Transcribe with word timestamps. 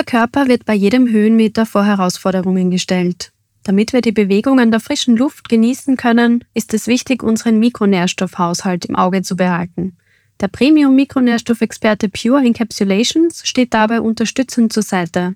Unser 0.00 0.18
Körper 0.18 0.48
wird 0.48 0.64
bei 0.64 0.72
jedem 0.72 1.10
Höhenmeter 1.10 1.66
vor 1.66 1.84
Herausforderungen 1.84 2.70
gestellt. 2.70 3.32
Damit 3.64 3.92
wir 3.92 4.00
die 4.00 4.12
Bewegungen 4.12 4.70
der 4.70 4.80
frischen 4.80 5.14
Luft 5.14 5.50
genießen 5.50 5.98
können, 5.98 6.42
ist 6.54 6.72
es 6.72 6.86
wichtig, 6.86 7.22
unseren 7.22 7.58
Mikronährstoffhaushalt 7.58 8.86
im 8.86 8.96
Auge 8.96 9.20
zu 9.20 9.36
behalten. 9.36 9.98
Der 10.40 10.48
Premium-Mikronährstoffexperte 10.48 12.08
Pure 12.08 12.42
Encapsulations 12.42 13.46
steht 13.46 13.74
dabei 13.74 14.00
unterstützend 14.00 14.72
zur 14.72 14.84
Seite. 14.84 15.34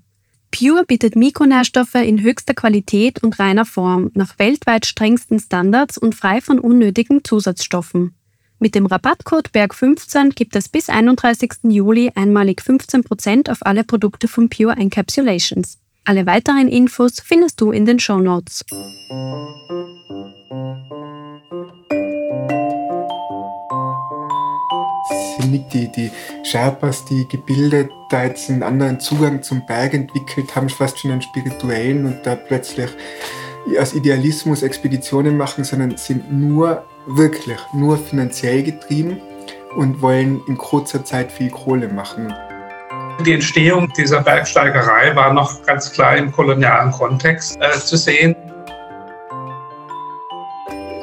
Pure 0.50 0.86
bietet 0.86 1.14
Mikronährstoffe 1.14 1.96
in 1.96 2.22
höchster 2.22 2.54
Qualität 2.54 3.22
und 3.22 3.38
reiner 3.38 3.66
Form, 3.66 4.12
nach 4.14 4.38
weltweit 4.38 4.86
strengsten 4.86 5.40
Standards 5.40 5.98
und 5.98 6.14
frei 6.14 6.40
von 6.40 6.58
unnötigen 6.58 7.22
Zusatzstoffen. 7.22 8.14
Mit 8.64 8.74
dem 8.74 8.86
Rabattcode 8.86 9.50
BERG15 9.50 10.34
gibt 10.34 10.56
es 10.56 10.70
bis 10.70 10.88
31. 10.88 11.64
Juli 11.64 12.10
einmalig 12.14 12.62
15% 12.62 13.50
auf 13.50 13.58
alle 13.60 13.84
Produkte 13.84 14.26
von 14.26 14.48
Pure 14.48 14.72
Encapsulations. 14.78 15.76
Alle 16.06 16.24
weiteren 16.24 16.68
Infos 16.68 17.20
findest 17.22 17.60
du 17.60 17.72
in 17.72 17.84
den 17.84 17.98
Show 17.98 18.20
Notes. 18.20 18.64
die, 25.74 25.92
die 25.92 26.10
Sherpas, 26.42 27.04
die 27.04 27.26
gebildet 27.28 27.90
da 28.08 28.24
jetzt 28.24 28.48
einen 28.48 28.62
anderen 28.62 28.98
Zugang 28.98 29.42
zum 29.42 29.66
Berg 29.66 29.92
entwickelt 29.92 30.56
haben, 30.56 30.70
fast 30.70 30.98
schon 30.98 31.10
einen 31.10 31.20
spirituellen 31.20 32.06
und 32.06 32.20
da 32.24 32.34
plötzlich 32.34 32.88
aus 33.80 33.94
Idealismus 33.94 34.62
Expeditionen 34.62 35.36
machen, 35.36 35.64
sondern 35.64 35.96
sind 35.96 36.32
nur 36.32 36.84
wirklich 37.06 37.58
nur 37.72 37.98
finanziell 37.98 38.62
getrieben 38.62 39.20
und 39.76 40.00
wollen 40.00 40.40
in 40.46 40.56
kurzer 40.56 41.04
Zeit 41.04 41.30
viel 41.32 41.50
Kohle 41.50 41.88
machen. 41.88 42.32
Die 43.24 43.32
Entstehung 43.32 43.92
dieser 43.96 44.20
Bergsteigerei 44.22 45.14
war 45.14 45.32
noch 45.32 45.62
ganz 45.64 45.92
klar 45.92 46.16
im 46.16 46.32
kolonialen 46.32 46.90
Kontext 46.92 47.58
äh, 47.60 47.70
zu 47.72 47.96
sehen. 47.96 48.34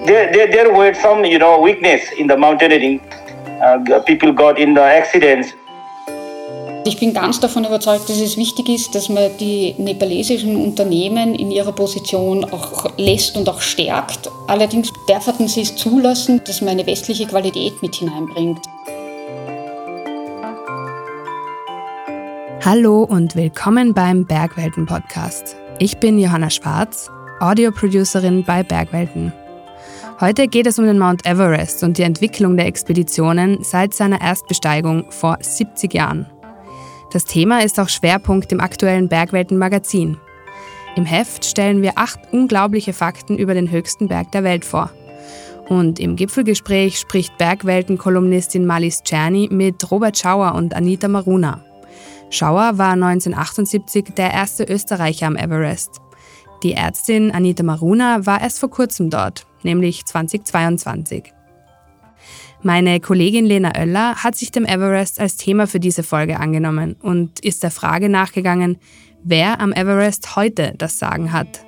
There, 0.06 0.32
there, 0.32 0.50
there 0.50 0.70
were 0.70 0.94
some, 0.94 1.24
you 1.24 1.38
know, 1.38 1.64
weakness 1.64 2.12
in 2.18 2.28
the 2.28 2.36
mountaineering. 2.36 3.00
Uh, 3.62 4.00
people 4.06 4.34
got 4.34 4.58
in 4.58 4.74
the 4.74 4.82
accidents. 4.82 5.54
Ich 6.84 6.98
bin 6.98 7.14
ganz 7.14 7.40
davon 7.40 7.64
überzeugt, 7.64 8.10
dass 8.10 8.20
es 8.20 8.38
wichtig 8.38 8.68
ist, 8.68 8.96
dass 8.96 9.08
man 9.08 9.30
die 9.40 9.76
nepalesischen 9.78 10.56
Unternehmen 10.56 11.36
in 11.36 11.52
ihrer 11.52 11.74
Position 11.74 12.44
auch 12.44 12.98
lässt 12.98 13.38
und 13.38 13.48
auch 13.48 13.62
stärkt. 13.62 14.32
Allerdings 14.48 14.92
darf 15.08 15.28
man 15.28 15.48
sie 15.48 15.62
es 15.62 15.76
zulassen, 15.76 16.42
dass 16.44 16.62
man 16.62 16.70
eine 16.70 16.88
westliche 16.88 17.28
Qualität 17.28 17.80
mit 17.84 17.94
hineinbringt. 17.96 18.62
Hallo 22.66 23.04
und 23.04 23.36
willkommen 23.36 23.94
beim 23.94 24.26
Bergwelten 24.26 24.88
Podcast. 24.88 25.56
Ich 25.78 25.98
bin 25.98 26.18
Johanna 26.18 26.50
Schwarz, 26.50 27.12
Audioproducerin 27.40 28.44
bei 28.44 28.64
Bergwelten. 28.64 29.32
Heute 30.20 30.48
geht 30.48 30.66
es 30.66 30.80
um 30.80 30.86
den 30.86 30.98
Mount 30.98 31.28
Everest 31.28 31.84
und 31.84 32.00
die 32.00 32.04
Entwicklung 32.04 32.58
der 32.58 32.66
Expeditionen 32.66 33.64
seit 33.64 33.94
seiner 33.94 34.20
Erstbesteigung 34.20 35.12
vor 35.12 35.38
70 35.42 35.94
Jahren. 35.94 36.26
Das 37.12 37.26
Thema 37.26 37.62
ist 37.62 37.78
auch 37.78 37.90
Schwerpunkt 37.90 38.54
im 38.54 38.62
aktuellen 38.62 39.10
Bergwelten-Magazin. 39.10 40.18
Im 40.96 41.06
Heft 41.06 41.44
stellen 41.44 41.82
wir 41.82 41.94
acht 41.98 42.20
unglaubliche 42.32 42.94
Fakten 42.94 43.38
über 43.38 43.54
den 43.54 43.70
höchsten 43.70 44.08
Berg 44.08 44.32
der 44.32 44.46
Welt 44.46 44.64
vor. 44.64 44.92
Und 45.68 46.00
im 46.00 46.16
Gipfelgespräch 46.16 46.98
spricht 46.98 47.38
Bergwelten-Kolumnistin 47.38 48.66
Malis 48.66 49.04
Czerny 49.04 49.50
mit 49.52 49.92
Robert 49.92 50.18
Schauer 50.18 50.56
und 50.56 50.74
Anita 50.74 51.10
Maruna. 51.10 51.64
Schauer 52.30 52.78
war 52.78 52.94
1978 52.94 54.14
der 54.16 54.32
erste 54.32 54.64
Österreicher 54.64 55.28
am 55.28 55.36
Everest. 55.36 56.00
Die 56.64 56.74
Ärztin 56.74 57.32
Anita 57.32 57.64
Maruna 57.64 58.26
war 58.26 58.42
erst 58.42 58.60
vor 58.60 58.70
kurzem 58.70 59.10
dort, 59.10 59.46
nämlich 59.64 60.06
2022. 60.06 61.34
Meine 62.64 63.00
Kollegin 63.00 63.48
Lena 63.48 63.72
Oeller 63.76 64.18
hat 64.18 64.36
sich 64.36 64.52
dem 64.52 64.66
Everest 64.66 65.20
als 65.20 65.36
Thema 65.36 65.66
für 65.66 65.80
diese 65.80 66.04
Folge 66.04 66.40
angenommen 66.40 66.96
und 67.02 67.40
ist 67.40 67.64
der 67.64 67.72
Frage 67.72 68.08
nachgegangen, 68.08 68.78
wer 69.24 69.60
am 69.60 69.74
Everest 69.74 70.36
heute 70.36 70.76
das 70.78 71.00
Sagen 71.00 71.34
hat. 71.34 71.66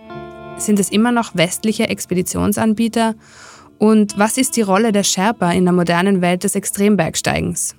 Sind 0.57 0.79
es 0.79 0.89
immer 0.89 1.11
noch 1.11 1.35
westliche 1.35 1.89
Expeditionsanbieter? 1.89 3.15
Und 3.79 4.19
was 4.19 4.37
ist 4.37 4.55
die 4.55 4.61
Rolle 4.61 4.91
der 4.91 5.03
Sherpa 5.03 5.51
in 5.51 5.65
der 5.65 5.73
modernen 5.73 6.21
Welt 6.21 6.43
des 6.43 6.53
Extrembergsteigens? 6.53 7.75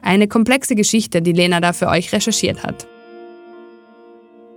Eine 0.00 0.28
komplexe 0.28 0.76
Geschichte, 0.76 1.20
die 1.20 1.32
Lena 1.32 1.60
da 1.60 1.72
für 1.72 1.88
euch 1.88 2.12
recherchiert 2.12 2.62
hat. 2.62 2.86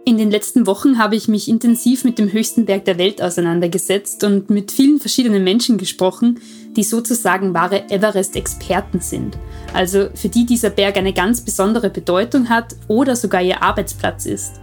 In 0.06 0.18
den 0.18 0.30
letzten 0.30 0.68
Wochen 0.68 1.00
habe 1.00 1.16
ich 1.16 1.28
mich 1.28 1.48
intensiv 1.48 2.04
mit 2.04 2.20
dem 2.20 2.32
höchsten 2.32 2.66
Berg 2.66 2.86
der 2.86 2.98
Welt 3.00 3.22
auseinandergesetzt 3.22 4.24
und 4.24 4.50
mit 4.50 4.72
vielen 4.72 5.00
verschiedenen 5.00 5.44
Menschen 5.44 5.78
gesprochen, 5.78 6.40
die 6.76 6.84
sozusagen 6.84 7.54
wahre 7.54 7.90
Everest-Experten 7.90 9.00
sind. 9.00 9.38
Also 9.74 10.10
für 10.14 10.30
die 10.30 10.46
dieser 10.46 10.70
Berg 10.70 10.98
eine 10.98 11.14
ganz 11.14 11.42
besondere 11.42 11.90
Bedeutung 11.90 12.50
hat 12.50 12.76
oder 12.88 13.16
sogar 13.16 13.42
ihr 13.42 13.62
Arbeitsplatz 13.62 14.26
ist. 14.26 14.62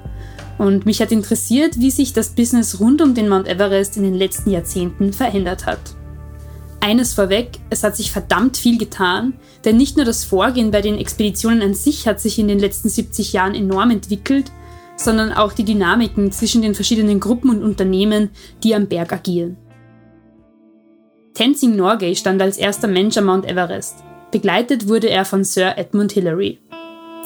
Und 0.58 0.86
mich 0.86 1.00
hat 1.00 1.12
interessiert, 1.12 1.78
wie 1.78 1.90
sich 1.90 2.12
das 2.12 2.30
Business 2.30 2.80
rund 2.80 3.00
um 3.00 3.14
den 3.14 3.28
Mount 3.28 3.46
Everest 3.46 3.96
in 3.96 4.02
den 4.02 4.14
letzten 4.14 4.50
Jahrzehnten 4.50 5.12
verändert 5.12 5.66
hat. 5.66 5.80
Eines 6.80 7.14
vorweg, 7.14 7.58
es 7.70 7.82
hat 7.84 7.96
sich 7.96 8.12
verdammt 8.12 8.56
viel 8.56 8.78
getan, 8.78 9.34
denn 9.64 9.76
nicht 9.76 9.96
nur 9.96 10.06
das 10.06 10.24
Vorgehen 10.24 10.70
bei 10.70 10.80
den 10.80 10.98
Expeditionen 10.98 11.62
an 11.62 11.74
sich 11.74 12.06
hat 12.06 12.20
sich 12.20 12.38
in 12.38 12.48
den 12.48 12.58
letzten 12.58 12.88
70 12.88 13.32
Jahren 13.32 13.54
enorm 13.54 13.90
entwickelt, 13.90 14.52
sondern 14.96 15.32
auch 15.32 15.52
die 15.52 15.64
Dynamiken 15.64 16.32
zwischen 16.32 16.62
den 16.62 16.74
verschiedenen 16.74 17.20
Gruppen 17.20 17.50
und 17.50 17.62
Unternehmen, 17.62 18.30
die 18.62 18.74
am 18.74 18.86
Berg 18.86 19.12
agieren. 19.12 19.56
Tenzing 21.38 21.76
Norgay 21.76 22.16
stand 22.16 22.42
als 22.42 22.56
erster 22.56 22.88
Mensch 22.88 23.16
am 23.16 23.26
Mount 23.26 23.48
Everest. 23.48 24.02
Begleitet 24.32 24.88
wurde 24.88 25.08
er 25.08 25.24
von 25.24 25.44
Sir 25.44 25.78
Edmund 25.78 26.10
Hillary. 26.10 26.58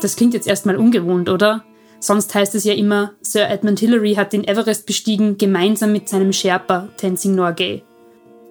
Das 0.02 0.16
klingt 0.16 0.34
jetzt 0.34 0.46
erstmal 0.46 0.76
ungewohnt, 0.76 1.30
oder? 1.30 1.64
Sonst 1.98 2.34
heißt 2.34 2.54
es 2.54 2.64
ja 2.64 2.74
immer, 2.74 3.14
Sir 3.22 3.48
Edmund 3.48 3.80
Hillary 3.80 4.12
hat 4.16 4.34
den 4.34 4.46
Everest 4.46 4.84
bestiegen, 4.84 5.38
gemeinsam 5.38 5.92
mit 5.92 6.10
seinem 6.10 6.34
Sherpa 6.34 6.90
Tenzing 6.98 7.34
Norgay. 7.34 7.84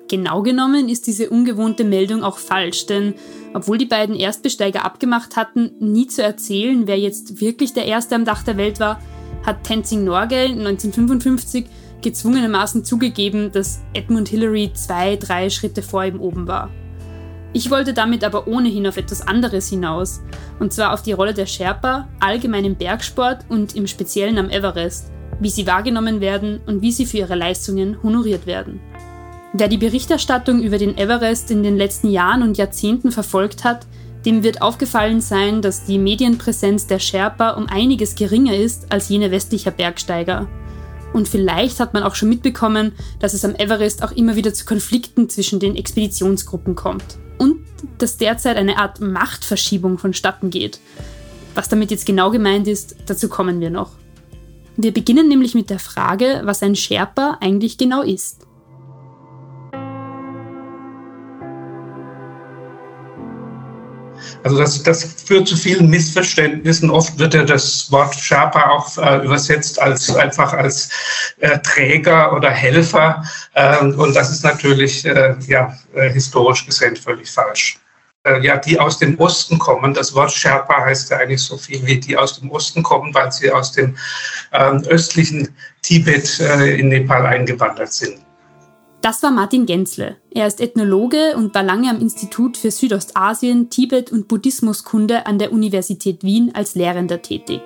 Genau 0.09 0.41
genommen 0.41 0.89
ist 0.89 1.05
diese 1.05 1.29
ungewohnte 1.29 1.83
Meldung 1.83 2.23
auch 2.23 2.39
falsch, 2.39 2.87
denn 2.87 3.13
obwohl 3.53 3.77
die 3.77 3.85
beiden 3.85 4.15
Erstbesteiger 4.15 4.83
abgemacht 4.83 5.35
hatten, 5.35 5.73
nie 5.79 6.07
zu 6.07 6.23
erzählen, 6.23 6.87
wer 6.87 6.97
jetzt 6.97 7.39
wirklich 7.39 7.73
der 7.73 7.85
Erste 7.85 8.15
am 8.15 8.25
Dach 8.25 8.41
der 8.41 8.57
Welt 8.57 8.79
war, 8.79 8.99
hat 9.45 9.63
Tenzing 9.63 10.05
Norgay 10.05 10.45
1955 10.45 11.67
gezwungenermaßen 12.01 12.83
zugegeben, 12.83 13.51
dass 13.51 13.81
Edmund 13.93 14.29
Hillary 14.29 14.71
zwei, 14.73 15.15
drei 15.15 15.49
Schritte 15.49 15.81
vor 15.81 16.03
ihm 16.03 16.19
oben 16.19 16.47
war. 16.47 16.69
Ich 17.53 17.69
wollte 17.69 17.93
damit 17.93 18.23
aber 18.23 18.47
ohnehin 18.47 18.87
auf 18.87 18.97
etwas 18.97 19.27
anderes 19.27 19.69
hinaus, 19.69 20.21
und 20.59 20.71
zwar 20.71 20.93
auf 20.93 21.01
die 21.01 21.11
Rolle 21.11 21.33
der 21.33 21.45
Sherpa 21.45 22.07
allgemein 22.19 22.63
im 22.63 22.75
Bergsport 22.75 23.45
und 23.49 23.75
im 23.75 23.87
Speziellen 23.87 24.37
am 24.37 24.49
Everest, 24.49 25.11
wie 25.39 25.49
sie 25.49 25.67
wahrgenommen 25.67 26.21
werden 26.21 26.61
und 26.65 26.81
wie 26.81 26.91
sie 26.91 27.05
für 27.05 27.17
ihre 27.17 27.35
Leistungen 27.35 28.01
honoriert 28.03 28.45
werden. 28.45 28.79
Wer 29.53 29.67
die 29.67 29.77
Berichterstattung 29.77 30.61
über 30.61 30.77
den 30.77 30.97
Everest 30.97 31.51
in 31.51 31.61
den 31.61 31.75
letzten 31.75 32.09
Jahren 32.09 32.41
und 32.41 32.57
Jahrzehnten 32.57 33.11
verfolgt 33.11 33.65
hat, 33.65 33.85
dem 34.25 34.43
wird 34.43 34.61
aufgefallen 34.61 35.19
sein, 35.19 35.61
dass 35.61 35.83
die 35.83 35.97
Medienpräsenz 35.97 36.87
der 36.87 36.99
Sherpa 36.99 37.51
um 37.51 37.67
einiges 37.67 38.15
geringer 38.15 38.55
ist 38.55 38.91
als 38.91 39.09
jene 39.09 39.31
westlicher 39.31 39.71
Bergsteiger. 39.71 40.47
Und 41.13 41.27
vielleicht 41.27 41.79
hat 41.79 41.93
man 41.93 42.03
auch 42.03 42.15
schon 42.15 42.29
mitbekommen, 42.29 42.93
dass 43.19 43.33
es 43.33 43.43
am 43.43 43.55
Everest 43.55 44.03
auch 44.03 44.11
immer 44.11 44.35
wieder 44.35 44.53
zu 44.53 44.65
Konflikten 44.65 45.29
zwischen 45.29 45.59
den 45.59 45.75
Expeditionsgruppen 45.75 46.75
kommt. 46.75 47.17
Und 47.37 47.59
dass 47.97 48.17
derzeit 48.17 48.57
eine 48.57 48.77
Art 48.77 49.01
Machtverschiebung 49.01 49.97
vonstatten 49.97 50.49
geht. 50.49 50.79
Was 51.55 51.69
damit 51.69 51.91
jetzt 51.91 52.05
genau 52.05 52.31
gemeint 52.31 52.67
ist, 52.67 52.95
dazu 53.07 53.27
kommen 53.27 53.59
wir 53.59 53.69
noch. 53.69 53.91
Wir 54.77 54.93
beginnen 54.93 55.27
nämlich 55.27 55.53
mit 55.53 55.69
der 55.69 55.79
Frage, 55.79 56.41
was 56.45 56.63
ein 56.63 56.75
Sherpa 56.75 57.37
eigentlich 57.41 57.77
genau 57.77 58.01
ist. 58.01 58.47
Also 64.43 64.57
das, 64.57 64.81
das 64.83 65.03
führt 65.03 65.47
zu 65.47 65.55
vielen 65.55 65.89
Missverständnissen. 65.89 66.89
Oft 66.89 67.17
wird 67.17 67.33
ja 67.33 67.43
das 67.43 67.91
Wort 67.91 68.15
Sherpa 68.15 68.69
auch 68.69 68.97
äh, 68.97 69.25
übersetzt 69.25 69.81
als 69.81 70.13
einfach 70.15 70.53
als 70.53 70.89
äh, 71.39 71.57
Träger 71.59 72.33
oder 72.33 72.49
Helfer. 72.49 73.23
Äh, 73.53 73.85
und 73.85 74.15
das 74.15 74.31
ist 74.31 74.43
natürlich 74.43 75.05
äh, 75.05 75.35
ja, 75.47 75.75
äh, 75.93 76.09
historisch 76.09 76.65
gesehen 76.65 76.95
völlig 76.95 77.29
falsch. 77.29 77.79
Äh, 78.23 78.39
ja, 78.45 78.57
die 78.57 78.79
aus 78.79 78.99
dem 78.99 79.19
Osten 79.19 79.57
kommen. 79.59 79.93
Das 79.93 80.13
Wort 80.13 80.31
Sherpa 80.31 80.85
heißt 80.85 81.09
ja 81.11 81.17
eigentlich 81.17 81.41
so 81.41 81.57
viel 81.57 81.85
wie 81.85 81.99
die 81.99 82.17
aus 82.17 82.39
dem 82.39 82.51
Osten 82.51 82.83
kommen, 82.83 83.13
weil 83.13 83.31
sie 83.31 83.51
aus 83.51 83.71
dem 83.71 83.97
ähm, 84.53 84.83
östlichen 84.87 85.55
Tibet 85.81 86.39
in 86.39 86.89
Nepal 86.89 87.25
eingewandert 87.25 87.91
sind. 87.91 88.19
Das 89.01 89.23
war 89.23 89.31
Martin 89.31 89.65
Gensle. 89.65 90.17
Er 90.29 90.45
ist 90.45 90.61
Ethnologe 90.61 91.35
und 91.35 91.55
war 91.55 91.63
lange 91.63 91.89
am 91.89 91.99
Institut 91.99 92.55
für 92.55 92.69
Südostasien, 92.69 93.71
Tibet 93.71 94.11
und 94.11 94.27
Buddhismuskunde 94.27 95.25
an 95.25 95.39
der 95.39 95.51
Universität 95.51 96.23
Wien 96.23 96.51
als 96.53 96.75
Lehrender 96.75 97.19
tätig. 97.23 97.61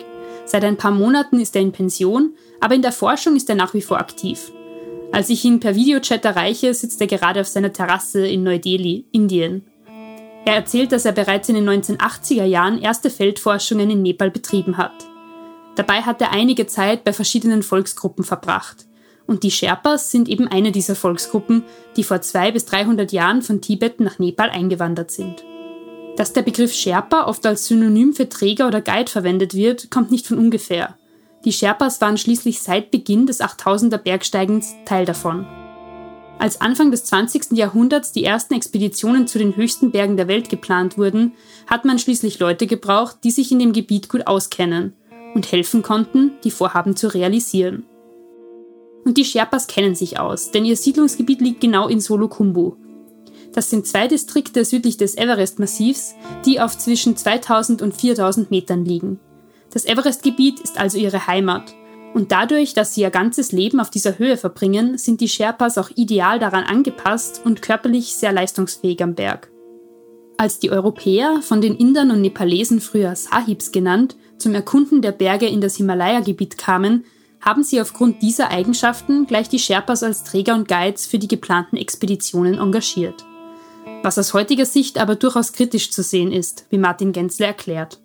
Seit 0.46 0.64
ein 0.64 0.78
paar 0.78 0.92
Monaten 0.92 1.42
ist 1.42 1.54
er 1.58 1.62
in 1.62 1.74
Pension, 1.74 2.34
aber 2.62 2.76
in 2.76 2.82
der 2.82 2.94
Forschung 2.94 3.36
ist 3.36 3.50
er 3.50 3.56
nach 3.56 3.74
wie 3.74 3.82
vor 3.82 4.00
aktiv. 4.00 4.54
Als 5.12 5.30
ich 5.30 5.44
ihn 5.44 5.60
per 5.60 5.76
Videochat 5.76 6.24
erreiche, 6.24 6.74
sitzt 6.74 7.02
er 7.02 7.08
gerade 7.08 7.42
auf 7.42 7.48
seiner 7.48 7.74
Terrasse 7.74 8.26
in 8.26 8.44
Neu-Delhi, 8.44 9.06
Indien. 9.12 9.66
Er 10.46 10.56
erzählt, 10.56 10.94
dass 10.94 11.04
er 11.04 11.12
bereits 11.12 11.50
in 11.50 11.56
den 11.56 11.68
1980er 11.68 12.46
Jahren 12.46 12.80
erste 12.80 13.10
Feldforschungen 13.10 13.90
in 13.90 14.02
Nepal 14.04 14.32
betrieben 14.32 14.78
hat. 14.78 14.94
Dabei 15.76 16.04
hat 16.04 16.22
er 16.22 16.32
einige 16.32 16.66
Zeit 16.68 17.04
bei 17.04 17.12
verschiedenen 17.12 17.62
Volksgruppen 17.62 18.24
verbracht. 18.24 18.86
Und 19.28 19.44
die 19.44 19.52
Sherpas 19.52 20.12
sind 20.12 20.30
eben 20.30 20.48
eine 20.48 20.72
dieser 20.72 20.96
Volksgruppen, 20.96 21.64
die 21.96 22.04
vor 22.04 22.22
200 22.22 22.54
bis 22.54 22.66
300 22.66 23.12
Jahren 23.12 23.42
von 23.42 23.62
Tibet 23.62 24.00
nach 24.00 24.20
Nepal 24.20 24.50
eingewandert 24.50 25.12
sind. 25.12 25.44
Dass 26.16 26.32
der 26.32 26.44
Begriff 26.44 26.74
Sherpa 26.74 27.26
oft 27.26 27.46
als 27.46 27.66
Synonym 27.66 28.14
für 28.14 28.30
Träger 28.30 28.68
oder 28.68 28.82
Guide 28.82 29.12
verwendet 29.12 29.54
wird, 29.54 29.90
kommt 29.92 30.12
nicht 30.12 30.28
von 30.28 30.38
ungefähr. 30.38 30.96
Die 31.44 31.52
Sherpas 31.52 32.02
waren 32.02 32.18
schließlich 32.18 32.62
seit 32.62 32.90
Beginn 32.90 33.28
des 33.28 33.42
8000er 33.42 33.98
Bergsteigens 33.98 34.76
Teil 34.86 35.06
davon. 35.06 35.46
Als 36.38 36.60
Anfang 36.60 36.92
des 36.92 37.06
20. 37.06 37.52
Jahrhunderts 37.52 38.12
die 38.12 38.24
ersten 38.24 38.56
Expeditionen 38.56 39.28
zu 39.28 39.40
den 39.40 39.56
höchsten 39.56 39.92
Bergen 39.92 40.18
der 40.18 40.28
Welt 40.28 40.50
geplant 40.50 40.98
wurden, 40.98 41.34
hat 41.68 41.86
man 41.86 42.00
schließlich 42.00 42.40
Leute 42.40 42.68
gebraucht, 42.68 43.18
die 43.24 43.32
sich 43.32 43.52
in 43.52 43.60
dem 43.60 43.74
Gebiet 43.74 44.10
gut 44.10 44.28
auskennen 44.28 44.94
und 45.34 45.52
helfen 45.52 45.82
konnten, 45.82 46.32
die 46.44 46.52
Vorhaben 46.52 46.96
zu 46.96 47.14
realisieren. 47.14 47.84
Und 49.06 49.18
die 49.18 49.26
Sherpas 49.26 49.68
kennen 49.68 49.96
sich 49.96 50.20
aus, 50.20 50.52
denn 50.52 50.66
ihr 50.66 50.76
Siedlungsgebiet 50.76 51.40
liegt 51.40 51.62
genau 51.62 51.88
in 51.88 52.02
Solokhumbu, 52.02 52.76
das 53.56 53.70
sind 53.70 53.88
zwei 53.88 54.10
Distrikte 54.10 54.66
südlich 54.66 54.98
des 54.98 55.16
Everest-Massivs, 55.16 56.16
die 56.46 56.60
auf 56.60 56.78
zwischen 56.78 57.16
2000 57.16 57.82
und 57.82 57.96
4000 57.96 58.52
Metern 58.52 58.84
liegen. 58.84 59.18
Das 59.72 59.86
Everest-Gebiet 59.86 60.60
ist 60.60 60.78
also 60.78 60.98
ihre 60.98 61.26
Heimat. 61.26 61.74
Und 62.14 62.34
dadurch, 62.34 62.74
dass 62.74 62.94
sie 62.94 63.02
ihr 63.02 63.12
ganzes 63.12 63.54
Leben 63.54 63.80
auf 63.80 63.90
dieser 63.90 64.20
Höhe 64.20 64.36
verbringen, 64.36 64.98
sind 64.98 65.22
die 65.22 65.30
Sherpas 65.30 65.78
auch 65.78 65.90
ideal 65.96 66.38
daran 66.38 66.66
angepasst 66.66 67.42
und 67.46 67.62
körperlich 67.62 68.16
sehr 68.16 68.34
leistungsfähig 68.34 69.02
am 69.02 69.16
Berg. 69.16 69.50
Als 70.38 70.60
die 70.60 70.70
Europäer, 70.70 71.42
von 71.42 71.62
den 71.62 71.76
Indern 71.76 72.12
und 72.12 72.20
Nepalesen 72.20 72.82
früher 72.82 73.16
Sahibs 73.16 73.72
genannt, 73.72 74.18
zum 74.38 74.54
Erkunden 74.54 75.02
der 75.02 75.14
Berge 75.14 75.48
in 75.48 75.62
das 75.62 75.78
Himalaya-Gebiet 75.78 76.58
kamen, 76.58 77.06
haben 77.46 77.64
sie 77.64 77.80
aufgrund 77.80 78.22
dieser 78.22 78.50
Eigenschaften 78.50 79.28
gleich 79.28 79.48
die 79.48 79.60
Sherpas 79.60 80.04
als 80.04 80.24
Träger 80.24 80.56
und 80.56 80.68
Guides 80.68 81.06
für 81.06 81.20
die 81.20 81.28
geplanten 81.28 81.78
Expeditionen 81.78 82.58
engagiert 82.58 83.26
was 84.06 84.18
aus 84.20 84.34
heutiger 84.34 84.66
Sicht 84.66 85.00
aber 85.00 85.16
durchaus 85.16 85.52
kritisch 85.52 85.92
zu 85.92 86.04
sehen 86.04 86.32
ist, 86.32 86.68
wie 86.70 86.78
Martin 86.78 87.12
Gensler 87.12 87.48
erklärt. 87.48 88.00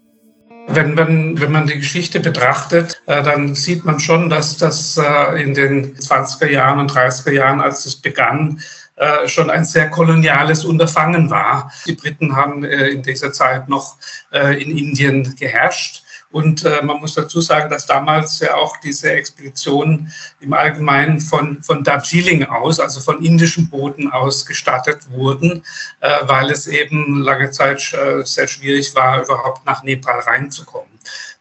Wenn 0.66 0.94
man, 0.94 1.40
wenn 1.40 1.52
man 1.52 1.66
die 1.66 1.78
Geschichte 1.78 2.20
betrachtet, 2.20 3.02
äh, 3.06 3.22
dann 3.22 3.54
sieht 3.54 3.84
man 3.84 3.98
schon, 3.98 4.30
dass 4.30 4.56
das 4.56 4.96
äh, 4.96 5.42
in 5.42 5.54
den 5.54 5.96
20er 5.96 6.48
Jahren 6.48 6.78
und 6.78 6.92
30er 6.92 7.32
Jahren, 7.32 7.60
als 7.60 7.86
es 7.86 7.96
begann, 7.96 8.60
äh, 8.96 9.26
schon 9.26 9.50
ein 9.50 9.64
sehr 9.64 9.90
koloniales 9.90 10.64
Unterfangen 10.64 11.30
war. 11.30 11.72
Die 11.86 11.94
Briten 11.94 12.36
haben 12.36 12.64
in 12.64 13.02
dieser 13.02 13.32
Zeit 13.32 13.68
noch 13.68 13.96
in 14.30 14.76
Indien 14.76 15.34
geherrscht. 15.36 16.02
Und 16.32 16.64
äh, 16.64 16.80
man 16.82 17.00
muss 17.00 17.14
dazu 17.14 17.40
sagen, 17.40 17.70
dass 17.70 17.86
damals 17.86 18.38
ja 18.38 18.54
auch 18.54 18.76
diese 18.78 19.10
Expeditionen 19.10 20.12
im 20.38 20.52
Allgemeinen 20.52 21.20
von, 21.20 21.60
von 21.62 21.82
Darjeeling 21.82 22.44
aus, 22.44 22.78
also 22.78 23.00
von 23.00 23.24
indischen 23.24 23.68
Booten 23.68 24.10
aus 24.10 24.46
gestartet 24.46 25.10
wurden, 25.10 25.64
äh, 26.00 26.10
weil 26.22 26.50
es 26.50 26.68
eben 26.68 27.22
lange 27.22 27.50
Zeit 27.50 27.92
äh, 27.94 28.24
sehr 28.24 28.46
schwierig 28.46 28.94
war, 28.94 29.24
überhaupt 29.24 29.66
nach 29.66 29.82
Nepal 29.82 30.20
reinzukommen. 30.20 30.89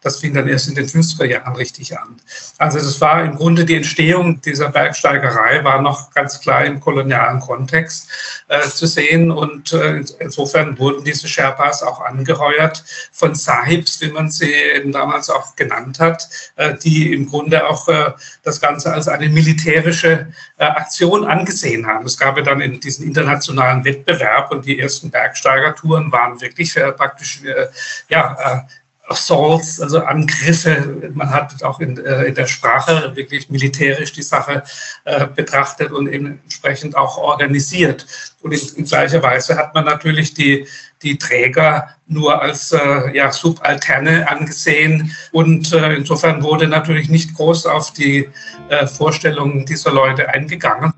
Das 0.02 0.20
fing 0.20 0.32
dann 0.32 0.48
erst 0.48 0.68
in 0.68 0.74
den 0.74 0.86
50er 0.86 1.26
Jahren 1.26 1.54
richtig 1.56 1.98
an. 1.98 2.16
Also 2.58 2.78
das 2.78 3.00
war 3.00 3.22
im 3.22 3.36
Grunde 3.36 3.66
die 3.66 3.76
Entstehung 3.76 4.40
dieser 4.40 4.70
Bergsteigerei, 4.70 5.62
war 5.62 5.82
noch 5.82 6.10
ganz 6.12 6.40
klar 6.40 6.64
im 6.64 6.80
kolonialen 6.80 7.40
Kontext 7.40 8.08
äh, 8.48 8.62
zu 8.62 8.86
sehen. 8.86 9.30
Und 9.30 9.72
äh, 9.72 10.02
insofern 10.18 10.78
wurden 10.78 11.04
diese 11.04 11.28
Sherpas 11.28 11.82
auch 11.82 12.00
angeheuert 12.00 12.82
von 13.12 13.34
Sahibs, 13.34 14.00
wie 14.00 14.10
man 14.10 14.30
sie 14.30 14.52
eben 14.52 14.92
damals 14.92 15.28
auch 15.28 15.54
genannt 15.56 16.00
hat, 16.00 16.28
äh, 16.56 16.74
die 16.78 17.12
im 17.12 17.28
Grunde 17.28 17.66
auch 17.68 17.86
äh, 17.88 18.12
das 18.42 18.60
Ganze 18.60 18.92
als 18.92 19.06
eine 19.06 19.28
militärische 19.28 20.32
äh, 20.56 20.64
Aktion 20.64 21.26
angesehen 21.26 21.86
haben. 21.86 22.06
Es 22.06 22.18
gab 22.18 22.38
ja 22.38 22.42
dann 22.42 22.62
in 22.62 22.80
diesen 22.80 23.06
internationalen 23.06 23.84
Wettbewerb 23.84 24.50
und 24.50 24.64
die 24.64 24.80
ersten 24.80 25.10
Bergsteigertouren 25.10 26.10
waren 26.10 26.40
wirklich 26.40 26.74
äh, 26.76 26.92
praktisch 26.92 27.42
ja, 28.08 28.66
Assaults, 29.10 29.80
also 29.80 30.00
Angriffe. 30.00 31.10
Man 31.12 31.28
hat 31.28 31.62
auch 31.64 31.80
in, 31.80 31.98
äh, 31.98 32.24
in 32.26 32.34
der 32.34 32.46
Sprache 32.46 33.14
wirklich 33.16 33.50
militärisch 33.50 34.12
die 34.12 34.22
Sache 34.22 34.62
äh, 35.04 35.26
betrachtet 35.26 35.90
und 35.90 36.06
eben 36.06 36.38
entsprechend 36.44 36.96
auch 36.96 37.18
organisiert. 37.18 38.06
Und 38.40 38.52
in, 38.52 38.60
in, 38.76 38.84
gleicher 38.84 39.22
Weise 39.22 39.56
hat 39.56 39.74
man 39.74 39.84
natürlich 39.84 40.32
die, 40.34 40.66
die 41.02 41.18
Träger 41.18 41.88
nur 42.06 42.40
als 42.40 42.72
äh, 42.72 43.14
ja, 43.14 43.32
Subalterne 43.32 44.30
angesehen. 44.30 45.14
Und 45.32 45.72
äh, 45.72 45.94
insofern 45.94 46.42
wurde 46.42 46.68
natürlich 46.68 47.08
nicht 47.08 47.34
groß 47.34 47.66
auf 47.66 47.92
die 47.92 48.28
äh, 48.68 48.86
Vorstellungen 48.86 49.66
dieser 49.66 49.92
Leute 49.92 50.28
eingegangen. 50.28 50.92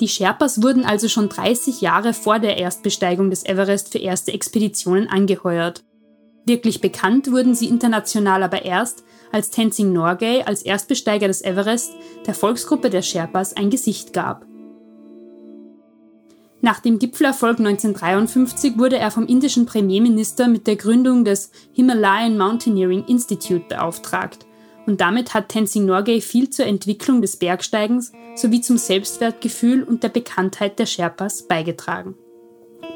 Die 0.00 0.08
Sherpas 0.08 0.62
wurden 0.62 0.84
also 0.84 1.08
schon 1.08 1.28
30 1.28 1.80
Jahre 1.80 2.12
vor 2.12 2.38
der 2.38 2.58
Erstbesteigung 2.58 3.30
des 3.30 3.44
Everest 3.44 3.92
für 3.92 3.98
erste 3.98 4.32
Expeditionen 4.32 5.08
angeheuert. 5.08 5.85
Wirklich 6.46 6.80
bekannt 6.80 7.32
wurden 7.32 7.54
sie 7.56 7.66
international 7.66 8.44
aber 8.44 8.64
erst, 8.64 9.04
als 9.32 9.50
Tenzing 9.50 9.92
Norgay 9.92 10.44
als 10.44 10.62
Erstbesteiger 10.62 11.26
des 11.26 11.42
Everest 11.42 11.92
der 12.26 12.34
Volksgruppe 12.34 12.88
der 12.88 13.02
Sherpas 13.02 13.56
ein 13.56 13.68
Gesicht 13.68 14.12
gab. 14.12 14.46
Nach 16.60 16.80
dem 16.80 16.98
Gipfelerfolg 16.98 17.58
1953 17.58 18.78
wurde 18.78 18.96
er 18.96 19.10
vom 19.10 19.26
indischen 19.26 19.66
Premierminister 19.66 20.48
mit 20.48 20.66
der 20.66 20.76
Gründung 20.76 21.24
des 21.24 21.50
Himalayan 21.72 22.38
Mountaineering 22.38 23.04
Institute 23.06 23.64
beauftragt 23.68 24.46
und 24.86 25.00
damit 25.00 25.34
hat 25.34 25.48
Tenzing 25.48 25.84
Norgay 25.84 26.20
viel 26.20 26.48
zur 26.50 26.66
Entwicklung 26.66 27.20
des 27.20 27.36
Bergsteigens 27.36 28.12
sowie 28.36 28.60
zum 28.60 28.78
Selbstwertgefühl 28.78 29.82
und 29.82 30.02
der 30.02 30.08
Bekanntheit 30.10 30.78
der 30.78 30.86
Sherpas 30.86 31.42
beigetragen. 31.42 32.14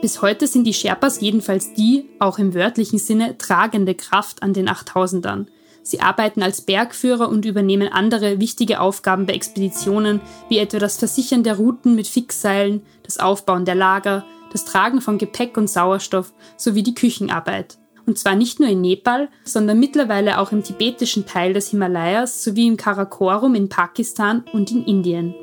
Bis 0.00 0.22
heute 0.22 0.46
sind 0.46 0.64
die 0.64 0.72
Sherpas 0.72 1.20
jedenfalls 1.20 1.74
die, 1.74 2.08
auch 2.18 2.38
im 2.38 2.54
wörtlichen 2.54 2.98
Sinne, 2.98 3.36
tragende 3.36 3.94
Kraft 3.94 4.42
an 4.42 4.54
den 4.54 4.68
8000ern. 4.68 5.46
Sie 5.82 6.00
arbeiten 6.00 6.42
als 6.42 6.62
Bergführer 6.62 7.28
und 7.28 7.44
übernehmen 7.44 7.88
andere 7.88 8.40
wichtige 8.40 8.80
Aufgaben 8.80 9.26
bei 9.26 9.34
Expeditionen, 9.34 10.20
wie 10.48 10.58
etwa 10.58 10.78
das 10.78 10.96
Versichern 10.96 11.42
der 11.42 11.56
Routen 11.56 11.94
mit 11.94 12.06
Fixseilen, 12.06 12.82
das 13.02 13.18
Aufbauen 13.18 13.64
der 13.64 13.74
Lager, 13.74 14.24
das 14.52 14.64
Tragen 14.64 15.00
von 15.00 15.18
Gepäck 15.18 15.56
und 15.56 15.68
Sauerstoff 15.68 16.32
sowie 16.56 16.82
die 16.82 16.94
Küchenarbeit. 16.94 17.78
Und 18.06 18.18
zwar 18.18 18.36
nicht 18.36 18.58
nur 18.58 18.68
in 18.68 18.80
Nepal, 18.80 19.28
sondern 19.44 19.78
mittlerweile 19.78 20.38
auch 20.38 20.52
im 20.52 20.62
tibetischen 20.62 21.26
Teil 21.26 21.52
des 21.52 21.70
Himalayas 21.70 22.42
sowie 22.42 22.66
im 22.66 22.76
Karakorum 22.76 23.54
in 23.54 23.68
Pakistan 23.68 24.44
und 24.52 24.70
in 24.70 24.84
Indien. 24.84 25.34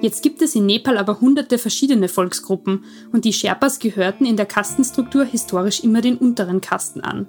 Jetzt 0.00 0.22
gibt 0.22 0.42
es 0.42 0.54
in 0.54 0.66
Nepal 0.66 0.98
aber 0.98 1.20
hunderte 1.20 1.58
verschiedene 1.58 2.08
Volksgruppen 2.08 2.84
und 3.12 3.24
die 3.24 3.32
Sherpas 3.32 3.78
gehörten 3.78 4.26
in 4.26 4.36
der 4.36 4.46
Kastenstruktur 4.46 5.24
historisch 5.24 5.82
immer 5.82 6.00
den 6.00 6.18
unteren 6.18 6.60
Kasten 6.60 7.00
an. 7.00 7.26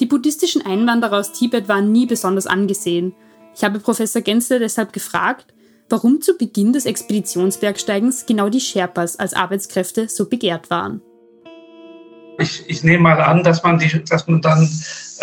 Die 0.00 0.06
buddhistischen 0.06 0.64
Einwanderer 0.64 1.18
aus 1.18 1.32
Tibet 1.32 1.68
waren 1.68 1.92
nie 1.92 2.06
besonders 2.06 2.46
angesehen. 2.46 3.14
Ich 3.54 3.64
habe 3.64 3.78
Professor 3.78 4.22
Gensler 4.22 4.58
deshalb 4.58 4.92
gefragt, 4.92 5.54
warum 5.88 6.20
zu 6.20 6.36
Beginn 6.36 6.72
des 6.72 6.86
Expeditionsbergsteigens 6.86 8.26
genau 8.26 8.48
die 8.48 8.60
Sherpas 8.60 9.16
als 9.16 9.34
Arbeitskräfte 9.34 10.08
so 10.08 10.28
begehrt 10.28 10.70
waren. 10.70 11.00
Ich, 12.38 12.64
ich 12.66 12.82
nehme 12.82 13.04
mal 13.04 13.20
an, 13.20 13.44
dass 13.44 13.62
man, 13.62 13.78
die, 13.78 14.02
dass 14.04 14.26
man 14.26 14.40
dann 14.40 14.68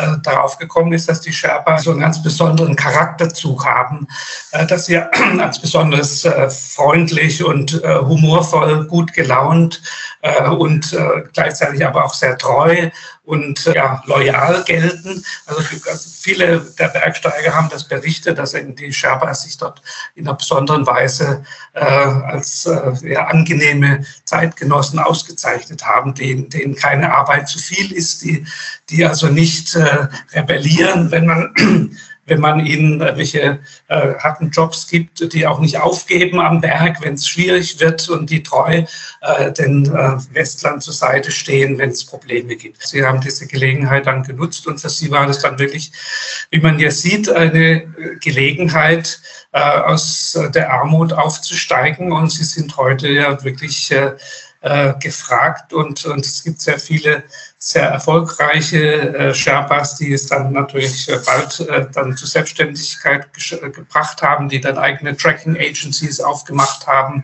äh, 0.02 0.18
darauf 0.24 0.58
gekommen 0.58 0.94
ist, 0.94 1.08
dass 1.08 1.22
die 1.22 1.34
Sherpa 1.34 1.78
so 1.78 1.92
einen 1.92 2.00
ganz 2.00 2.22
besonderen 2.22 2.76
Charakterzug 2.76 3.66
haben, 3.66 4.08
äh, 4.52 4.66
dass 4.66 4.86
sie 4.86 4.98
als 5.40 5.60
besonders 5.60 6.26
äh, 6.26 6.50
freundlich 6.50 7.44
und 7.44 7.84
äh, 7.84 7.98
humorvoll, 8.00 8.88
gut 8.88 9.14
gelaunt 9.14 9.82
äh, 10.22 10.48
und 10.50 10.96
gleichzeitig 11.34 11.86
aber 11.86 12.06
auch 12.06 12.14
sehr 12.14 12.38
treu 12.38 12.90
und 13.24 13.66
ja, 13.66 14.02
loyal 14.06 14.64
gelten. 14.64 15.24
Also, 15.46 15.62
also 15.90 16.10
viele 16.22 16.62
der 16.80 16.90
Bergsteiger 16.90 17.56
haben 17.56 17.70
das 17.70 17.88
berichtet, 17.88 18.38
dass 18.38 18.54
die 18.54 18.94
Sherpas 18.94 19.44
sich 19.44 19.58
dort 19.58 19.82
in 20.16 20.28
einer 20.28 20.38
besonderen 20.38 20.86
Weise 20.86 21.44
als 21.74 22.70
ja, 23.04 23.28
angenehme 23.28 24.06
Zeitgenossen 24.26 25.00
ausgezeichnet 25.00 25.86
haben, 25.86 26.14
denen, 26.14 26.50
denen 26.50 26.76
keine 26.76 27.16
Arbeit 27.16 27.48
zu 27.48 27.60
viel 27.60 27.92
ist, 27.92 28.24
die, 28.24 28.46
die 28.90 29.06
also 29.06 29.28
nicht 29.28 29.76
äh, 29.76 29.91
rebellieren, 30.34 31.12
wenn 31.12 31.26
man 31.26 31.54
wenn 32.32 32.40
man 32.40 32.66
ihnen 32.66 33.00
welche 33.00 33.60
äh, 33.88 34.14
harten 34.20 34.52
Jobs 34.52 34.88
gibt, 34.88 35.34
die 35.34 35.46
auch 35.46 35.60
nicht 35.60 35.78
aufgeben 35.78 36.40
am 36.40 36.62
Berg, 36.62 37.02
wenn 37.02 37.16
es 37.16 37.28
schwierig 37.28 37.80
wird 37.80 38.08
und 38.10 38.30
die 38.30 38.44
treu 38.44 38.86
äh, 39.22 39.52
den 39.52 39.86
äh, 39.88 40.18
Westland 40.34 40.84
zur 40.84 40.94
Seite 40.94 41.32
stehen, 41.32 41.78
wenn 41.78 41.90
es 41.90 42.06
Probleme 42.06 42.56
gibt. 42.56 42.88
Sie 42.88 43.04
haben 43.04 43.20
diese 43.22 43.48
Gelegenheit 43.48 44.06
dann 44.06 44.24
genutzt 44.24 44.68
und 44.68 44.80
für 44.80 44.90
sie 44.90 45.12
war 45.12 45.28
das 45.28 45.40
dann 45.40 45.60
wirklich, 45.60 45.92
wie 46.52 46.62
man 46.62 46.78
hier 46.78 46.92
sieht, 46.92 47.30
eine 47.30 47.88
Gelegenheit, 48.22 49.20
äh, 49.52 49.60
aus 49.60 50.40
der 50.54 50.72
Armut 50.72 51.12
aufzusteigen 51.12 52.14
und 52.14 52.32
sie 52.32 52.46
sind 52.46 52.78
heute 52.78 53.10
ja 53.10 53.44
wirklich 53.44 53.92
äh, 53.92 54.14
äh, 54.62 54.94
gefragt 55.00 55.74
und, 55.74 56.06
und 56.06 56.26
es 56.26 56.44
gibt 56.44 56.62
sehr 56.62 56.80
viele 56.80 57.24
sehr 57.64 57.90
erfolgreiche 57.90 59.16
äh, 59.16 59.34
Sherpas, 59.36 59.96
die 59.98 60.14
es 60.14 60.26
dann 60.26 60.52
natürlich 60.52 61.08
äh, 61.10 61.20
bald 61.24 61.60
äh, 61.60 61.86
dann 61.94 62.18
zur 62.18 62.28
Selbstständigkeit 62.28 63.28
äh, 63.52 63.70
gebracht 63.70 64.24
haben, 64.24 64.50
die 64.50 64.60
dann 64.60 64.80
eigene 64.80 65.16
Tracking 65.16 65.56
Agencies 65.56 66.20
aufgemacht 66.20 66.88
haben 66.88 67.24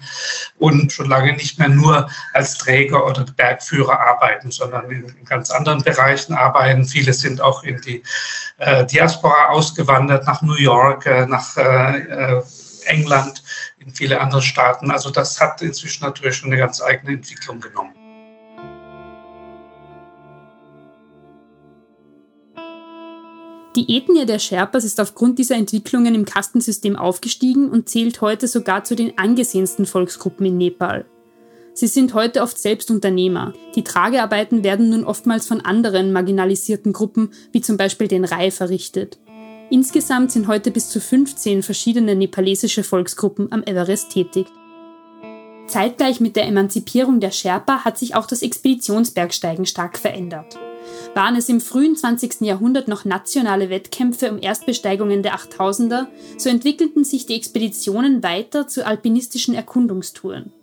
und 0.59 0.93
schon 0.93 1.09
lange 1.09 1.33
nicht 1.33 1.57
mehr 1.57 1.69
nur 1.69 2.07
als 2.33 2.55
Träger 2.55 3.03
oder 3.07 3.25
Bergführer 3.35 3.99
arbeiten, 3.99 4.51
sondern 4.51 4.91
in, 4.91 5.09
in 5.09 5.25
ganz 5.25 5.49
anderen 5.49 5.81
Bereichen 5.81 6.35
arbeiten. 6.35 6.85
Viele 6.85 7.13
sind 7.13 7.41
auch 7.41 7.63
in 7.63 7.81
die 7.81 8.03
Diaspora 8.91 9.49
ausgewandert, 9.49 10.25
nach 10.25 10.41
New 10.41 10.55
York, 10.55 11.05
nach 11.27 11.55
England 12.85 13.43
in 13.87 13.93
viele 13.93 14.19
andere 14.19 14.41
Staaten. 14.41 14.91
Also 14.91 15.09
das 15.09 15.39
hat 15.39 15.61
inzwischen 15.61 16.03
natürlich 16.03 16.35
schon 16.35 16.51
eine 16.51 16.59
ganz 16.59 16.81
eigene 16.81 17.13
Entwicklung 17.13 17.61
genommen. 17.61 17.93
Die 23.77 23.95
Ethnie 23.95 24.25
der 24.25 24.39
Sherpas 24.39 24.83
ist 24.83 24.99
aufgrund 24.99 25.39
dieser 25.39 25.55
Entwicklungen 25.55 26.15
im 26.15 26.25
Kastensystem 26.25 26.95
aufgestiegen 26.95 27.69
und 27.69 27.87
zählt 27.87 28.21
heute 28.21 28.47
sogar 28.47 28.83
zu 28.83 28.95
den 28.95 29.17
angesehensten 29.17 29.85
Volksgruppen 29.85 30.47
in 30.47 30.57
Nepal. 30.57 31.05
Sie 31.73 31.85
sind 31.85 32.15
heute 32.15 32.41
oft 32.41 32.57
selbst 32.57 32.89
Unternehmer. 32.89 33.53
Die 33.75 33.83
Tragearbeiten 33.83 34.63
werden 34.63 34.89
nun 34.89 35.05
oftmals 35.05 35.45
von 35.45 35.61
anderen 35.61 36.11
marginalisierten 36.11 36.91
Gruppen, 36.91 37.29
wie 37.51 37.61
zum 37.61 37.77
Beispiel 37.77 38.07
den 38.07 38.25
Rai, 38.25 38.49
verrichtet. 38.49 39.19
Insgesamt 39.69 40.31
sind 40.31 40.47
heute 40.47 40.71
bis 40.71 40.89
zu 40.89 41.01
15 41.01 41.61
verschiedene 41.61 42.15
nepalesische 42.15 42.83
Volksgruppen 42.83 43.51
am 43.51 43.63
Everest 43.63 44.11
tätig. 44.11 44.47
Zeitgleich 45.67 46.21
mit 46.21 46.37
der 46.37 46.47
Emanzipierung 46.47 47.19
der 47.19 47.31
Sherpa 47.31 47.83
hat 47.83 47.97
sich 47.97 48.15
auch 48.15 48.27
das 48.27 48.41
Expeditionsbergsteigen 48.41 49.65
stark 49.65 49.97
verändert. 49.97 50.57
Waren 51.13 51.35
es 51.35 51.49
im 51.49 51.59
frühen 51.59 51.97
20. 51.97 52.41
Jahrhundert 52.41 52.87
noch 52.87 53.03
nationale 53.03 53.69
Wettkämpfe 53.69 54.31
um 54.31 54.41
Erstbesteigungen 54.41 55.21
der 55.21 55.35
8000er, 55.35 56.07
so 56.37 56.49
entwickelten 56.49 57.03
sich 57.03 57.25
die 57.25 57.35
Expeditionen 57.35 58.23
weiter 58.23 58.69
zu 58.69 58.85
alpinistischen 58.85 59.53
Erkundungstouren. 59.53 60.53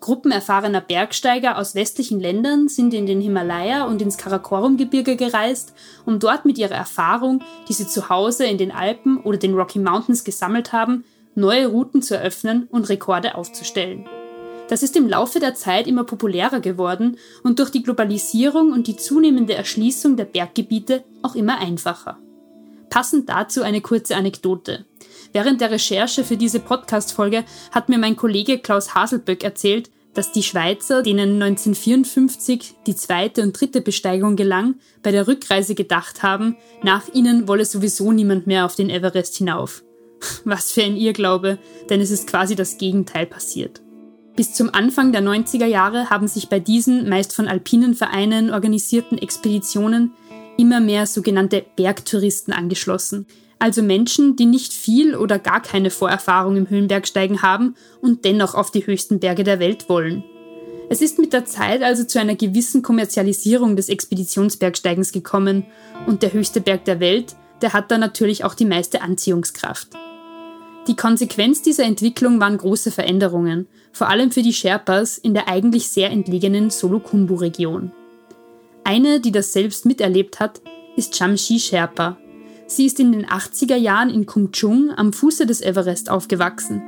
Gruppen 0.00 0.30
erfahrener 0.30 0.80
Bergsteiger 0.80 1.58
aus 1.58 1.74
westlichen 1.74 2.20
Ländern 2.20 2.68
sind 2.68 2.94
in 2.94 3.06
den 3.06 3.20
Himalaya 3.20 3.84
und 3.84 4.00
ins 4.00 4.16
Karakorum-Gebirge 4.16 5.16
gereist, 5.16 5.74
um 6.06 6.18
dort 6.18 6.44
mit 6.44 6.58
ihrer 6.58 6.74
Erfahrung, 6.74 7.42
die 7.68 7.72
sie 7.72 7.86
zu 7.86 8.08
Hause 8.08 8.46
in 8.46 8.58
den 8.58 8.70
Alpen 8.70 9.18
oder 9.18 9.38
den 9.38 9.54
Rocky 9.54 9.78
Mountains 9.78 10.24
gesammelt 10.24 10.72
haben, 10.72 11.04
neue 11.34 11.66
Routen 11.66 12.02
zu 12.02 12.16
eröffnen 12.16 12.68
und 12.70 12.88
Rekorde 12.88 13.34
aufzustellen. 13.34 14.06
Das 14.68 14.82
ist 14.82 14.96
im 14.96 15.08
Laufe 15.08 15.40
der 15.40 15.54
Zeit 15.54 15.86
immer 15.86 16.04
populärer 16.04 16.60
geworden 16.60 17.16
und 17.42 17.58
durch 17.58 17.70
die 17.70 17.82
Globalisierung 17.82 18.72
und 18.72 18.86
die 18.86 18.96
zunehmende 18.96 19.54
Erschließung 19.54 20.16
der 20.16 20.26
Berggebiete 20.26 21.04
auch 21.22 21.34
immer 21.34 21.58
einfacher. 21.58 22.18
Passend 22.90 23.28
dazu 23.28 23.62
eine 23.62 23.80
kurze 23.80 24.16
Anekdote. 24.16 24.84
Während 25.38 25.60
der 25.60 25.70
Recherche 25.70 26.24
für 26.24 26.36
diese 26.36 26.58
Podcast-Folge 26.58 27.44
hat 27.70 27.88
mir 27.88 27.98
mein 27.98 28.16
Kollege 28.16 28.58
Klaus 28.58 28.96
Haselböck 28.96 29.44
erzählt, 29.44 29.88
dass 30.12 30.32
die 30.32 30.42
Schweizer, 30.42 31.04
denen 31.04 31.40
1954 31.40 32.74
die 32.88 32.96
zweite 32.96 33.42
und 33.42 33.52
dritte 33.52 33.80
Besteigung 33.80 34.34
gelang, 34.34 34.80
bei 35.00 35.12
der 35.12 35.28
Rückreise 35.28 35.76
gedacht 35.76 36.24
haben, 36.24 36.56
nach 36.82 37.06
ihnen 37.14 37.46
wolle 37.46 37.64
sowieso 37.64 38.10
niemand 38.10 38.48
mehr 38.48 38.64
auf 38.64 38.74
den 38.74 38.90
Everest 38.90 39.36
hinauf. 39.36 39.84
Was 40.44 40.72
für 40.72 40.82
ein 40.82 40.96
Irrglaube, 40.96 41.60
denn 41.88 42.00
es 42.00 42.10
ist 42.10 42.26
quasi 42.26 42.56
das 42.56 42.76
Gegenteil 42.76 43.26
passiert. 43.26 43.80
Bis 44.34 44.54
zum 44.54 44.74
Anfang 44.74 45.12
der 45.12 45.22
90er 45.22 45.66
Jahre 45.66 46.10
haben 46.10 46.26
sich 46.26 46.48
bei 46.48 46.58
diesen 46.58 47.08
meist 47.08 47.32
von 47.32 47.46
alpinen 47.46 47.94
Vereinen 47.94 48.52
organisierten 48.52 49.18
Expeditionen 49.18 50.14
immer 50.56 50.80
mehr 50.80 51.06
sogenannte 51.06 51.64
Bergtouristen 51.76 52.52
angeschlossen, 52.52 53.28
also 53.58 53.82
Menschen, 53.82 54.36
die 54.36 54.46
nicht 54.46 54.72
viel 54.72 55.14
oder 55.16 55.38
gar 55.38 55.60
keine 55.60 55.90
Vorerfahrung 55.90 56.56
im 56.56 56.70
Höhenbergsteigen 56.70 57.42
haben 57.42 57.74
und 58.00 58.24
dennoch 58.24 58.54
auf 58.54 58.70
die 58.70 58.86
höchsten 58.86 59.18
Berge 59.18 59.44
der 59.44 59.58
Welt 59.58 59.88
wollen. 59.88 60.24
Es 60.90 61.02
ist 61.02 61.18
mit 61.18 61.32
der 61.32 61.44
Zeit 61.44 61.82
also 61.82 62.04
zu 62.04 62.18
einer 62.18 62.34
gewissen 62.34 62.82
Kommerzialisierung 62.82 63.76
des 63.76 63.88
Expeditionsbergsteigens 63.88 65.12
gekommen 65.12 65.66
und 66.06 66.22
der 66.22 66.32
höchste 66.32 66.60
Berg 66.60 66.84
der 66.86 67.00
Welt, 67.00 67.36
der 67.60 67.72
hat 67.72 67.90
da 67.90 67.98
natürlich 67.98 68.44
auch 68.44 68.54
die 68.54 68.64
meiste 68.64 69.02
Anziehungskraft. 69.02 69.88
Die 70.86 70.96
Konsequenz 70.96 71.60
dieser 71.60 71.84
Entwicklung 71.84 72.40
waren 72.40 72.56
große 72.56 72.90
Veränderungen, 72.90 73.66
vor 73.92 74.08
allem 74.08 74.30
für 74.30 74.42
die 74.42 74.54
Sherpas 74.54 75.18
in 75.18 75.34
der 75.34 75.48
eigentlich 75.48 75.88
sehr 75.88 76.10
entlegenen 76.10 76.70
Solokumbu-Region. 76.70 77.92
Eine, 78.84 79.20
die 79.20 79.32
das 79.32 79.52
selbst 79.52 79.84
miterlebt 79.84 80.40
hat, 80.40 80.62
ist 80.96 81.14
Chamshi 81.18 81.58
Sherpa, 81.58 82.16
Sie 82.70 82.84
ist 82.84 83.00
in 83.00 83.12
den 83.12 83.24
80er 83.24 83.76
Jahren 83.76 84.10
in 84.10 84.26
Kungchung 84.26 84.90
am 84.94 85.14
Fuße 85.14 85.46
des 85.46 85.62
Everest 85.62 86.10
aufgewachsen. 86.10 86.82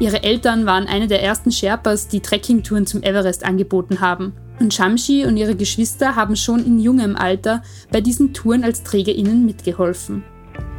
Ihre 0.00 0.22
Eltern 0.22 0.64
waren 0.64 0.86
eine 0.86 1.06
der 1.06 1.22
ersten 1.22 1.52
Sherpas, 1.52 2.08
die 2.08 2.20
Trekkingtouren 2.20 2.86
zum 2.86 3.02
Everest 3.02 3.44
angeboten 3.44 4.00
haben. 4.00 4.32
Und 4.58 4.72
Shamshi 4.72 5.26
und 5.26 5.36
ihre 5.36 5.54
Geschwister 5.54 6.16
haben 6.16 6.34
schon 6.34 6.64
in 6.64 6.80
jungem 6.80 7.14
Alter 7.14 7.62
bei 7.92 8.00
diesen 8.00 8.32
Touren 8.32 8.64
als 8.64 8.82
TrägerInnen 8.84 9.44
mitgeholfen. 9.44 10.24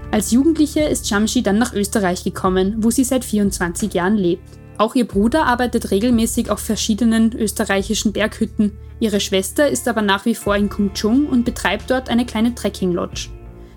Als 0.10 0.32
Jugendliche 0.32 0.79
ist 0.79 1.08
Shamshi 1.08 1.44
dann 1.44 1.60
nach 1.60 1.74
Österreich 1.75 2.24
gekommen, 2.24 2.77
wo 2.79 2.89
sie 2.89 3.03
seit 3.03 3.24
24 3.24 3.94
Jahren 3.94 4.18
lebt. 4.18 4.50
Auch 4.79 4.96
ihr 4.96 5.08
Bruder 5.08 5.46
arbeitet 5.46 5.91
regelmäßig 5.91 6.50
auf 6.50 6.60
verschiedenen 6.60 7.38
österreichischen 7.38 8.13
Berghütten. 8.13 8.72
Ihre 9.00 9.20
Schwester 9.20 9.70
ist 9.70 9.88
aber 9.88 10.01
nach 10.01 10.25
wie 10.25 10.36
vor 10.36 10.56
in 10.56 10.70
Kungchung 10.70 11.27
und 11.27 11.46
betreibt 11.46 11.91
dort 11.91 12.10
eine 12.10 12.25
kleine 12.25 12.56
Trekking-Lodge. 12.56 13.29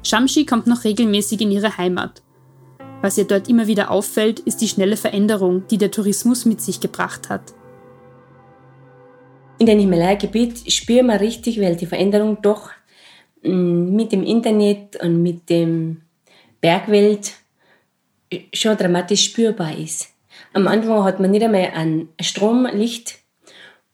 Shamshi 0.02 0.46
kommt 0.46 0.66
noch 0.66 0.84
regelmäßig 0.84 1.40
in 1.40 1.50
ihre 1.50 1.76
Heimat. 1.78 2.22
Was 3.02 3.18
ihr 3.18 3.24
dort 3.24 3.48
immer 3.48 3.66
wieder 3.66 3.90
auffällt, 3.90 4.40
ist 4.40 4.60
die 4.60 4.68
schnelle 4.68 4.96
Veränderung, 4.96 5.66
die 5.68 5.78
der 5.78 5.90
Tourismus 5.90 6.44
mit 6.44 6.60
sich 6.60 6.80
gebracht 6.80 7.28
hat. 7.28 7.52
In 9.58 9.66
dem 9.66 9.78
Himalaya-Gebiet 9.78 10.72
spüren 10.72 11.06
wir 11.06 11.20
richtig, 11.20 11.60
weil 11.60 11.76
die 11.76 11.86
Veränderung 11.86 12.38
doch 12.42 12.70
mm, 13.42 13.94
mit 13.94 14.12
dem 14.12 14.22
Internet 14.22 15.02
und 15.02 15.22
mit 15.22 15.48
dem 15.50 16.02
Bergwelt 16.60 17.32
schon 18.52 18.76
dramatisch 18.76 19.24
spürbar 19.24 19.76
ist. 19.76 20.08
Am 20.52 20.66
Anfang 20.68 21.04
hat 21.04 21.20
man 21.20 21.30
nicht 21.30 21.42
einmal 21.42 21.70
ein 21.74 22.08
Stromlicht 22.20 23.18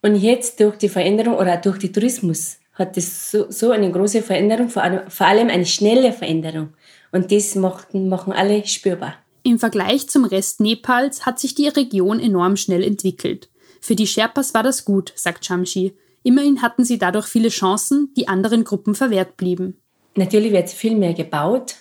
und 0.03 0.17
jetzt 0.17 0.61
durch 0.61 0.77
die 0.77 0.89
Veränderung 0.89 1.35
oder 1.37 1.57
durch 1.57 1.79
den 1.79 1.93
Tourismus 1.93 2.59
hat 2.79 2.97
das 2.97 3.31
so, 3.31 3.51
so 3.51 3.73
eine 3.73 3.91
große 3.91 4.23
Veränderung, 4.23 4.69
vor 4.69 4.83
allem, 4.83 5.11
vor 5.11 5.27
allem 5.27 5.49
eine 5.49 5.67
schnelle 5.67 6.13
Veränderung. 6.13 6.71
Und 7.11 7.33
das 7.33 7.55
machten, 7.57 8.09
machen 8.09 8.33
alle 8.33 8.65
spürbar. 8.67 9.15
Im 9.43 9.59
Vergleich 9.59 10.09
zum 10.09 10.25
Rest 10.25 10.61
Nepals 10.61 11.27
hat 11.27 11.39
sich 11.39 11.55
die 11.55 11.69
Region 11.69 12.21
enorm 12.21 12.57
schnell 12.57 12.85
entwickelt. 12.85 13.49
Für 13.81 13.97
die 13.97 14.07
Sherpas 14.07 14.55
war 14.55 14.63
das 14.63 14.85
gut, 14.85 15.13
sagt 15.17 15.45
Shamshi. 15.45 15.95
Immerhin 16.23 16.63
hatten 16.63 16.85
sie 16.85 16.99
dadurch 16.99 17.27
viele 17.27 17.49
Chancen, 17.49 18.13
die 18.17 18.29
anderen 18.29 18.65
Gruppen 18.65 18.95
verwehrt 18.95 19.37
blieben. 19.37 19.79
Natürlich 20.15 20.53
wird 20.53 20.69
viel 20.69 20.97
mehr 20.97 21.15
gebaut. 21.15 21.77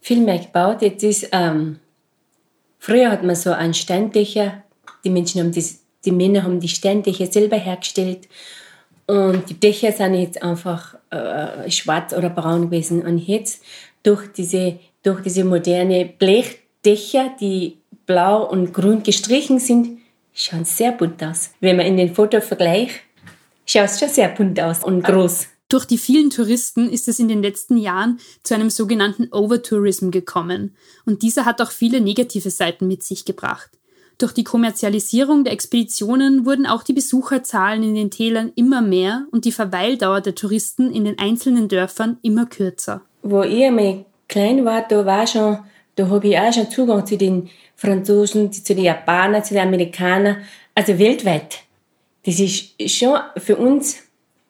Viel 0.00 0.20
mehr 0.20 0.38
gebaut. 0.38 0.82
Jetzt 0.82 1.04
ist, 1.04 1.28
ähm, 1.32 1.78
früher 2.78 3.10
hat 3.10 3.22
man 3.22 3.36
so 3.36 3.52
einen 3.52 3.74
Steindächer, 3.74 4.62
die 5.04 5.10
Menschen 5.10 5.40
haben 5.40 5.52
das, 5.52 5.80
die 6.04 6.12
Männer 6.12 6.44
haben 6.44 6.60
die 6.60 6.68
Steindächer 6.68 7.26
selber 7.26 7.56
hergestellt 7.56 8.28
und 9.06 9.48
die 9.50 9.58
Dächer 9.58 9.92
sind 9.92 10.14
jetzt 10.14 10.42
einfach 10.42 10.96
äh, 11.10 11.70
schwarz 11.70 12.12
oder 12.12 12.30
braun 12.30 12.70
gewesen. 12.70 13.02
Und 13.02 13.18
jetzt 13.18 13.62
durch 14.02 14.32
diese, 14.32 14.78
durch 15.02 15.22
diese 15.22 15.44
moderne 15.44 16.06
Blechdächer, 16.18 17.34
die 17.40 17.78
blau 18.06 18.48
und 18.48 18.72
grün 18.72 19.02
gestrichen 19.02 19.58
sind, 19.58 19.98
schauen 20.32 20.64
sehr 20.64 20.92
bunt 20.92 21.22
aus. 21.22 21.50
Wenn 21.60 21.76
man 21.76 21.86
in 21.86 21.96
den 21.96 22.14
Foto 22.14 22.40
vergleicht, 22.40 23.00
schaut 23.66 23.86
es 23.86 23.98
schon 23.98 24.08
sehr 24.08 24.28
bunt 24.28 24.60
aus 24.60 24.84
und 24.84 25.02
groß. 25.02 25.48
Durch 25.68 25.86
die 25.86 25.98
vielen 25.98 26.28
Touristen 26.28 26.90
ist 26.90 27.08
es 27.08 27.18
in 27.18 27.28
den 27.28 27.42
letzten 27.42 27.78
Jahren 27.78 28.20
zu 28.42 28.54
einem 28.54 28.68
sogenannten 28.68 29.32
Overtourism 29.32 30.10
gekommen. 30.10 30.76
Und 31.06 31.22
dieser 31.22 31.46
hat 31.46 31.62
auch 31.62 31.70
viele 31.70 32.00
negative 32.00 32.50
Seiten 32.50 32.88
mit 32.88 33.02
sich 33.02 33.24
gebracht. 33.24 33.70
Durch 34.22 34.32
die 34.32 34.44
Kommerzialisierung 34.44 35.42
der 35.42 35.52
Expeditionen 35.52 36.46
wurden 36.46 36.64
auch 36.64 36.84
die 36.84 36.92
Besucherzahlen 36.92 37.82
in 37.82 37.96
den 37.96 38.12
Tälern 38.12 38.52
immer 38.54 38.80
mehr 38.80 39.26
und 39.32 39.44
die 39.44 39.50
Verweildauer 39.50 40.20
der 40.20 40.36
Touristen 40.36 40.92
in 40.92 41.04
den 41.04 41.18
einzelnen 41.18 41.66
Dörfern 41.66 42.18
immer 42.22 42.46
kürzer. 42.46 43.00
Wo 43.24 43.42
ich 43.42 43.64
einmal 43.64 44.04
klein 44.28 44.64
war, 44.64 44.86
da 44.88 45.04
war 45.04 45.26
schon, 45.26 45.58
da 45.96 46.08
habe 46.08 46.28
ich 46.28 46.38
auch 46.38 46.52
schon 46.52 46.70
Zugang 46.70 47.04
zu 47.04 47.16
den 47.16 47.50
Franzosen, 47.74 48.52
zu 48.52 48.76
den 48.76 48.84
Japanern, 48.84 49.42
zu 49.42 49.54
den 49.54 49.66
Amerikanern, 49.66 50.36
also 50.72 51.00
weltweit. 51.00 51.58
Das 52.24 52.38
ist 52.38 52.74
schon 52.78 53.18
für 53.38 53.56
uns 53.56 54.04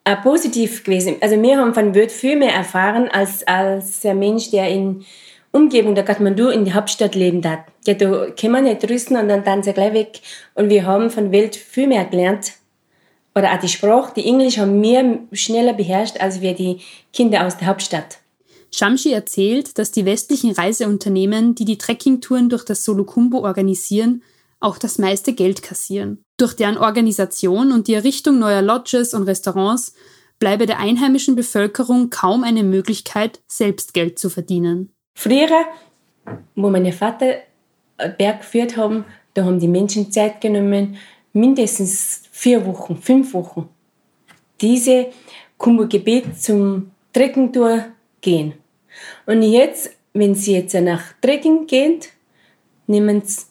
auch 0.04 0.20
positiv 0.22 0.84
gewesen. 0.84 1.16
Also 1.22 1.40
wir 1.40 1.56
haben 1.56 1.72
von 1.72 1.94
Welt 1.94 2.12
viel 2.12 2.36
mehr 2.36 2.52
erfahren 2.52 3.08
als, 3.10 3.42
als 3.46 4.04
ein 4.04 4.18
Mensch, 4.18 4.50
der 4.50 4.68
in 4.68 5.02
Umgebung 5.52 5.94
der 5.94 6.04
Kathmandu 6.04 6.48
in 6.48 6.64
der 6.64 6.74
Hauptstadt 6.74 7.14
leben 7.14 7.44
hat. 7.44 7.60
Ja, 7.86 7.94
da 7.94 8.30
können 8.30 8.54
wir 8.54 8.62
nicht 8.62 8.88
rüsten 8.88 9.16
und 9.16 9.28
dann 9.28 9.44
dann 9.44 9.62
sie 9.62 9.72
gleich 9.72 9.92
weg. 9.92 10.20
Und 10.54 10.70
wir 10.70 10.86
haben 10.86 11.10
von 11.10 11.30
Welt 11.30 11.56
viel 11.56 11.86
mehr 11.86 12.06
gelernt. 12.06 12.52
Oder 13.34 13.52
auch 13.52 13.60
die 13.60 13.68
Sprache, 13.68 14.12
die 14.16 14.26
Englisch 14.26 14.58
haben 14.58 14.82
wir 14.82 15.20
schneller 15.32 15.74
beherrscht 15.74 16.18
als 16.20 16.40
wir 16.40 16.54
die 16.54 16.80
Kinder 17.12 17.46
aus 17.46 17.56
der 17.56 17.68
Hauptstadt. 17.68 18.18
Shamshi 18.74 19.12
erzählt, 19.12 19.78
dass 19.78 19.90
die 19.90 20.06
westlichen 20.06 20.52
Reiseunternehmen, 20.52 21.54
die 21.54 21.66
die 21.66 21.78
Trekkingtouren 21.78 22.48
durch 22.48 22.64
das 22.64 22.84
Solukumbo 22.84 23.40
organisieren, 23.40 24.22
auch 24.60 24.78
das 24.78 24.98
meiste 24.98 25.34
Geld 25.34 25.62
kassieren. 25.62 26.22
Durch 26.38 26.54
deren 26.54 26.78
Organisation 26.78 27.72
und 27.72 27.88
die 27.88 27.94
Errichtung 27.94 28.38
neuer 28.38 28.62
Lodges 28.62 29.12
und 29.12 29.24
Restaurants 29.24 29.94
bleibe 30.38 30.66
der 30.66 30.78
einheimischen 30.78 31.36
Bevölkerung 31.36 32.10
kaum 32.10 32.44
eine 32.44 32.62
Möglichkeit, 32.62 33.40
selbst 33.46 33.92
Geld 33.92 34.18
zu 34.18 34.30
verdienen. 34.30 34.91
Früher, 35.14 35.66
wo 36.54 36.70
meine 36.70 36.92
Vater 36.92 37.42
Berg 38.18 38.40
geführt 38.40 38.76
haben, 38.76 39.04
da 39.34 39.44
haben 39.44 39.60
die 39.60 39.68
Menschen 39.68 40.10
Zeit 40.10 40.40
genommen, 40.40 40.96
mindestens 41.32 42.22
vier 42.30 42.64
Wochen, 42.66 42.96
fünf 42.96 43.32
Wochen, 43.34 43.68
diese 44.60 45.08
Kumbo-Gebet 45.58 46.40
zum 46.40 46.90
Trekking-Tour 47.12 47.86
gehen. 48.20 48.54
Und 49.26 49.42
jetzt, 49.42 49.96
wenn 50.12 50.34
sie 50.34 50.54
jetzt 50.54 50.74
nach 50.74 51.14
Trekking 51.20 51.66
gehen, 51.66 52.00
nehmen 52.86 53.22
sie 53.24 53.44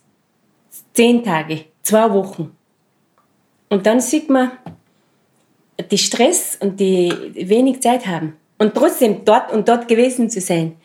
zehn 0.94 1.24
Tage, 1.24 1.66
zwei 1.82 2.12
Wochen. 2.14 2.56
Und 3.70 3.86
dann 3.86 4.02
sieht 4.02 4.30
man 4.30 4.52
die 5.90 5.98
Stress 5.98 6.58
und 6.60 6.80
die 6.80 7.12
wenig 7.36 7.82
Zeit 7.82 8.06
haben. 8.06 8.38
Und 8.58 8.76
trotzdem 8.76 9.26
dort 9.26 9.52
und 9.52 9.68
dort 9.68 9.88
gewesen 9.88 10.30
zu 10.30 10.42
sein. 10.42 10.76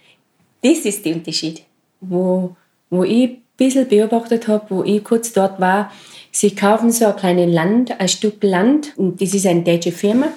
Das 0.66 0.78
ist 0.78 1.04
der 1.04 1.14
Unterschied. 1.14 1.62
Wo, 2.00 2.56
wo 2.90 3.04
ich 3.04 3.30
ein 3.30 3.42
bisschen 3.56 3.88
beobachtet 3.88 4.48
habe, 4.48 4.66
wo 4.68 4.82
ich 4.82 5.04
kurz 5.04 5.32
dort 5.32 5.60
war, 5.60 5.92
sie 6.32 6.54
kaufen 6.56 6.90
so 6.90 7.06
ein 7.06 7.16
kleines 7.16 7.54
Land, 7.54 8.00
ein 8.00 8.08
Stück 8.08 8.42
Land, 8.42 8.92
und 8.96 9.20
das 9.20 9.32
ist 9.32 9.46
eine 9.46 9.62
deutsche 9.62 9.92
Firma. 9.92 10.28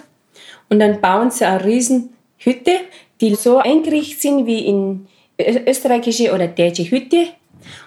Und 0.69 0.79
dann 0.79 1.01
bauen 1.01 1.31
sie 1.31 1.45
eine 1.45 1.65
riesen 1.65 2.09
Hütte, 2.37 2.73
die 3.19 3.33
so 3.33 3.57
eingerichtet 3.57 4.21
sind 4.21 4.45
wie 4.45 4.67
in 4.67 5.07
österreichische 5.39 6.31
oder 6.31 6.47
deutsche 6.47 6.83
Hütte. 6.83 7.29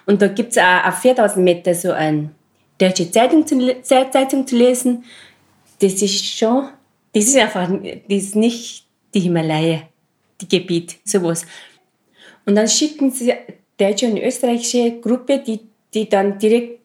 Und 0.05 0.21
da 0.21 0.27
gibt 0.27 0.51
es 0.51 0.57
auch 0.57 0.85
auf 0.85 0.95
4000 0.99 1.43
Meter 1.43 1.73
so 1.73 1.91
eine 1.93 2.31
deutsche 2.77 3.09
Zeitung 3.09 3.47
zu, 3.47 3.81
Zeitung 3.83 4.45
zu 4.45 4.57
lesen. 4.57 5.05
Das 5.79 5.93
ist 5.93 6.25
schon, 6.25 6.67
das 7.13 7.23
ist 7.23 7.37
einfach, 7.37 7.69
das 8.09 8.23
ist 8.23 8.35
nicht 8.35 8.85
die 9.13 9.21
Himalaya, 9.21 9.83
die 10.41 10.47
Gebiet, 10.49 10.97
sowas. 11.05 11.45
Und 12.45 12.55
dann 12.55 12.67
schicken 12.67 13.11
sie 13.11 13.33
deutsche 13.77 14.07
und 14.07 14.17
österreichische 14.17 14.99
Gruppe, 14.99 15.39
die, 15.39 15.59
die 15.93 16.09
dann 16.09 16.37
direkt 16.37 16.79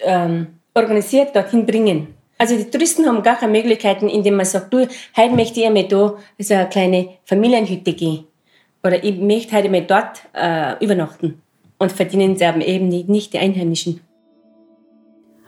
ähm, 0.00 0.48
organisiert 0.74 1.34
dorthin 1.34 1.66
bringen. 1.66 2.14
Also 2.36 2.56
die 2.56 2.70
Touristen 2.70 3.06
haben 3.06 3.22
gar 3.22 3.36
keine 3.36 3.52
Möglichkeiten, 3.52 4.08
indem 4.08 4.36
man 4.36 4.46
sagt, 4.46 4.72
du, 4.72 4.86
heute 5.16 5.34
möchte 5.34 5.60
ich 5.60 5.66
einmal 5.66 5.88
da 5.88 6.16
so 6.38 6.54
eine 6.54 6.68
kleine 6.68 7.08
Familienhütte 7.24 7.92
gehen. 7.92 8.24
Oder 8.84 9.02
ich 9.02 9.18
möchte 9.18 9.56
heute 9.56 9.68
mal 9.68 9.84
dort 9.84 10.22
äh, 10.34 10.82
übernachten. 10.82 11.42
Und 11.78 11.92
verdienen 11.92 12.36
sie 12.36 12.44
aber 12.44 12.64
eben 12.64 12.88
nicht 12.88 13.32
die 13.32 13.38
Einheimischen. 13.38 14.00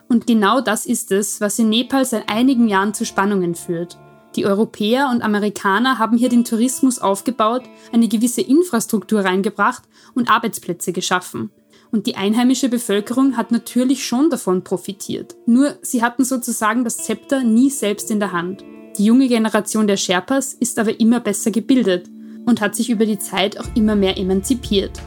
Und 0.09 0.27
genau 0.27 0.61
das 0.61 0.87
ist 0.87 1.13
es, 1.13 1.41
was 1.41 1.59
in 1.61 1.69
Nepal 1.69 2.05
seit 2.05 2.29
einigen 2.29 2.69
Jahren 2.69 2.95
zu 2.95 3.05
Spannungen 3.05 3.55
führt. 3.55 3.97
Die 4.37 4.47
Europäer 4.47 5.11
und 5.11 5.23
Amerikaner 5.23 5.99
haben 5.99 6.17
hier 6.17 6.29
den 6.29 6.45
Tourismus 6.45 6.99
aufgebaut, 6.99 7.63
eine 7.93 8.09
gewisse 8.09 8.41
Infrastruktur 8.41 9.25
reingebracht 9.25 9.83
und 10.15 10.31
Arbeitsplätze 10.31 10.93
geschaffen. 10.93 11.51
Und 11.91 12.07
die 12.07 12.15
einheimische 12.15 12.69
Bevölkerung 12.69 13.37
hat 13.37 13.51
natürlich 13.51 14.07
schon 14.07 14.31
davon 14.31 14.63
profitiert. 14.63 15.35
Nur 15.47 15.77
sie 15.83 16.03
hatten 16.03 16.25
sozusagen 16.25 16.85
das 16.85 16.99
Zepter 16.99 17.43
nie 17.43 17.71
selbst 17.71 18.11
in 18.11 18.21
der 18.21 18.31
Hand. 18.31 18.65
Die 18.97 19.05
junge 19.05 19.27
Generation 19.27 19.89
der 19.89 19.97
Sherpas 19.97 20.55
ist 20.55 20.79
aber 20.79 21.01
immer 21.01 21.19
besser 21.19 21.51
gebildet 21.51 22.09
und 22.47 22.61
hat 22.61 22.77
sich 22.77 22.91
über 22.91 23.07
die 23.07 23.19
Zeit 23.19 23.59
auch 23.59 23.67
immer 23.75 23.97
mehr 23.97 24.17
emanzipiert. 24.19 25.01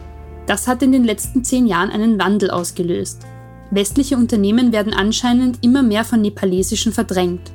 Das 0.46 0.68
hat 0.68 0.84
in 0.84 0.92
den 0.92 1.06
letzten 1.06 1.46
zehn 1.46 1.66
Jahren 1.68 1.90
einen 1.90 2.20
Wandel 2.20 2.52
ausgelöst. 2.52 3.22
Westliche 3.72 4.18
Unternehmen 4.18 4.74
werden 4.74 4.94
anscheinend 4.94 5.64
immer 5.64 5.84
mehr 5.84 6.04
von 6.04 6.22
nepalesischen 6.22 6.92
verdrängt. 6.92 7.52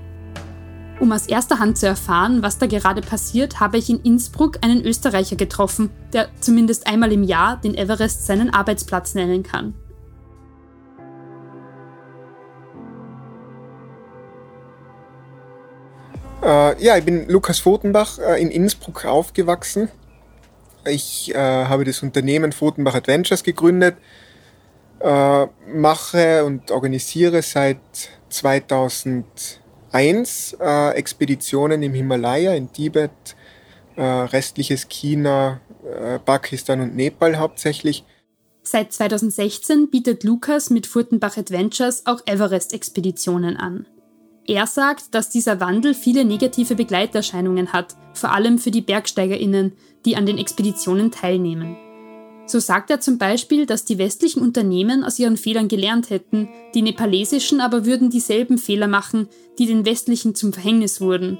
Um 1.00 1.12
aus 1.12 1.26
erster 1.26 1.60
Hand 1.60 1.78
zu 1.78 1.86
erfahren, 1.86 2.42
was 2.42 2.58
da 2.58 2.66
gerade 2.66 3.02
passiert, 3.02 3.60
habe 3.60 3.78
ich 3.78 3.88
in 3.88 4.00
Innsbruck 4.00 4.58
einen 4.62 4.84
Österreicher 4.84 5.36
getroffen, 5.36 5.90
der 6.12 6.28
zumindest 6.40 6.88
einmal 6.88 7.12
im 7.12 7.22
Jahr 7.22 7.60
den 7.60 7.76
Everest 7.76 8.26
seinen 8.26 8.50
Arbeitsplatz 8.50 9.14
nennen 9.14 9.44
kann. 9.44 9.74
Äh, 16.42 16.82
ja, 16.82 16.96
ich 16.96 17.04
bin 17.04 17.28
Lukas 17.28 17.60
Fotenbach, 17.60 18.18
äh, 18.18 18.42
in 18.42 18.50
Innsbruck 18.50 19.04
aufgewachsen. 19.04 19.88
Ich 20.84 21.32
äh, 21.32 21.38
habe 21.38 21.84
das 21.84 22.02
Unternehmen 22.02 22.50
Fotenbach 22.50 22.94
Adventures 22.94 23.44
gegründet, 23.44 23.96
äh, 24.98 25.46
mache 25.72 26.44
und 26.44 26.72
organisiere 26.72 27.42
seit 27.42 27.78
2000 28.30 29.60
eins 29.92 30.56
äh, 30.60 30.90
Expeditionen 30.90 31.82
im 31.82 31.94
Himalaya, 31.94 32.54
in 32.54 32.72
Tibet, 32.72 33.10
äh, 33.96 34.02
restliches 34.02 34.88
China, 34.88 35.60
äh, 35.84 36.18
Pakistan 36.18 36.80
und 36.80 36.96
Nepal 36.96 37.38
hauptsächlich. 37.38 38.04
Seit 38.62 38.92
2016 38.92 39.90
bietet 39.90 40.24
Lukas 40.24 40.70
mit 40.70 40.86
Furtenbach 40.86 41.36
Adventures 41.38 42.04
auch 42.06 42.20
Everest-Expeditionen 42.26 43.56
an. 43.56 43.86
Er 44.46 44.66
sagt, 44.66 45.14
dass 45.14 45.30
dieser 45.30 45.60
Wandel 45.60 45.94
viele 45.94 46.24
negative 46.24 46.74
Begleiterscheinungen 46.74 47.72
hat, 47.72 47.96
vor 48.14 48.32
allem 48.32 48.58
für 48.58 48.70
die 48.70 48.80
BergsteigerInnen, 48.80 49.72
die 50.04 50.16
an 50.16 50.26
den 50.26 50.38
Expeditionen 50.38 51.10
teilnehmen. 51.10 51.76
So 52.48 52.60
sagt 52.60 52.90
er 52.90 52.98
zum 52.98 53.18
Beispiel, 53.18 53.66
dass 53.66 53.84
die 53.84 53.98
westlichen 53.98 54.40
Unternehmen 54.40 55.04
aus 55.04 55.18
ihren 55.18 55.36
Fehlern 55.36 55.68
gelernt 55.68 56.08
hätten, 56.08 56.48
die 56.74 56.80
nepalesischen 56.80 57.60
aber 57.60 57.84
würden 57.84 58.08
dieselben 58.08 58.56
Fehler 58.56 58.88
machen, 58.88 59.28
die 59.58 59.66
den 59.66 59.84
westlichen 59.84 60.34
zum 60.34 60.54
Verhängnis 60.54 61.02
wurden. 61.02 61.38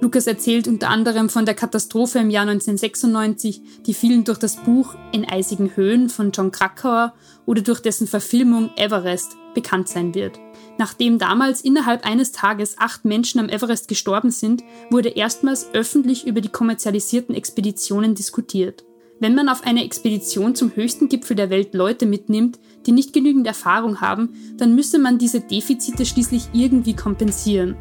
Lukas 0.00 0.26
erzählt 0.26 0.66
unter 0.66 0.88
anderem 0.88 1.28
von 1.28 1.44
der 1.44 1.54
Katastrophe 1.54 2.18
im 2.18 2.30
Jahr 2.30 2.48
1996, 2.48 3.62
die 3.86 3.94
vielen 3.94 4.24
durch 4.24 4.38
das 4.38 4.56
Buch 4.56 4.96
In 5.12 5.24
eisigen 5.24 5.76
Höhen 5.76 6.08
von 6.08 6.32
John 6.32 6.50
Krakauer 6.50 7.14
oder 7.46 7.62
durch 7.62 7.80
dessen 7.80 8.08
Verfilmung 8.08 8.70
Everest 8.76 9.36
bekannt 9.54 9.88
sein 9.88 10.14
wird. 10.14 10.40
Nachdem 10.78 11.18
damals 11.18 11.60
innerhalb 11.60 12.04
eines 12.06 12.32
Tages 12.32 12.76
acht 12.78 13.04
Menschen 13.04 13.38
am 13.40 13.50
Everest 13.50 13.86
gestorben 13.86 14.30
sind, 14.30 14.64
wurde 14.90 15.10
erstmals 15.10 15.68
öffentlich 15.74 16.26
über 16.26 16.40
die 16.40 16.48
kommerzialisierten 16.48 17.34
Expeditionen 17.34 18.14
diskutiert. 18.14 18.84
Wenn 19.22 19.34
man 19.34 19.50
auf 19.50 19.64
eine 19.64 19.84
Expedition 19.84 20.54
zum 20.54 20.74
höchsten 20.74 21.10
Gipfel 21.10 21.36
der 21.36 21.50
Welt 21.50 21.74
Leute 21.74 22.06
mitnimmt, 22.06 22.58
die 22.86 22.92
nicht 22.92 23.12
genügend 23.12 23.46
Erfahrung 23.46 24.00
haben, 24.00 24.30
dann 24.56 24.74
müsse 24.74 24.98
man 24.98 25.18
diese 25.18 25.40
Defizite 25.40 26.06
schließlich 26.06 26.48
irgendwie 26.54 26.96
kompensieren. 26.96 27.76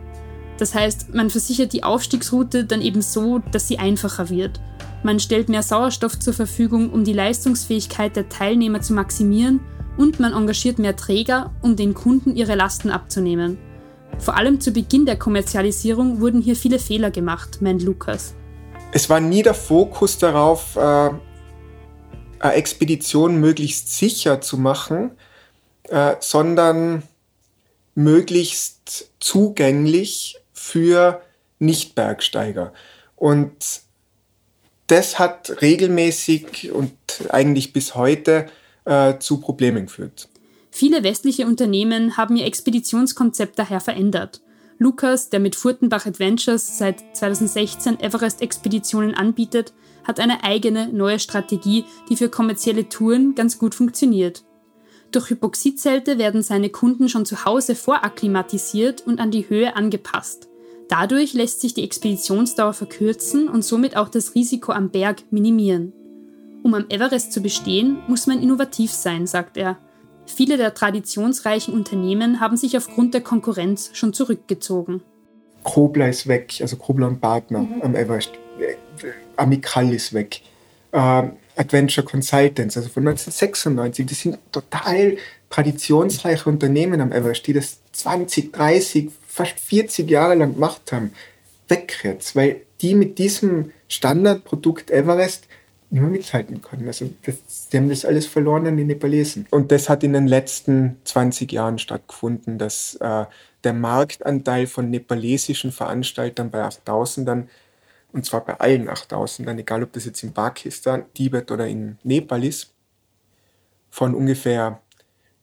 Das 0.57 0.75
heißt, 0.75 1.13
man 1.13 1.29
versichert 1.29 1.71
die 1.71 1.83
Aufstiegsroute 1.83 2.65
dann 2.65 2.81
eben 2.81 3.01
so, 3.01 3.39
dass 3.53 3.69
sie 3.69 3.79
einfacher 3.79 4.29
wird. 4.29 4.59
Man 5.01 5.21
stellt 5.21 5.47
mehr 5.47 5.63
Sauerstoff 5.63 6.19
zur 6.19 6.33
Verfügung, 6.33 6.89
um 6.89 7.05
die 7.05 7.13
Leistungsfähigkeit 7.13 8.17
der 8.17 8.27
Teilnehmer 8.27 8.81
zu 8.81 8.93
maximieren 8.93 9.61
und 9.95 10.19
man 10.19 10.33
engagiert 10.33 10.77
mehr 10.77 10.97
Träger, 10.97 11.53
um 11.61 11.77
den 11.77 11.93
Kunden 11.93 12.35
ihre 12.35 12.55
Lasten 12.55 12.91
abzunehmen. 12.91 13.57
Vor 14.17 14.35
allem 14.35 14.59
zu 14.59 14.71
Beginn 14.71 15.05
der 15.05 15.17
Kommerzialisierung 15.17 16.19
wurden 16.19 16.41
hier 16.41 16.57
viele 16.57 16.79
Fehler 16.79 17.11
gemacht, 17.11 17.61
meint 17.61 17.81
Lukas. 17.81 18.35
Es 18.91 19.09
war 19.09 19.21
nie 19.21 19.43
der 19.43 19.53
Fokus 19.53 20.17
darauf, 20.17 20.77
äh, 22.41 22.49
Expedition 22.49 23.39
möglichst 23.39 23.97
sicher 23.97 24.41
zu 24.41 24.57
machen, 24.57 25.11
äh, 25.83 26.15
sondern 26.19 27.03
möglichst 27.95 29.11
zugänglich 29.19 30.37
für 30.53 31.21
Nicht-Bergsteiger. 31.59 32.73
Und 33.15 33.81
das 34.87 35.19
hat 35.19 35.61
regelmäßig 35.61 36.71
und 36.71 36.93
eigentlich 37.29 37.73
bis 37.73 37.95
heute 37.95 38.47
äh, 38.85 39.19
zu 39.19 39.39
Problemen 39.39 39.85
geführt. 39.85 40.29
Viele 40.71 41.03
westliche 41.03 41.45
Unternehmen 41.45 42.17
haben 42.17 42.37
ihr 42.37 42.45
Expeditionskonzept 42.45 43.59
daher 43.59 43.81
verändert. 43.81 44.41
Lukas, 44.77 45.29
der 45.29 45.41
mit 45.41 45.55
Furtenbach 45.55 46.05
Adventures 46.05 46.77
seit 46.77 47.03
2016 47.13 47.99
Everest-Expeditionen 47.99 49.13
anbietet, 49.13 49.73
hat 50.09 50.19
eine 50.19 50.43
eigene 50.43 50.89
neue 50.91 51.19
Strategie, 51.19 51.85
die 52.09 52.17
für 52.17 52.27
kommerzielle 52.27 52.89
Touren 52.89 53.35
ganz 53.35 53.59
gut 53.59 53.75
funktioniert. 53.75 54.43
Durch 55.11 55.29
Hypoxidzelte 55.29 56.17
werden 56.17 56.41
seine 56.41 56.69
Kunden 56.69 57.09
schon 57.09 57.25
zu 57.25 57.45
Hause 57.45 57.75
vorakklimatisiert 57.75 59.01
und 59.05 59.19
an 59.19 59.31
die 59.31 59.47
Höhe 59.47 59.75
angepasst. 59.75 60.49
Dadurch 60.87 61.33
lässt 61.33 61.61
sich 61.61 61.75
die 61.75 61.83
Expeditionsdauer 61.83 62.73
verkürzen 62.73 63.47
und 63.47 63.63
somit 63.63 63.95
auch 63.95 64.09
das 64.09 64.33
Risiko 64.33 64.71
am 64.71 64.89
Berg 64.89 65.23
minimieren. 65.29 65.93
Um 66.63 66.73
am 66.73 66.85
Everest 66.89 67.31
zu 67.31 67.41
bestehen, 67.41 67.99
muss 68.07 68.25
man 68.25 68.41
innovativ 68.41 68.91
sein, 68.91 69.27
sagt 69.27 69.57
er. 69.57 69.77
Viele 70.25 70.57
der 70.57 70.73
traditionsreichen 70.73 71.73
Unternehmen 71.73 72.39
haben 72.39 72.57
sich 72.57 72.75
aufgrund 72.75 73.13
der 73.13 73.21
Konkurrenz 73.21 73.91
schon 73.93 74.13
zurückgezogen. 74.13 75.01
Kobler 75.63 76.09
ist 76.09 76.27
weg, 76.27 76.57
also 76.61 76.77
Kobler 76.77 77.07
und 77.07 77.21
Partner 77.21 77.59
mhm. 77.59 77.81
am 77.81 77.95
Everest. 77.95 78.31
Amical 79.39 79.93
ist 79.93 80.13
weg. 80.13 80.41
Ähm, 80.91 81.33
Adventure 81.55 82.05
Consultants, 82.05 82.77
also 82.77 82.89
von 82.89 83.07
1996, 83.07 84.05
das 84.05 84.19
sind 84.21 84.37
total 84.51 85.17
traditionsreiche 85.49 86.49
Unternehmen 86.49 87.01
am 87.01 87.11
Everest, 87.11 87.47
die 87.47 87.53
das 87.53 87.79
20, 87.91 88.53
30, 88.53 89.11
fast 89.27 89.59
40 89.59 90.09
Jahre 90.09 90.35
lang 90.35 90.53
gemacht 90.53 90.91
haben. 90.91 91.11
Weg 91.67 91.99
jetzt, 92.03 92.35
weil 92.35 92.61
die 92.81 92.95
mit 92.95 93.17
diesem 93.17 93.71
Standardprodukt 93.87 94.89
Everest 94.89 95.47
nicht 95.89 96.01
mehr 96.01 96.09
mithalten 96.09 96.61
können. 96.61 96.87
Also 96.87 97.09
das, 97.23 97.69
die 97.69 97.77
haben 97.77 97.89
das 97.89 98.05
alles 98.05 98.25
verloren 98.27 98.67
an 98.67 98.77
die 98.77 98.83
Nepalesen. 98.83 99.47
Und 99.49 99.71
das 99.71 99.89
hat 99.89 100.03
in 100.03 100.13
den 100.13 100.27
letzten 100.27 100.97
20 101.03 101.51
Jahren 101.51 101.79
stattgefunden, 101.79 102.57
dass 102.57 102.95
äh, 102.95 103.25
der 103.63 103.73
Marktanteil 103.73 104.67
von 104.67 104.89
nepalesischen 104.89 105.71
Veranstaltern 105.71 106.51
bei 106.51 106.63
8000ern, 106.63 107.45
und 108.11 108.25
zwar 108.25 108.43
bei 108.45 108.59
allen 108.59 108.89
8000ern, 108.89 109.57
egal 109.59 109.83
ob 109.83 109.93
das 109.93 110.05
jetzt 110.05 110.23
in 110.23 110.33
Pakistan, 110.33 111.05
Tibet 111.13 111.51
oder 111.51 111.67
in 111.67 111.97
Nepal 112.03 112.43
ist, 112.43 112.73
von 113.89 114.15
ungefähr 114.15 114.81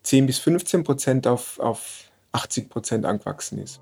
10 0.02 0.26
bis 0.26 0.38
15 0.38 0.84
Prozent 0.84 1.26
auf, 1.26 1.58
auf 1.58 2.10
80 2.32 2.68
Prozent 2.68 3.04
angewachsen 3.06 3.58
ist. 3.58 3.80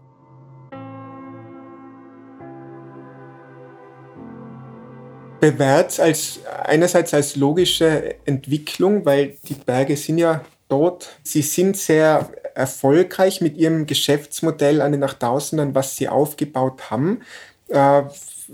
bewährt 5.44 6.01
als 6.01 6.40
einerseits 6.62 7.12
als 7.12 7.37
logische 7.37 8.14
Entwicklung, 8.25 9.05
weil 9.05 9.37
die 9.47 9.53
Berge 9.53 9.94
sind 9.94 10.16
ja 10.16 10.42
dort. 10.68 11.11
Sie 11.23 11.42
sind 11.42 11.77
sehr 11.77 12.31
erfolgreich 12.55 13.42
mit 13.42 13.59
ihrem 13.59 13.85
Geschäftsmodell 13.85 14.81
an 14.81 14.92
den 14.92 15.05
8000ern, 15.05 15.75
was 15.75 15.97
sie 15.97 16.09
aufgebaut 16.09 16.90
haben. 16.90 17.20
Äh, 17.68 18.05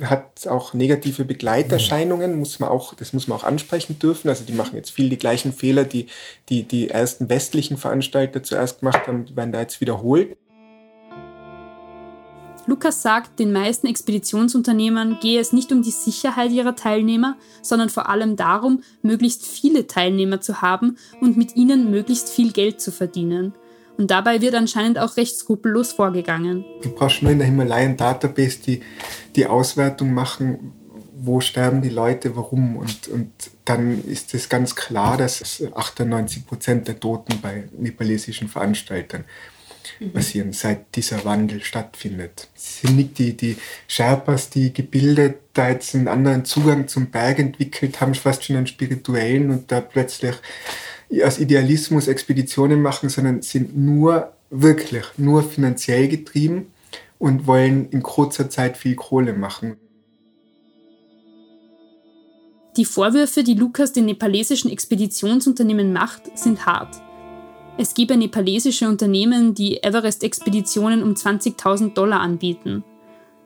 hat 0.03 0.47
auch 0.47 0.75
negative 0.75 1.25
Begleiterscheinungen, 1.25 2.39
muss 2.39 2.59
man 2.59 2.69
auch, 2.71 2.95
das 2.95 3.13
muss 3.13 3.29
man 3.29 3.39
auch 3.39 3.45
ansprechen 3.45 3.99
dürfen. 3.99 4.29
Also 4.29 4.45
die 4.45 4.53
machen 4.53 4.77
jetzt 4.77 4.91
viel 4.91 5.09
die 5.09 5.19
gleichen 5.19 5.53
Fehler, 5.53 5.85
die 5.85 6.07
die, 6.49 6.63
die 6.63 6.91
ersten 6.91 7.29
westlichen 7.29 7.77
Veranstalter 7.77 8.43
zuerst 8.43 8.81
gemacht 8.81 9.07
haben, 9.07 9.27
werden 9.37 9.53
da 9.53 9.61
jetzt 9.61 9.81
wiederholt. 9.81 10.37
Lukas 12.67 13.03
sagt, 13.03 13.39
den 13.41 13.53
meisten 13.53 13.87
Expeditionsunternehmern 13.87 15.19
gehe 15.21 15.41
es 15.41 15.53
nicht 15.53 15.73
um 15.73 15.83
die 15.83 15.91
Sicherheit 15.91 16.53
ihrer 16.53 16.77
Teilnehmer, 16.77 17.37
sondern 17.63 17.89
vor 17.89 18.09
allem 18.09 18.37
darum, 18.37 18.83
möglichst 19.03 19.45
viele 19.45 19.87
Teilnehmer 19.87 20.41
zu 20.41 20.63
haben 20.63 20.97
und 21.21 21.37
mit 21.37 21.57
ihnen 21.57 21.91
möglichst 21.91 22.29
viel 22.29 22.53
Geld 22.53 22.81
zu 22.81 22.93
verdienen. 22.93 23.55
Und 24.01 24.11
dabei 24.11 24.41
wird 24.41 24.55
anscheinend 24.55 24.99
auch 24.99 25.17
recht 25.17 25.37
skrupellos 25.37 25.93
vorgegangen. 25.93 26.65
Du 26.83 26.89
brauchst 26.91 27.23
nur 27.23 27.33
in 27.33 27.39
der 27.39 27.47
Himalayan 27.47 27.97
Database 27.97 28.59
die, 28.67 28.81
die 29.37 29.47
Auswertung 29.47 30.15
machen, 30.15 30.73
wo 31.23 31.41
sterben 31.41 31.83
die 31.83 31.91
Leute, 31.91 32.35
warum. 32.35 32.77
Und, 32.77 33.09
und 33.09 33.31
dann 33.67 34.03
ist 34.05 34.33
es 34.33 34.49
ganz 34.49 34.75
klar, 34.75 35.19
dass 35.19 35.63
98 35.75 36.47
Prozent 36.47 36.89
der 36.89 36.99
Toten 36.99 37.41
bei 37.43 37.69
nepalesischen 37.79 38.49
Veranstaltern 38.49 39.25
Mhm. 39.99 40.13
passieren, 40.13 40.53
seit 40.53 40.95
dieser 40.97 41.25
Wandel 41.25 41.63
stattfindet. 41.63 42.49
Es 42.57 42.81
sind 42.81 42.97
nicht 42.97 43.19
die, 43.19 43.37
die 43.37 43.57
Sherpas, 43.87 44.51
die 44.51 44.73
gebildet 44.73 45.39
da 45.53 45.69
jetzt 45.69 45.95
einen 45.95 46.09
anderen 46.09 46.45
Zugang 46.45 46.89
zum 46.89 47.11
Berg 47.11 47.39
entwickelt 47.39 48.01
haben, 48.01 48.15
fast 48.15 48.45
schon 48.45 48.57
einen 48.57 48.67
spirituellen 48.67 49.51
und 49.51 49.73
da 49.73 49.81
plötzlich 49.81 50.37
aus 51.25 51.39
Idealismus 51.39 52.09
Expeditionen 52.09 52.83
machen, 52.83 53.09
sondern 53.09 53.43
sind 53.43 53.77
nur 53.77 54.33
wirklich 54.51 55.05
nur 55.17 55.43
finanziell 55.43 56.09
getrieben 56.09 56.73
und 57.19 57.47
wollen 57.47 57.89
in 57.91 58.03
kurzer 58.03 58.49
Zeit 58.49 58.77
viel 58.77 58.95
Kohle 58.95 59.33
machen. 59.33 59.77
Die 62.77 62.85
Vorwürfe, 62.85 63.43
die 63.43 63.55
Lukas 63.55 63.93
den 63.93 64.07
nepalesischen 64.07 64.71
Expeditionsunternehmen 64.71 65.93
macht, 65.93 66.39
sind 66.39 66.67
hart. 66.67 67.03
Es 67.79 67.95
gebe 67.95 68.17
nepalesische 68.17 68.89
Unternehmen, 68.89 69.55
die 69.55 69.83
Everest-Expeditionen 69.83 71.03
um 71.03 71.15
20.000 71.15 71.95
Dollar 71.95 72.21
anbieten. 72.21 72.85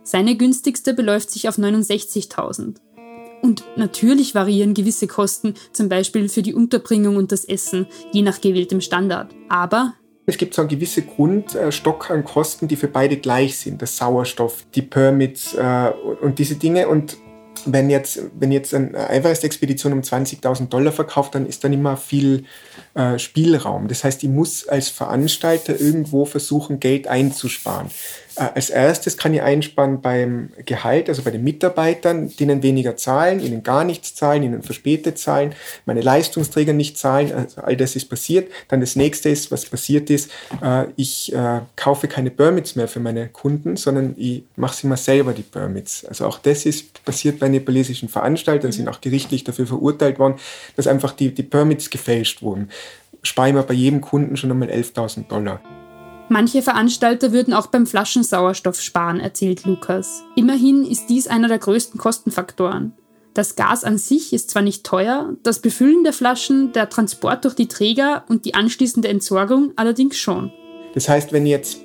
Seine 0.02 0.36
günstigste 0.36 0.92
beläuft 0.92 1.30
sich 1.30 1.48
auf 1.48 1.56
69.000. 1.56 2.76
Und 3.44 3.62
natürlich 3.76 4.34
variieren 4.34 4.72
gewisse 4.72 5.06
Kosten, 5.06 5.52
zum 5.70 5.90
Beispiel 5.90 6.30
für 6.30 6.40
die 6.40 6.54
Unterbringung 6.54 7.16
und 7.16 7.30
das 7.30 7.44
Essen, 7.44 7.86
je 8.10 8.22
nach 8.22 8.40
gewähltem 8.40 8.80
Standard. 8.80 9.34
Aber 9.50 9.92
es 10.24 10.38
gibt 10.38 10.54
so 10.54 10.62
einen 10.62 10.70
gewissen 10.70 11.06
Grundstock 11.06 12.10
an 12.10 12.24
Kosten, 12.24 12.68
die 12.68 12.76
für 12.76 12.88
beide 12.88 13.18
gleich 13.18 13.58
sind. 13.58 13.82
Der 13.82 13.86
Sauerstoff, 13.86 14.64
die 14.74 14.80
Permits 14.80 15.52
äh, 15.52 15.92
und 16.22 16.38
diese 16.38 16.54
Dinge. 16.54 16.88
Und 16.88 17.18
wenn 17.66 17.90
jetzt, 17.90 18.22
wenn 18.38 18.50
jetzt 18.50 18.72
eine 18.72 19.10
Everest-Expedition 19.10 19.92
um 19.92 20.00
20.000 20.00 20.68
Dollar 20.68 20.92
verkauft, 20.92 21.34
dann 21.34 21.44
ist 21.44 21.64
dann 21.64 21.74
immer 21.74 21.98
viel 21.98 22.44
äh, 22.94 23.18
Spielraum. 23.18 23.88
Das 23.88 24.04
heißt, 24.04 24.22
ich 24.22 24.30
muss 24.30 24.66
als 24.66 24.88
Veranstalter 24.88 25.78
irgendwo 25.78 26.24
versuchen, 26.24 26.80
Geld 26.80 27.08
einzusparen. 27.08 27.90
Äh, 28.36 28.48
als 28.54 28.70
erstes 28.70 29.16
kann 29.16 29.34
ich 29.34 29.42
einsparen 29.42 30.00
beim 30.00 30.50
Gehalt, 30.64 31.08
also 31.08 31.22
bei 31.22 31.30
den 31.30 31.44
Mitarbeitern, 31.44 32.30
denen 32.38 32.62
weniger 32.62 32.96
zahlen, 32.96 33.40
ihnen 33.40 33.62
gar 33.62 33.84
nichts 33.84 34.14
zahlen, 34.14 34.42
ihnen 34.42 34.62
verspätet 34.62 35.18
zahlen, 35.18 35.54
meine 35.86 36.00
Leistungsträger 36.00 36.72
nicht 36.72 36.98
zahlen. 36.98 37.32
Also 37.32 37.60
all 37.60 37.76
das 37.76 37.96
ist 37.96 38.08
passiert. 38.08 38.50
Dann 38.68 38.80
das 38.80 38.96
nächste 38.96 39.28
ist, 39.28 39.50
was 39.50 39.66
passiert 39.66 40.10
ist, 40.10 40.30
äh, 40.62 40.86
ich 40.96 41.32
äh, 41.32 41.60
kaufe 41.76 42.08
keine 42.08 42.30
Permits 42.30 42.76
mehr 42.76 42.88
für 42.88 43.00
meine 43.00 43.28
Kunden, 43.28 43.76
sondern 43.76 44.14
ich 44.16 44.44
mache 44.56 44.76
sie 44.76 44.86
mal 44.86 44.96
selber, 44.96 45.32
die 45.32 45.42
Permits. 45.42 46.04
Also 46.04 46.26
auch 46.26 46.38
das 46.38 46.66
ist 46.66 47.04
passiert 47.04 47.38
bei 47.38 47.48
nepalesischen 47.48 48.08
Veranstaltern, 48.08 48.72
sind 48.72 48.88
auch 48.88 49.00
gerichtlich 49.00 49.44
dafür 49.44 49.66
verurteilt 49.66 50.18
worden, 50.18 50.36
dass 50.76 50.86
einfach 50.86 51.12
die, 51.12 51.34
die 51.34 51.42
Permits 51.42 51.90
gefälscht 51.90 52.42
wurden. 52.42 52.70
Sparen 53.22 53.54
wir 53.54 53.62
bei 53.62 53.74
jedem 53.74 54.00
Kunden 54.00 54.36
schon 54.36 54.50
einmal 54.50 54.68
11.000 54.68 55.28
Dollar. 55.28 55.60
Manche 56.28 56.62
Veranstalter 56.62 57.32
würden 57.32 57.52
auch 57.52 57.66
beim 57.66 57.86
Flaschensauerstoff 57.86 58.80
sparen, 58.80 59.20
erzählt 59.20 59.64
Lukas. 59.66 60.22
Immerhin 60.36 60.84
ist 60.84 61.06
dies 61.08 61.26
einer 61.26 61.48
der 61.48 61.58
größten 61.58 62.00
Kostenfaktoren. 62.00 62.94
Das 63.34 63.56
Gas 63.56 63.84
an 63.84 63.98
sich 63.98 64.32
ist 64.32 64.50
zwar 64.50 64.62
nicht 64.62 64.84
teuer, 64.84 65.34
das 65.42 65.58
Befüllen 65.58 66.04
der 66.04 66.12
Flaschen, 66.12 66.72
der 66.72 66.88
Transport 66.88 67.44
durch 67.44 67.54
die 67.54 67.68
Träger 67.68 68.24
und 68.28 68.44
die 68.44 68.54
anschließende 68.54 69.08
Entsorgung 69.08 69.72
allerdings 69.76 70.16
schon. 70.16 70.52
Das 70.94 71.08
heißt, 71.08 71.32
wenn 71.32 71.44
ich 71.44 71.50
jetzt 71.50 71.78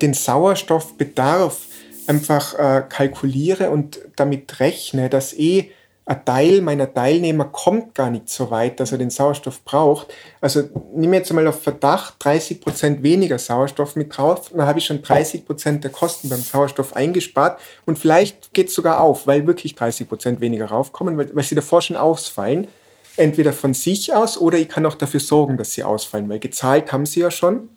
den 0.00 0.14
Sauerstoffbedarf 0.14 1.66
einfach 2.06 2.54
äh, 2.54 2.82
kalkuliere 2.88 3.70
und 3.70 4.00
damit 4.16 4.58
rechne, 4.58 5.10
dass 5.10 5.32
eh 5.34 5.70
ein 6.06 6.24
Teil 6.24 6.60
meiner 6.60 6.92
Teilnehmer 6.92 7.44
kommt 7.44 7.94
gar 7.94 8.10
nicht 8.10 8.28
so 8.28 8.50
weit, 8.50 8.80
dass 8.80 8.90
er 8.90 8.98
den 8.98 9.10
Sauerstoff 9.10 9.64
braucht. 9.64 10.08
Also 10.40 10.64
nimm 10.94 11.14
jetzt 11.14 11.30
einmal 11.30 11.46
auf 11.46 11.62
Verdacht 11.62 12.14
30 12.18 12.60
Prozent 12.60 13.02
weniger 13.02 13.38
Sauerstoff 13.38 13.96
mit 13.96 14.16
drauf, 14.16 14.50
dann 14.50 14.66
habe 14.66 14.78
ich 14.78 14.86
schon 14.86 15.02
30 15.02 15.46
Prozent 15.46 15.84
der 15.84 15.92
Kosten 15.92 16.28
beim 16.28 16.40
Sauerstoff 16.40 16.96
eingespart 16.96 17.60
und 17.86 17.98
vielleicht 17.98 18.52
geht 18.52 18.68
es 18.68 18.74
sogar 18.74 19.00
auf, 19.00 19.26
weil 19.26 19.46
wirklich 19.46 19.74
30 19.74 20.08
Prozent 20.08 20.40
weniger 20.40 20.66
raufkommen, 20.66 21.16
weil, 21.16 21.34
weil 21.34 21.44
sie 21.44 21.54
davor 21.54 21.82
schon 21.82 21.96
ausfallen. 21.96 22.66
Entweder 23.16 23.52
von 23.52 23.74
sich 23.74 24.14
aus 24.14 24.38
oder 24.38 24.56
ich 24.56 24.68
kann 24.68 24.86
auch 24.86 24.94
dafür 24.94 25.20
sorgen, 25.20 25.56
dass 25.56 25.72
sie 25.72 25.84
ausfallen, 25.84 26.28
weil 26.28 26.38
gezahlt 26.38 26.92
haben 26.92 27.06
sie 27.06 27.20
ja 27.20 27.30
schon 27.30 27.68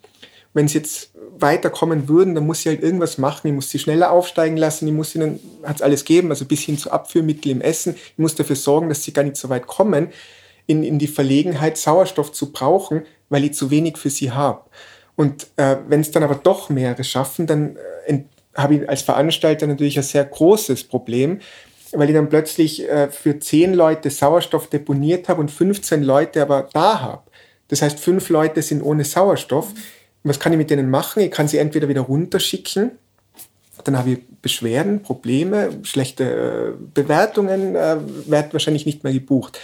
wenn 0.53 0.67
sie 0.67 0.77
jetzt 0.79 1.11
weiterkommen 1.43 2.09
würden, 2.09 2.33
dann 2.33 2.47
muss 2.47 2.61
sie 2.61 2.69
halt 2.69 2.81
irgendwas 2.81 3.19
machen. 3.19 3.47
Ich 3.47 3.53
muss 3.53 3.69
sie 3.69 3.77
schneller 3.77 4.11
aufsteigen 4.11 4.57
lassen. 4.57 4.87
Ich 4.87 4.93
muss 4.93 5.13
ihnen, 5.13 5.39
hat 5.61 5.75
es 5.75 5.81
alles 5.83 6.05
geben, 6.05 6.31
also 6.31 6.45
bis 6.45 6.61
hin 6.61 6.79
zu 6.79 6.91
Abführmittel 6.91 7.51
im 7.51 7.61
Essen. 7.61 7.93
Ich 7.95 8.17
muss 8.17 8.33
dafür 8.33 8.55
sorgen, 8.55 8.89
dass 8.89 9.03
sie 9.03 9.13
gar 9.13 9.23
nicht 9.23 9.37
so 9.37 9.49
weit 9.49 9.67
kommen, 9.67 10.07
in, 10.65 10.83
in 10.83 10.97
die 10.97 11.07
Verlegenheit, 11.07 11.77
Sauerstoff 11.77 12.31
zu 12.31 12.51
brauchen, 12.51 13.03
weil 13.29 13.43
ich 13.43 13.53
zu 13.53 13.69
wenig 13.69 13.97
für 13.97 14.09
sie 14.09 14.31
habe. 14.31 14.61
Und 15.15 15.47
äh, 15.57 15.77
wenn 15.87 16.01
es 16.01 16.09
dann 16.09 16.23
aber 16.23 16.35
doch 16.35 16.69
mehrere 16.69 17.03
schaffen, 17.03 17.45
dann 17.45 17.77
äh, 18.07 18.23
habe 18.55 18.75
ich 18.75 18.89
als 18.89 19.01
Veranstalter 19.01 19.67
natürlich 19.67 19.97
ein 19.97 20.03
sehr 20.03 20.25
großes 20.25 20.85
Problem, 20.85 21.39
weil 21.91 22.09
ich 22.09 22.15
dann 22.15 22.29
plötzlich 22.29 22.89
äh, 22.89 23.09
für 23.09 23.39
zehn 23.39 23.73
Leute 23.73 24.09
Sauerstoff 24.09 24.67
deponiert 24.67 25.29
habe 25.29 25.41
und 25.41 25.51
15 25.51 26.03
Leute 26.03 26.41
aber 26.41 26.69
da 26.73 27.01
habe. 27.01 27.23
Das 27.67 27.81
heißt, 27.81 27.99
fünf 27.99 28.29
Leute 28.29 28.61
sind 28.61 28.81
ohne 28.81 29.03
Sauerstoff. 29.03 29.67
Was 30.23 30.39
kann 30.39 30.53
ich 30.53 30.57
mit 30.57 30.69
denen 30.69 30.89
machen? 30.89 31.21
Ich 31.21 31.31
kann 31.31 31.47
sie 31.47 31.57
entweder 31.57 31.89
wieder 31.89 32.01
runterschicken 32.01 32.91
dann 33.83 33.97
habe 33.97 34.11
ich 34.11 34.19
Beschwerden, 34.41 35.01
Probleme, 35.01 35.79
schlechte 35.83 36.75
äh, 36.75 36.83
Bewertungen, 36.93 37.75
äh, 37.75 37.97
werde 38.25 38.53
wahrscheinlich 38.53 38.85
nicht 38.85 39.03
mehr 39.03 39.13
gebucht. 39.13 39.59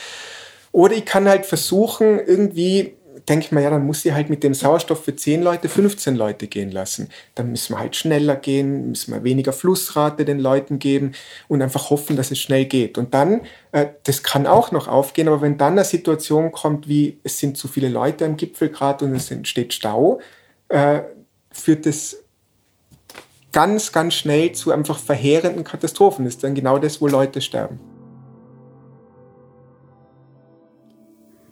Oder 0.72 0.96
ich 0.96 1.06
kann 1.06 1.28
halt 1.28 1.46
versuchen, 1.46 2.20
irgendwie 2.20 2.96
denke 3.28 3.46
ich 3.46 3.52
mir, 3.52 3.62
ja, 3.62 3.70
dann 3.70 3.86
muss 3.86 4.06
ich 4.06 4.14
halt 4.14 4.30
mit 4.30 4.44
dem 4.44 4.54
Sauerstoff 4.54 5.04
für 5.04 5.16
10 5.16 5.44
Leute 5.44 5.70
15 5.70 6.16
Leute 6.16 6.48
gehen 6.48 6.72
lassen. 6.72 7.10
Dann 7.36 7.52
müssen 7.52 7.74
wir 7.74 7.80
halt 7.80 7.96
schneller 7.96 8.36
gehen, 8.36 8.90
müssen 8.90 9.14
wir 9.14 9.24
weniger 9.24 9.54
Flussrate 9.54 10.26
den 10.26 10.40
Leuten 10.40 10.80
geben 10.80 11.12
und 11.48 11.62
einfach 11.62 11.90
hoffen, 11.90 12.16
dass 12.16 12.32
es 12.32 12.40
schnell 12.40 12.66
geht. 12.66 12.98
Und 12.98 13.14
dann, 13.14 13.42
äh, 13.72 13.88
das 14.04 14.24
kann 14.24 14.48
auch 14.48 14.72
noch 14.72 14.88
aufgehen, 14.88 15.28
aber 15.28 15.42
wenn 15.42 15.58
dann 15.58 15.74
eine 15.74 15.84
Situation 15.84 16.52
kommt, 16.52 16.88
wie 16.88 17.20
es 17.24 17.38
sind 17.38 17.58
zu 17.58 17.68
viele 17.68 17.90
Leute 17.90 18.26
am 18.26 18.38
Gipfel 18.38 18.70
gerade 18.70 19.06
und 19.06 19.16
es 19.16 19.30
entsteht 19.30 19.74
Stau, 19.74 20.20
äh, 20.70 21.02
führt 21.52 21.86
das 21.86 22.18
ganz, 23.52 23.92
ganz 23.92 24.14
schnell 24.14 24.52
zu 24.54 24.72
einfach 24.72 25.00
verheerenden 25.00 25.64
Katastrophen. 25.64 26.26
Das 26.26 26.36
ist 26.36 26.44
dann 26.44 26.56
genau 26.56 26.78
das, 26.78 27.02
wo 27.02 27.08
Leute 27.08 27.42
sterben. 27.42 27.80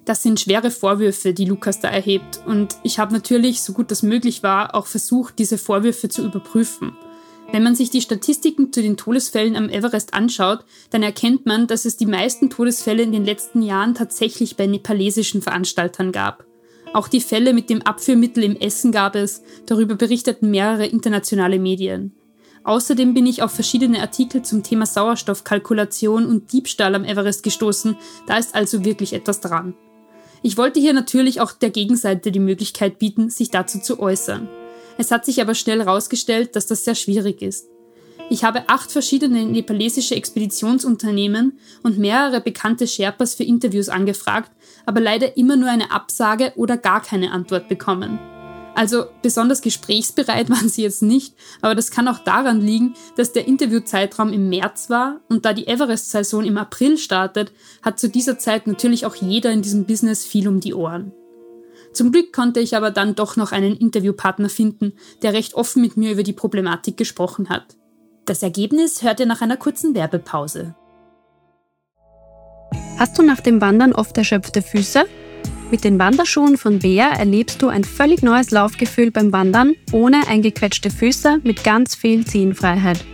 Das 0.05 0.23
sind 0.23 0.39
schwere 0.39 0.71
Vorwürfe, 0.71 1.33
die 1.33 1.43
Lukas 1.43 1.81
da 1.81 1.89
erhebt. 1.89 2.39
Und 2.45 2.77
ich 2.83 2.97
habe 2.97 3.13
natürlich, 3.13 3.61
so 3.61 3.73
gut 3.73 3.91
das 3.91 4.03
möglich 4.03 4.41
war, 4.41 4.73
auch 4.73 4.87
versucht, 4.87 5.37
diese 5.37 5.57
Vorwürfe 5.57 6.07
zu 6.07 6.23
überprüfen. 6.23 6.95
Wenn 7.51 7.63
man 7.63 7.75
sich 7.75 7.89
die 7.89 8.01
Statistiken 8.01 8.71
zu 8.71 8.81
den 8.81 8.95
Todesfällen 8.95 9.55
am 9.57 9.69
Everest 9.69 10.13
anschaut, 10.13 10.63
dann 10.91 11.03
erkennt 11.03 11.45
man, 11.45 11.67
dass 11.67 11.85
es 11.85 11.97
die 11.97 12.05
meisten 12.05 12.49
Todesfälle 12.49 13.03
in 13.03 13.11
den 13.11 13.25
letzten 13.25 13.61
Jahren 13.61 13.95
tatsächlich 13.95 14.55
bei 14.55 14.65
nepalesischen 14.65 15.41
Veranstaltern 15.41 16.11
gab. 16.11 16.45
Auch 16.93 17.07
die 17.07 17.21
Fälle 17.21 17.53
mit 17.53 17.69
dem 17.69 17.81
Abführmittel 17.81 18.43
im 18.43 18.55
Essen 18.55 18.91
gab 18.91 19.15
es, 19.15 19.43
darüber 19.65 19.95
berichteten 19.95 20.49
mehrere 20.49 20.85
internationale 20.85 21.59
Medien. 21.59 22.13
Außerdem 22.63 23.13
bin 23.13 23.25
ich 23.25 23.43
auf 23.43 23.51
verschiedene 23.51 24.01
Artikel 24.01 24.41
zum 24.41 24.61
Thema 24.61 24.85
Sauerstoffkalkulation 24.85 26.25
und 26.25 26.51
Diebstahl 26.51 26.95
am 26.95 27.05
Everest 27.05 27.43
gestoßen, 27.43 27.95
da 28.25 28.37
ist 28.37 28.55
also 28.55 28.83
wirklich 28.83 29.13
etwas 29.13 29.39
dran. 29.39 29.73
Ich 30.43 30.57
wollte 30.57 30.79
hier 30.79 30.93
natürlich 30.93 31.39
auch 31.39 31.53
der 31.53 31.69
Gegenseite 31.69 32.31
die 32.31 32.39
Möglichkeit 32.39 32.99
bieten, 32.99 33.29
sich 33.29 33.51
dazu 33.51 33.79
zu 33.79 33.99
äußern. 33.99 34.49
Es 34.97 35.11
hat 35.11 35.25
sich 35.25 35.41
aber 35.41 35.55
schnell 35.55 35.79
herausgestellt, 35.79 36.55
dass 36.55 36.67
das 36.67 36.83
sehr 36.83 36.95
schwierig 36.95 37.41
ist. 37.41 37.67
Ich 38.29 38.43
habe 38.43 38.67
acht 38.67 38.91
verschiedene 38.91 39.45
nepalesische 39.45 40.15
Expeditionsunternehmen 40.15 41.57
und 41.83 41.97
mehrere 41.97 42.41
bekannte 42.41 42.85
Sherpas 42.85 43.35
für 43.35 43.43
Interviews 43.43 43.87
angefragt, 43.87 44.51
aber 44.87 45.01
leider 45.01 45.37
immer 45.37 45.55
nur 45.55 45.69
eine 45.69 45.91
Absage 45.91 46.53
oder 46.55 46.77
gar 46.77 47.03
keine 47.03 47.31
Antwort 47.31 47.67
bekommen. 47.67 48.17
Also 48.73 49.05
besonders 49.21 49.61
gesprächsbereit 49.61 50.49
waren 50.51 50.69
sie 50.69 50.83
jetzt 50.83 51.03
nicht, 51.03 51.35
aber 51.61 51.75
das 51.75 51.91
kann 51.91 52.07
auch 52.07 52.19
daran 52.19 52.61
liegen, 52.61 52.95
dass 53.15 53.33
der 53.33 53.47
Interviewzeitraum 53.47 54.31
im 54.31 54.49
März 54.49 54.89
war 54.89 55.19
und 55.29 55.45
da 55.45 55.53
die 55.53 55.67
Everest-Saison 55.67 56.45
im 56.45 56.57
April 56.57 56.97
startet, 56.97 57.51
hat 57.81 57.99
zu 57.99 58.07
dieser 58.07 58.39
Zeit 58.39 58.65
natürlich 58.65 59.05
auch 59.05 59.15
jeder 59.15 59.51
in 59.51 59.61
diesem 59.61 59.85
Business 59.85 60.23
viel 60.23 60.47
um 60.47 60.59
die 60.59 60.73
Ohren. 60.73 61.11
Zum 61.91 62.11
Glück 62.11 62.31
konnte 62.31 62.59
ich 62.59 62.77
aber 62.77 62.91
dann 62.91 63.15
doch 63.15 63.35
noch 63.35 63.51
einen 63.51 63.75
Interviewpartner 63.75 64.49
finden, 64.49 64.93
der 65.23 65.33
recht 65.33 65.55
offen 65.55 65.81
mit 65.81 65.97
mir 65.97 66.11
über 66.11 66.23
die 66.23 66.33
Problematik 66.33 66.95
gesprochen 66.95 67.49
hat. 67.49 67.75
Das 68.25 68.43
Ergebnis 68.43 69.01
hört 69.01 69.19
ihr 69.19 69.25
nach 69.25 69.41
einer 69.41 69.57
kurzen 69.57 69.95
Werbepause. 69.95 70.75
Hast 72.97 73.19
du 73.19 73.23
nach 73.23 73.41
dem 73.41 73.61
Wandern 73.61 73.93
oft 73.93 74.17
erschöpfte 74.17 74.63
Füße? 74.63 75.05
Mit 75.69 75.83
den 75.83 75.99
Wanderschuhen 75.99 76.57
von 76.57 76.79
Bea 76.79 77.09
erlebst 77.09 77.61
du 77.61 77.67
ein 77.67 77.83
völlig 77.83 78.23
neues 78.23 78.49
Laufgefühl 78.51 79.11
beim 79.11 79.31
Wandern, 79.31 79.75
ohne 79.91 80.27
eingequetschte 80.27 80.89
Füße, 80.89 81.41
mit 81.43 81.63
ganz 81.63 81.93
viel 81.93 82.25
Ziehenfreiheit. 82.25 83.05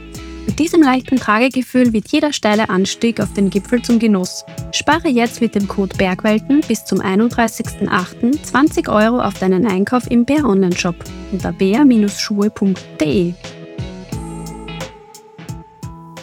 Mit 0.46 0.60
diesem 0.60 0.82
leichten 0.82 1.18
Tragegefühl 1.18 1.94
wird 1.94 2.10
jeder 2.10 2.32
steile 2.32 2.70
Anstieg 2.70 3.20
auf 3.20 3.34
den 3.34 3.50
Gipfel 3.50 3.82
zum 3.82 4.00
Genuss. 4.00 4.46
Spare 4.72 5.10
jetzt 5.10 5.42
mit 5.42 5.56
dem 5.56 5.68
Code 5.68 5.98
Bergwelten 5.98 6.62
bis 6.62 6.86
zum 6.86 7.00
31.08. 7.02 8.42
20 8.44 8.88
Euro 8.88 9.20
auf 9.20 9.40
deinen 9.40 9.66
Einkauf 9.66 10.10
im 10.10 10.26
Bär 10.26 10.46
Online-Shop 10.46 10.96
unter 11.32 11.52
bär-schuhe.de. 11.52 13.34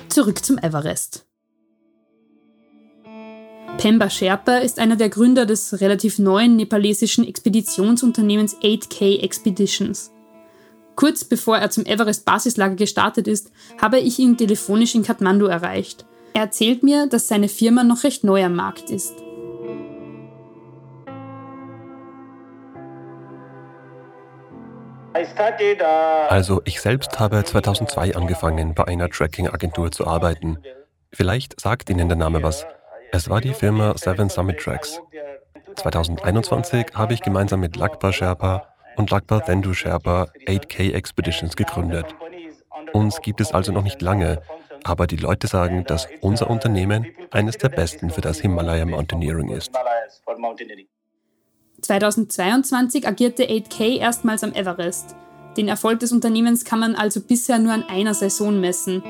Zurück 0.08 0.44
zum 0.44 0.58
Everest. 0.58 1.29
Pemba 3.78 4.10
Sherpa 4.10 4.58
ist 4.58 4.78
einer 4.78 4.96
der 4.96 5.08
Gründer 5.08 5.46
des 5.46 5.80
relativ 5.80 6.18
neuen 6.18 6.56
nepalesischen 6.56 7.26
Expeditionsunternehmens 7.26 8.56
8K 8.58 9.22
Expeditions. 9.22 10.12
Kurz 10.96 11.24
bevor 11.24 11.56
er 11.56 11.70
zum 11.70 11.86
Everest-Basislager 11.86 12.74
gestartet 12.74 13.26
ist, 13.26 13.50
habe 13.80 13.98
ich 13.98 14.18
ihn 14.18 14.36
telefonisch 14.36 14.94
in 14.94 15.02
Kathmandu 15.02 15.46
erreicht. 15.46 16.04
Er 16.34 16.42
erzählt 16.42 16.82
mir, 16.82 17.06
dass 17.06 17.26
seine 17.26 17.48
Firma 17.48 17.84
noch 17.84 18.04
recht 18.04 18.22
neu 18.22 18.44
am 18.44 18.54
Markt 18.54 18.90
ist. 18.90 19.14
Also 26.28 26.62
ich 26.64 26.80
selbst 26.80 27.18
habe 27.18 27.42
2002 27.44 28.14
angefangen, 28.14 28.74
bei 28.74 28.86
einer 28.86 29.08
Tracking-Agentur 29.08 29.90
zu 29.90 30.06
arbeiten. 30.06 30.58
Vielleicht 31.12 31.60
sagt 31.60 31.90
Ihnen 31.90 32.08
der 32.08 32.16
Name 32.16 32.42
was. 32.42 32.64
Es 33.12 33.28
war 33.28 33.40
die 33.40 33.54
Firma 33.54 33.96
Seven 33.96 34.28
Summit 34.28 34.58
Tracks. 34.58 35.00
2021 35.76 36.86
habe 36.94 37.14
ich 37.14 37.22
gemeinsam 37.22 37.60
mit 37.60 37.76
Lakbar 37.76 38.12
Sherpa 38.12 38.68
und 38.96 39.10
Lakbar 39.10 39.44
Thendu 39.44 39.74
Sherpa 39.74 40.28
8K 40.46 40.92
Expeditions 40.92 41.56
gegründet. 41.56 42.06
Uns 42.92 43.20
gibt 43.20 43.40
es 43.40 43.52
also 43.52 43.72
noch 43.72 43.82
nicht 43.82 44.00
lange, 44.00 44.42
aber 44.84 45.06
die 45.06 45.16
Leute 45.16 45.46
sagen, 45.46 45.84
dass 45.84 46.06
unser 46.20 46.48
Unternehmen 46.50 47.06
eines 47.30 47.58
der 47.58 47.68
besten 47.68 48.10
für 48.10 48.20
das 48.20 48.40
Himalaya 48.40 48.86
Mountaineering 48.86 49.50
ist. 49.50 49.70
2022 51.82 53.06
agierte 53.06 53.44
8K 53.44 53.98
erstmals 53.98 54.44
am 54.44 54.52
Everest. 54.52 55.16
Den 55.56 55.68
Erfolg 55.68 56.00
des 56.00 56.12
Unternehmens 56.12 56.64
kann 56.64 56.78
man 56.78 56.94
also 56.94 57.20
bisher 57.20 57.58
nur 57.58 57.72
an 57.72 57.84
einer 57.88 58.14
Saison 58.14 58.60
messen. 58.60 59.02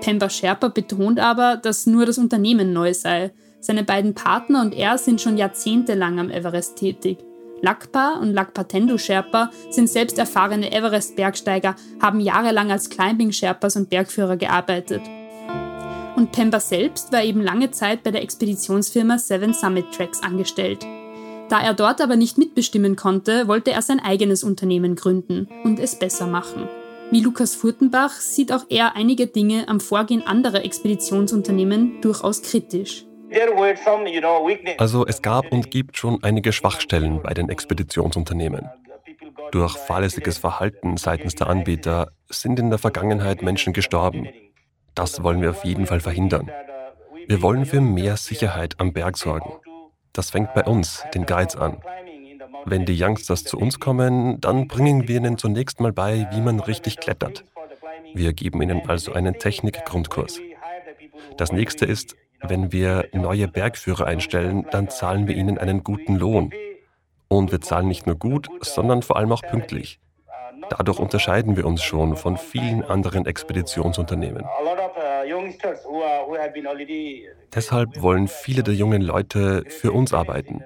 Pemba 0.00 0.28
Sherpa 0.28 0.68
betont 0.68 1.20
aber, 1.20 1.56
dass 1.56 1.86
nur 1.86 2.04
das 2.04 2.18
Unternehmen 2.18 2.72
neu 2.72 2.92
sei. 2.94 3.32
Seine 3.64 3.82
beiden 3.82 4.12
Partner 4.12 4.60
und 4.60 4.74
er 4.74 4.98
sind 4.98 5.22
schon 5.22 5.38
jahrzehntelang 5.38 6.20
am 6.20 6.28
Everest 6.28 6.76
tätig. 6.76 7.16
Lakpa 7.62 8.18
und 8.20 8.34
Lakpa 8.34 8.64
Tendu 8.64 8.98
Sherpa 8.98 9.50
sind 9.70 9.88
selbst 9.88 10.18
erfahrene 10.18 10.70
Everest-Bergsteiger, 10.70 11.74
haben 11.98 12.20
jahrelang 12.20 12.70
als 12.70 12.90
Climbing-Sherpas 12.90 13.76
und 13.76 13.88
Bergführer 13.88 14.36
gearbeitet. 14.36 15.00
Und 16.14 16.30
Pemba 16.30 16.60
selbst 16.60 17.10
war 17.10 17.24
eben 17.24 17.40
lange 17.40 17.70
Zeit 17.70 18.02
bei 18.02 18.10
der 18.10 18.22
Expeditionsfirma 18.22 19.16
Seven 19.16 19.54
Summit 19.54 19.86
Tracks 19.96 20.22
angestellt. 20.22 20.84
Da 21.48 21.62
er 21.62 21.72
dort 21.72 22.02
aber 22.02 22.16
nicht 22.16 22.36
mitbestimmen 22.36 22.96
konnte, 22.96 23.48
wollte 23.48 23.72
er 23.72 23.80
sein 23.80 23.98
eigenes 23.98 24.44
Unternehmen 24.44 24.94
gründen 24.94 25.48
und 25.64 25.78
es 25.78 25.98
besser 25.98 26.26
machen. 26.26 26.68
Wie 27.10 27.20
Lukas 27.20 27.54
Furtenbach 27.54 28.12
sieht 28.12 28.52
auch 28.52 28.66
er 28.68 28.94
einige 28.94 29.26
Dinge 29.26 29.68
am 29.68 29.80
Vorgehen 29.80 30.26
anderer 30.26 30.66
Expeditionsunternehmen 30.66 32.02
durchaus 32.02 32.42
kritisch. 32.42 33.06
Also 34.78 35.06
es 35.06 35.22
gab 35.22 35.52
und 35.52 35.70
gibt 35.70 35.96
schon 35.96 36.22
einige 36.22 36.52
Schwachstellen 36.52 37.22
bei 37.22 37.34
den 37.34 37.48
Expeditionsunternehmen. 37.48 38.68
Durch 39.50 39.76
fahrlässiges 39.76 40.38
Verhalten 40.38 40.96
seitens 40.96 41.34
der 41.34 41.48
Anbieter 41.48 42.12
sind 42.28 42.58
in 42.58 42.70
der 42.70 42.78
Vergangenheit 42.78 43.42
Menschen 43.42 43.72
gestorben. 43.72 44.28
Das 44.94 45.22
wollen 45.22 45.42
wir 45.42 45.50
auf 45.50 45.64
jeden 45.64 45.86
Fall 45.86 46.00
verhindern. 46.00 46.50
Wir 47.26 47.42
wollen 47.42 47.64
für 47.64 47.80
mehr 47.80 48.16
Sicherheit 48.16 48.74
am 48.78 48.92
Berg 48.92 49.16
sorgen. 49.16 49.52
Das 50.12 50.30
fängt 50.30 50.54
bei 50.54 50.64
uns, 50.64 51.04
den 51.14 51.26
Guides, 51.26 51.56
an. 51.56 51.78
Wenn 52.66 52.84
die 52.84 53.00
Youngsters 53.00 53.44
zu 53.44 53.58
uns 53.58 53.80
kommen, 53.80 54.40
dann 54.40 54.68
bringen 54.68 55.08
wir 55.08 55.16
ihnen 55.16 55.38
zunächst 55.38 55.80
mal 55.80 55.92
bei, 55.92 56.28
wie 56.32 56.40
man 56.40 56.60
richtig 56.60 56.98
klettert. 56.98 57.44
Wir 58.14 58.32
geben 58.32 58.62
ihnen 58.62 58.88
also 58.88 59.12
einen 59.12 59.38
Technik-Grundkurs. 59.38 60.40
Das 61.36 61.52
nächste 61.52 61.84
ist, 61.84 62.16
wenn 62.48 62.72
wir 62.72 63.08
neue 63.12 63.48
Bergführer 63.48 64.06
einstellen, 64.06 64.66
dann 64.70 64.88
zahlen 64.88 65.26
wir 65.26 65.36
ihnen 65.36 65.58
einen 65.58 65.82
guten 65.82 66.16
Lohn. 66.16 66.52
Und 67.28 67.52
wir 67.52 67.60
zahlen 67.60 67.88
nicht 67.88 68.06
nur 68.06 68.16
gut, 68.16 68.48
sondern 68.60 69.02
vor 69.02 69.16
allem 69.16 69.32
auch 69.32 69.42
pünktlich. 69.42 69.98
Dadurch 70.70 70.98
unterscheiden 70.98 71.56
wir 71.56 71.66
uns 71.66 71.82
schon 71.82 72.16
von 72.16 72.36
vielen 72.36 72.84
anderen 72.84 73.26
Expeditionsunternehmen. 73.26 74.44
Deshalb 77.54 78.02
wollen 78.02 78.28
viele 78.28 78.62
der 78.62 78.74
jungen 78.74 79.02
Leute 79.02 79.64
für 79.68 79.92
uns 79.92 80.12
arbeiten. 80.12 80.64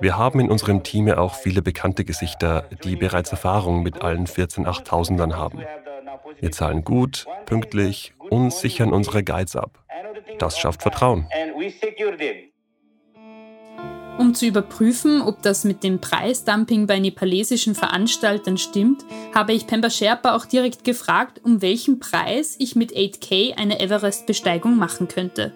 Wir 0.00 0.18
haben 0.18 0.40
in 0.40 0.50
unserem 0.50 0.82
Team 0.82 1.06
ja 1.06 1.18
auch 1.18 1.34
viele 1.34 1.62
bekannte 1.62 2.04
Gesichter, 2.04 2.64
die 2.82 2.96
bereits 2.96 3.30
Erfahrung 3.30 3.82
mit 3.82 4.02
allen 4.02 4.26
14 4.26 4.66
8000ern 4.66 5.34
haben. 5.34 5.62
Wir 6.38 6.52
zahlen 6.52 6.84
gut, 6.84 7.26
pünktlich 7.46 8.14
und 8.18 8.52
sichern 8.52 8.92
unsere 8.92 9.22
Guides 9.22 9.56
ab. 9.56 9.78
Das 10.38 10.58
schafft 10.58 10.82
Vertrauen. 10.82 11.26
Um 14.18 14.34
zu 14.34 14.46
überprüfen, 14.46 15.22
ob 15.22 15.42
das 15.42 15.64
mit 15.64 15.82
dem 15.82 16.00
Preisdumping 16.00 16.86
bei 16.86 16.98
nepalesischen 16.98 17.74
Veranstaltern 17.74 18.58
stimmt, 18.58 19.04
habe 19.34 19.52
ich 19.52 19.66
Pemba 19.66 19.88
Sherpa 19.88 20.36
auch 20.36 20.44
direkt 20.44 20.84
gefragt, 20.84 21.40
um 21.42 21.62
welchen 21.62 21.98
Preis 21.98 22.56
ich 22.58 22.76
mit 22.76 22.92
8K 22.92 23.56
eine 23.56 23.80
Everest-Besteigung 23.80 24.76
machen 24.76 25.08
könnte. 25.08 25.52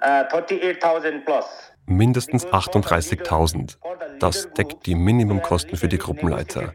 Uh, 0.00 0.24
38.000 0.28 1.24
plus 1.24 1.65
mindestens 1.86 2.46
38.000. 2.46 3.76
Das 4.18 4.48
deckt 4.56 4.86
die 4.86 4.94
Minimumkosten 4.94 5.76
für 5.76 5.88
die 5.88 5.98
Gruppenleiter. 5.98 6.72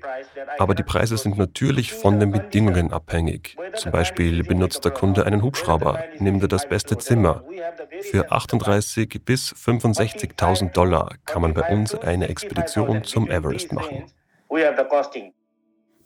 Aber 0.58 0.76
die 0.76 0.84
Preise 0.84 1.17
sind 1.17 1.38
natürlich 1.38 1.93
von 1.93 2.19
den 2.19 2.32
Bedingungen 2.32 2.91
abhängig. 2.91 3.58
Zum 3.76 3.91
Beispiel 3.91 4.43
benutzt 4.43 4.84
der 4.86 4.91
Kunde 4.91 5.26
einen 5.26 5.41
Hubschrauber, 5.41 6.04
nimmt 6.19 6.41
er 6.43 6.47
das 6.47 6.67
beste 6.67 6.97
Zimmer. 6.97 7.43
Für 8.02 8.32
38.000 8.32 9.21
bis 9.24 9.54
65.000 9.54 10.71
Dollar 10.71 11.15
kann 11.26 11.41
man 11.41 11.54
bei 11.54 11.67
uns 11.69 11.95
eine 11.95 12.30
Expedition 12.30 13.04
zum 13.04 13.30
Everest 13.30 13.71
machen. 13.74 14.06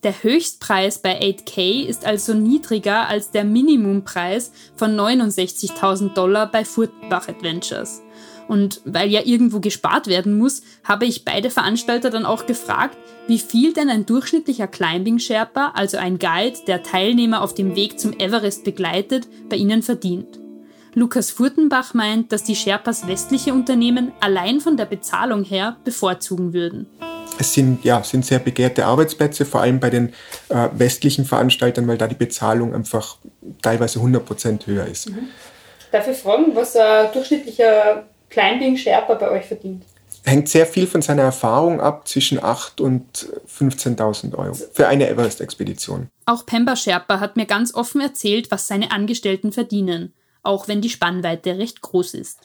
Der 0.03 0.23
Höchstpreis 0.23 0.99
bei 0.99 1.19
8K 1.19 1.87
ist 1.87 2.05
also 2.05 2.35
niedriger 2.35 3.07
als 3.07 3.31
der 3.31 3.43
Minimumpreis 3.43 4.51
von 4.75 4.95
69.000 4.95 6.13
Dollar 6.13 6.51
bei 6.51 6.63
Furtenbach 6.63 7.27
Adventures. 7.27 8.03
Und 8.47 8.81
weil 8.85 9.09
ja 9.09 9.21
irgendwo 9.23 9.59
gespart 9.59 10.07
werden 10.07 10.37
muss, 10.37 10.61
habe 10.83 11.05
ich 11.05 11.25
beide 11.25 11.49
Veranstalter 11.49 12.09
dann 12.09 12.25
auch 12.25 12.45
gefragt, 12.45 12.97
wie 13.27 13.39
viel 13.39 13.73
denn 13.73 13.89
ein 13.89 14.05
durchschnittlicher 14.05 14.67
Climbing-Sherpa, 14.67 15.71
also 15.75 15.97
ein 15.97 16.19
Guide, 16.19 16.59
der 16.67 16.83
Teilnehmer 16.83 17.41
auf 17.41 17.55
dem 17.55 17.75
Weg 17.75 17.99
zum 17.99 18.13
Everest 18.19 18.63
begleitet, 18.63 19.27
bei 19.49 19.55
ihnen 19.55 19.81
verdient. 19.81 20.39
Lukas 20.93 21.31
Furtenbach 21.31 21.93
meint, 21.93 22.31
dass 22.31 22.43
die 22.43 22.55
Sherpas 22.55 23.07
westliche 23.07 23.53
Unternehmen 23.53 24.13
allein 24.21 24.61
von 24.61 24.77
der 24.77 24.85
Bezahlung 24.85 25.43
her 25.43 25.75
bevorzugen 25.83 26.53
würden. 26.53 26.87
Es 27.37 27.53
sind, 27.53 27.83
ja, 27.83 28.01
sind 28.01 28.25
sehr 28.25 28.39
begehrte 28.39 28.85
Arbeitsplätze, 28.85 29.45
vor 29.45 29.59
allem 29.61 29.81
bei 29.81 29.89
den 29.89 30.13
äh, 30.47 30.69
westlichen 30.71 31.25
Veranstaltern, 31.25 31.85
weil 31.87 31.97
da 31.97 32.07
die 32.07 32.15
Bezahlung 32.15 32.73
einfach 32.73 33.17
teilweise 33.61 33.99
100 33.99 34.25
Prozent 34.25 34.67
höher 34.67 34.85
ist. 34.85 35.09
Mhm. 35.09 35.29
Darf 35.91 36.07
ich 36.07 36.17
fragen, 36.17 36.55
was 36.55 36.77
ein 36.77 37.11
durchschnittlicher 37.11 38.05
Climbing 38.29 38.77
Sherpa 38.77 39.13
bei 39.15 39.29
euch 39.31 39.45
verdient? 39.45 39.83
Hängt 40.23 40.49
sehr 40.49 40.65
viel 40.65 40.87
von 40.87 41.01
seiner 41.01 41.21
Erfahrung 41.21 41.79
ab, 41.79 42.07
zwischen 42.07 42.39
8.000 42.39 42.81
und 42.81 43.29
15.000 43.47 44.35
Euro 44.35 44.53
für 44.53 44.87
eine 44.87 45.07
Everest-Expedition. 45.07 46.09
Auch 46.25 46.45
Pemba 46.47 46.75
Sherpa 46.75 47.19
hat 47.19 47.37
mir 47.37 47.45
ganz 47.45 47.75
offen 47.75 48.01
erzählt, 48.01 48.49
was 48.49 48.67
seine 48.67 48.91
Angestellten 48.91 49.51
verdienen, 49.51 50.13
auch 50.41 50.67
wenn 50.67 50.81
die 50.81 50.89
Spannweite 50.89 51.59
recht 51.59 51.81
groß 51.81 52.15
ist. 52.15 52.39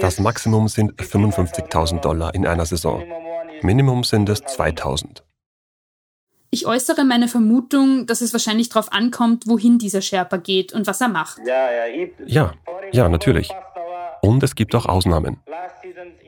Das 0.00 0.18
Maximum 0.18 0.68
sind 0.68 0.92
55.000 1.00 2.00
Dollar 2.00 2.34
in 2.34 2.46
einer 2.46 2.66
Saison. 2.66 3.02
Minimum 3.62 4.04
sind 4.04 4.28
es 4.28 4.42
2.000. 4.44 5.22
Ich 6.50 6.66
äußere 6.66 7.04
meine 7.04 7.28
Vermutung, 7.28 8.06
dass 8.06 8.20
es 8.20 8.34
wahrscheinlich 8.34 8.68
darauf 8.68 8.92
ankommt, 8.92 9.46
wohin 9.46 9.78
dieser 9.78 10.02
Sherpa 10.02 10.36
geht 10.36 10.74
und 10.74 10.86
was 10.86 11.00
er 11.00 11.08
macht. 11.08 11.38
Ja, 11.46 12.52
ja, 12.92 13.08
natürlich. 13.08 13.48
Und 14.22 14.42
es 14.42 14.54
gibt 14.54 14.74
auch 14.74 14.86
Ausnahmen. 14.86 15.40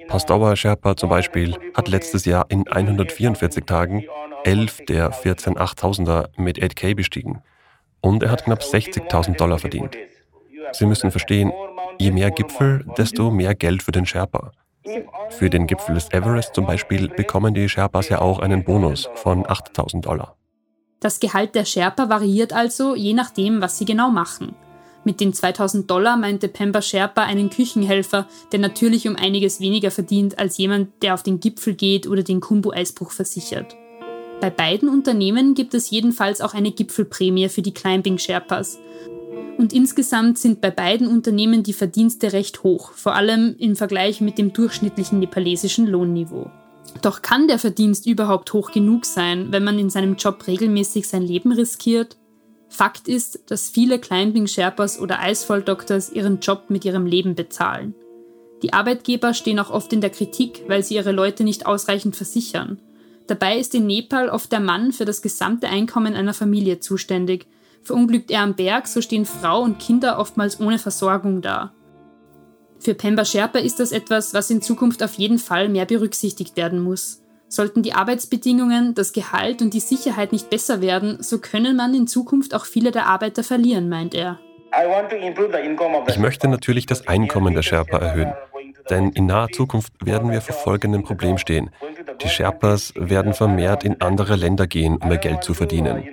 Pastor 0.08 0.56
Sherpa 0.56 0.96
zum 0.96 1.08
Beispiel 1.08 1.56
hat 1.74 1.88
letztes 1.88 2.24
Jahr 2.24 2.46
in 2.48 2.68
144 2.68 3.64
Tagen 3.64 4.04
11 4.44 4.86
der 4.88 5.12
14 5.12 5.54
8000er 5.56 6.28
mit 6.36 6.58
8K 6.58 6.94
bestiegen. 6.94 7.42
Und 8.00 8.22
er 8.22 8.30
hat 8.30 8.44
knapp 8.44 8.60
60.000 8.60 9.36
Dollar 9.36 9.58
verdient. 9.58 9.96
Sie 10.72 10.86
müssen 10.86 11.10
verstehen, 11.10 11.52
je 11.98 12.10
mehr 12.10 12.30
Gipfel, 12.32 12.84
desto 12.98 13.30
mehr 13.30 13.54
Geld 13.54 13.82
für 13.82 13.92
den 13.92 14.06
Sherpa. 14.06 14.50
Für 15.30 15.48
den 15.48 15.66
Gipfel 15.66 15.94
des 15.94 16.12
Everest 16.12 16.54
zum 16.54 16.66
Beispiel 16.66 17.08
bekommen 17.08 17.54
die 17.54 17.68
Sherpas 17.68 18.08
ja 18.08 18.20
auch 18.20 18.40
einen 18.40 18.64
Bonus 18.64 19.08
von 19.14 19.48
8000 19.48 20.04
Dollar. 20.04 20.36
Das 21.00 21.20
Gehalt 21.20 21.54
der 21.54 21.64
Sherpa 21.64 22.08
variiert 22.08 22.52
also 22.52 22.94
je 22.94 23.14
nachdem, 23.14 23.62
was 23.62 23.78
sie 23.78 23.84
genau 23.84 24.10
machen. 24.10 24.54
Mit 25.04 25.20
den 25.20 25.34
2000 25.34 25.90
Dollar 25.90 26.16
meinte 26.16 26.48
Pemba 26.48 26.80
Sherpa 26.80 27.22
einen 27.22 27.50
Küchenhelfer, 27.50 28.26
der 28.52 28.58
natürlich 28.58 29.06
um 29.06 29.16
einiges 29.16 29.60
weniger 29.60 29.90
verdient 29.90 30.38
als 30.38 30.56
jemand, 30.56 30.90
der 31.02 31.14
auf 31.14 31.22
den 31.22 31.40
Gipfel 31.40 31.74
geht 31.74 32.06
oder 32.06 32.22
den 32.22 32.40
Kumbu-Eisbruch 32.40 33.10
versichert. 33.10 33.76
Bei 34.40 34.50
beiden 34.50 34.88
Unternehmen 34.88 35.54
gibt 35.54 35.74
es 35.74 35.90
jedenfalls 35.90 36.40
auch 36.40 36.54
eine 36.54 36.72
Gipfelprämie 36.72 37.48
für 37.48 37.62
die 37.62 37.74
Climbing 37.74 38.18
Sherpas. 38.18 38.78
Und 39.58 39.72
insgesamt 39.72 40.38
sind 40.38 40.60
bei 40.60 40.70
beiden 40.70 41.06
Unternehmen 41.06 41.62
die 41.62 41.72
Verdienste 41.72 42.32
recht 42.32 42.62
hoch, 42.64 42.92
vor 42.92 43.14
allem 43.14 43.54
im 43.58 43.76
Vergleich 43.76 44.20
mit 44.20 44.38
dem 44.38 44.52
durchschnittlichen 44.52 45.18
nepalesischen 45.20 45.86
Lohnniveau. 45.86 46.50
Doch 47.02 47.22
kann 47.22 47.46
der 47.46 47.58
Verdienst 47.58 48.06
überhaupt 48.06 48.52
hoch 48.52 48.72
genug 48.72 49.04
sein, 49.04 49.48
wenn 49.50 49.64
man 49.64 49.78
in 49.78 49.90
seinem 49.90 50.16
Job 50.16 50.46
regelmäßig 50.46 51.06
sein 51.08 51.22
Leben 51.22 51.52
riskiert? 51.52 52.16
Fakt 52.68 53.08
ist, 53.08 53.50
dass 53.50 53.68
viele 53.68 53.98
Climbing-Sherpas 53.98 54.98
oder 54.98 55.20
Eisfall-Doctors 55.20 56.10
ihren 56.10 56.40
Job 56.40 56.64
mit 56.68 56.84
ihrem 56.84 57.06
Leben 57.06 57.34
bezahlen. 57.34 57.94
Die 58.62 58.72
Arbeitgeber 58.72 59.34
stehen 59.34 59.58
auch 59.58 59.70
oft 59.70 59.92
in 59.92 60.00
der 60.00 60.10
Kritik, 60.10 60.64
weil 60.68 60.82
sie 60.82 60.94
ihre 60.94 61.12
Leute 61.12 61.44
nicht 61.44 61.66
ausreichend 61.66 62.16
versichern. 62.16 62.80
Dabei 63.26 63.58
ist 63.58 63.74
in 63.74 63.86
Nepal 63.86 64.28
oft 64.28 64.52
der 64.52 64.60
Mann 64.60 64.92
für 64.92 65.04
das 65.04 65.22
gesamte 65.22 65.68
Einkommen 65.68 66.14
einer 66.14 66.34
Familie 66.34 66.80
zuständig. 66.80 67.46
Verunglückt 67.82 68.30
er 68.30 68.42
am 68.42 68.54
Berg, 68.54 68.86
so 68.86 69.00
stehen 69.00 69.26
Frau 69.26 69.62
und 69.62 69.78
Kinder 69.78 70.18
oftmals 70.18 70.60
ohne 70.60 70.78
Versorgung 70.78 71.42
da. 71.42 71.72
Für 72.78 72.94
Pemba 72.94 73.24
Sherpa 73.24 73.60
ist 73.60 73.80
das 73.80 73.92
etwas, 73.92 74.34
was 74.34 74.50
in 74.50 74.60
Zukunft 74.60 75.02
auf 75.02 75.14
jeden 75.14 75.38
Fall 75.38 75.68
mehr 75.68 75.86
berücksichtigt 75.86 76.56
werden 76.56 76.80
muss. 76.80 77.22
Sollten 77.54 77.84
die 77.84 77.92
Arbeitsbedingungen, 77.92 78.96
das 78.96 79.12
Gehalt 79.12 79.62
und 79.62 79.74
die 79.74 79.78
Sicherheit 79.78 80.32
nicht 80.32 80.50
besser 80.50 80.80
werden, 80.80 81.22
so 81.22 81.38
können 81.38 81.76
man 81.76 81.94
in 81.94 82.08
Zukunft 82.08 82.52
auch 82.52 82.64
viele 82.64 82.90
der 82.90 83.06
Arbeiter 83.06 83.44
verlieren, 83.44 83.88
meint 83.88 84.12
er. 84.12 84.40
Ich 86.08 86.18
möchte 86.18 86.48
natürlich 86.48 86.86
das 86.86 87.06
Einkommen 87.06 87.54
der 87.54 87.62
Sherpa 87.62 87.98
erhöhen. 87.98 88.32
Denn 88.90 89.10
in 89.10 89.26
naher 89.26 89.50
Zukunft 89.52 89.92
werden 90.04 90.32
wir 90.32 90.40
vor 90.40 90.56
folgendem 90.56 91.04
Problem 91.04 91.38
stehen. 91.38 91.70
Die 92.20 92.28
Sherpas 92.28 92.92
werden 92.96 93.34
vermehrt 93.34 93.84
in 93.84 94.00
andere 94.00 94.34
Länder 94.34 94.66
gehen, 94.66 94.96
um 94.96 95.12
ihr 95.12 95.18
Geld 95.18 95.44
zu 95.44 95.54
verdienen. 95.54 96.08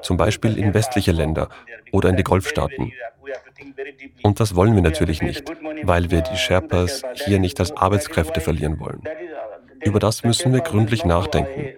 Zum 0.00 0.16
Beispiel 0.16 0.56
in 0.56 0.72
westliche 0.72 1.12
Länder 1.12 1.50
oder 1.92 2.08
in 2.08 2.16
die 2.16 2.24
Golfstaaten. 2.24 2.92
Und 4.22 4.40
das 4.40 4.54
wollen 4.54 4.74
wir 4.74 4.82
natürlich 4.82 5.20
nicht, 5.20 5.52
weil 5.82 6.10
wir 6.10 6.22
die 6.22 6.38
Sherpas 6.38 7.02
hier 7.26 7.38
nicht 7.38 7.60
als 7.60 7.76
Arbeitskräfte 7.76 8.40
verlieren 8.40 8.80
wollen. 8.80 9.02
Über 9.82 9.98
das 9.98 10.24
müssen 10.24 10.52
wir 10.52 10.60
gründlich 10.60 11.04
nachdenken. 11.04 11.76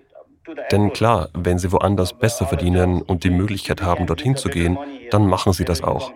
Denn 0.72 0.92
klar, 0.92 1.28
wenn 1.34 1.58
Sie 1.58 1.72
woanders 1.72 2.12
besser 2.12 2.46
verdienen 2.46 3.02
und 3.02 3.24
die 3.24 3.30
Möglichkeit 3.30 3.82
haben, 3.82 4.06
dorthin 4.06 4.36
zu 4.36 4.48
gehen, 4.48 4.78
dann 5.10 5.26
machen 5.26 5.52
Sie 5.52 5.64
das 5.64 5.82
auch. 5.82 6.12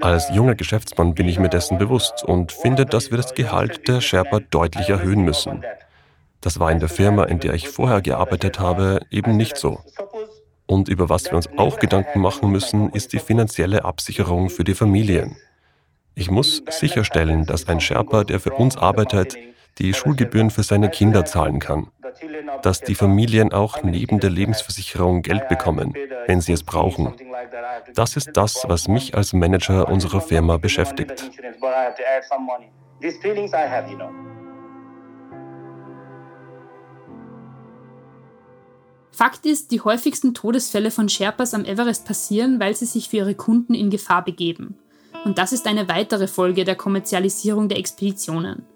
Als 0.00 0.30
junger 0.30 0.54
Geschäftsmann 0.54 1.14
bin 1.14 1.28
ich 1.28 1.38
mir 1.38 1.48
dessen 1.48 1.78
bewusst 1.78 2.24
und 2.24 2.52
finde, 2.52 2.86
dass 2.86 3.10
wir 3.10 3.18
das 3.18 3.34
Gehalt 3.34 3.88
der 3.88 4.00
Sherpa 4.00 4.40
deutlich 4.40 4.88
erhöhen 4.88 5.22
müssen. 5.22 5.64
Das 6.40 6.60
war 6.60 6.70
in 6.70 6.80
der 6.80 6.88
Firma, 6.88 7.24
in 7.24 7.40
der 7.40 7.54
ich 7.54 7.68
vorher 7.68 8.02
gearbeitet 8.02 8.60
habe, 8.60 9.00
eben 9.10 9.36
nicht 9.36 9.56
so. 9.56 9.80
Und 10.66 10.88
über 10.88 11.08
was 11.08 11.24
wir 11.26 11.34
uns 11.34 11.48
auch 11.56 11.78
Gedanken 11.78 12.20
machen 12.20 12.50
müssen, 12.50 12.90
ist 12.90 13.12
die 13.12 13.18
finanzielle 13.18 13.84
Absicherung 13.84 14.50
für 14.50 14.64
die 14.64 14.74
Familien. 14.74 15.36
Ich 16.14 16.30
muss 16.30 16.62
sicherstellen, 16.68 17.44
dass 17.44 17.68
ein 17.68 17.80
Sherpa, 17.80 18.24
der 18.24 18.40
für 18.40 18.52
uns 18.52 18.76
arbeitet, 18.76 19.36
die 19.78 19.92
Schulgebühren 19.94 20.50
für 20.50 20.62
seine 20.62 20.88
Kinder 20.88 21.24
zahlen 21.24 21.58
kann. 21.58 21.88
Dass 22.62 22.80
die 22.80 22.94
Familien 22.94 23.52
auch 23.52 23.82
neben 23.82 24.20
der 24.20 24.30
Lebensversicherung 24.30 25.22
Geld 25.22 25.48
bekommen, 25.48 25.94
wenn 26.26 26.40
sie 26.40 26.52
es 26.52 26.62
brauchen. 26.62 27.14
Das 27.94 28.16
ist 28.16 28.30
das, 28.34 28.64
was 28.66 28.88
mich 28.88 29.14
als 29.14 29.32
Manager 29.32 29.88
unserer 29.88 30.20
Firma 30.20 30.56
beschäftigt. 30.56 31.30
Fakt 39.10 39.46
ist, 39.46 39.70
die 39.70 39.80
häufigsten 39.80 40.34
Todesfälle 40.34 40.90
von 40.90 41.08
Sherpas 41.08 41.54
am 41.54 41.64
Everest 41.64 42.04
passieren, 42.04 42.58
weil 42.58 42.74
sie 42.74 42.86
sich 42.86 43.08
für 43.08 43.18
ihre 43.18 43.34
Kunden 43.36 43.74
in 43.74 43.90
Gefahr 43.90 44.24
begeben. 44.24 44.76
Und 45.24 45.38
das 45.38 45.52
ist 45.52 45.66
eine 45.66 45.88
weitere 45.88 46.26
Folge 46.26 46.64
der 46.64 46.74
Kommerzialisierung 46.74 47.68
der 47.68 47.78
Expeditionen. 47.78 48.66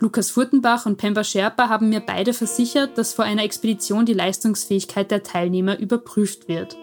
Lukas 0.00 0.30
Furtenbach 0.30 0.86
und 0.86 0.96
Pemba 0.96 1.24
Sherpa 1.24 1.68
haben 1.68 1.88
mir 1.88 1.98
beide 1.98 2.32
versichert, 2.32 2.96
dass 2.96 3.14
vor 3.14 3.24
einer 3.24 3.42
Expedition 3.42 4.06
die 4.06 4.14
Leistungsfähigkeit 4.14 5.10
der 5.10 5.24
Teilnehmer 5.24 5.78
überprüft 5.80 6.46
wird. 6.46 6.76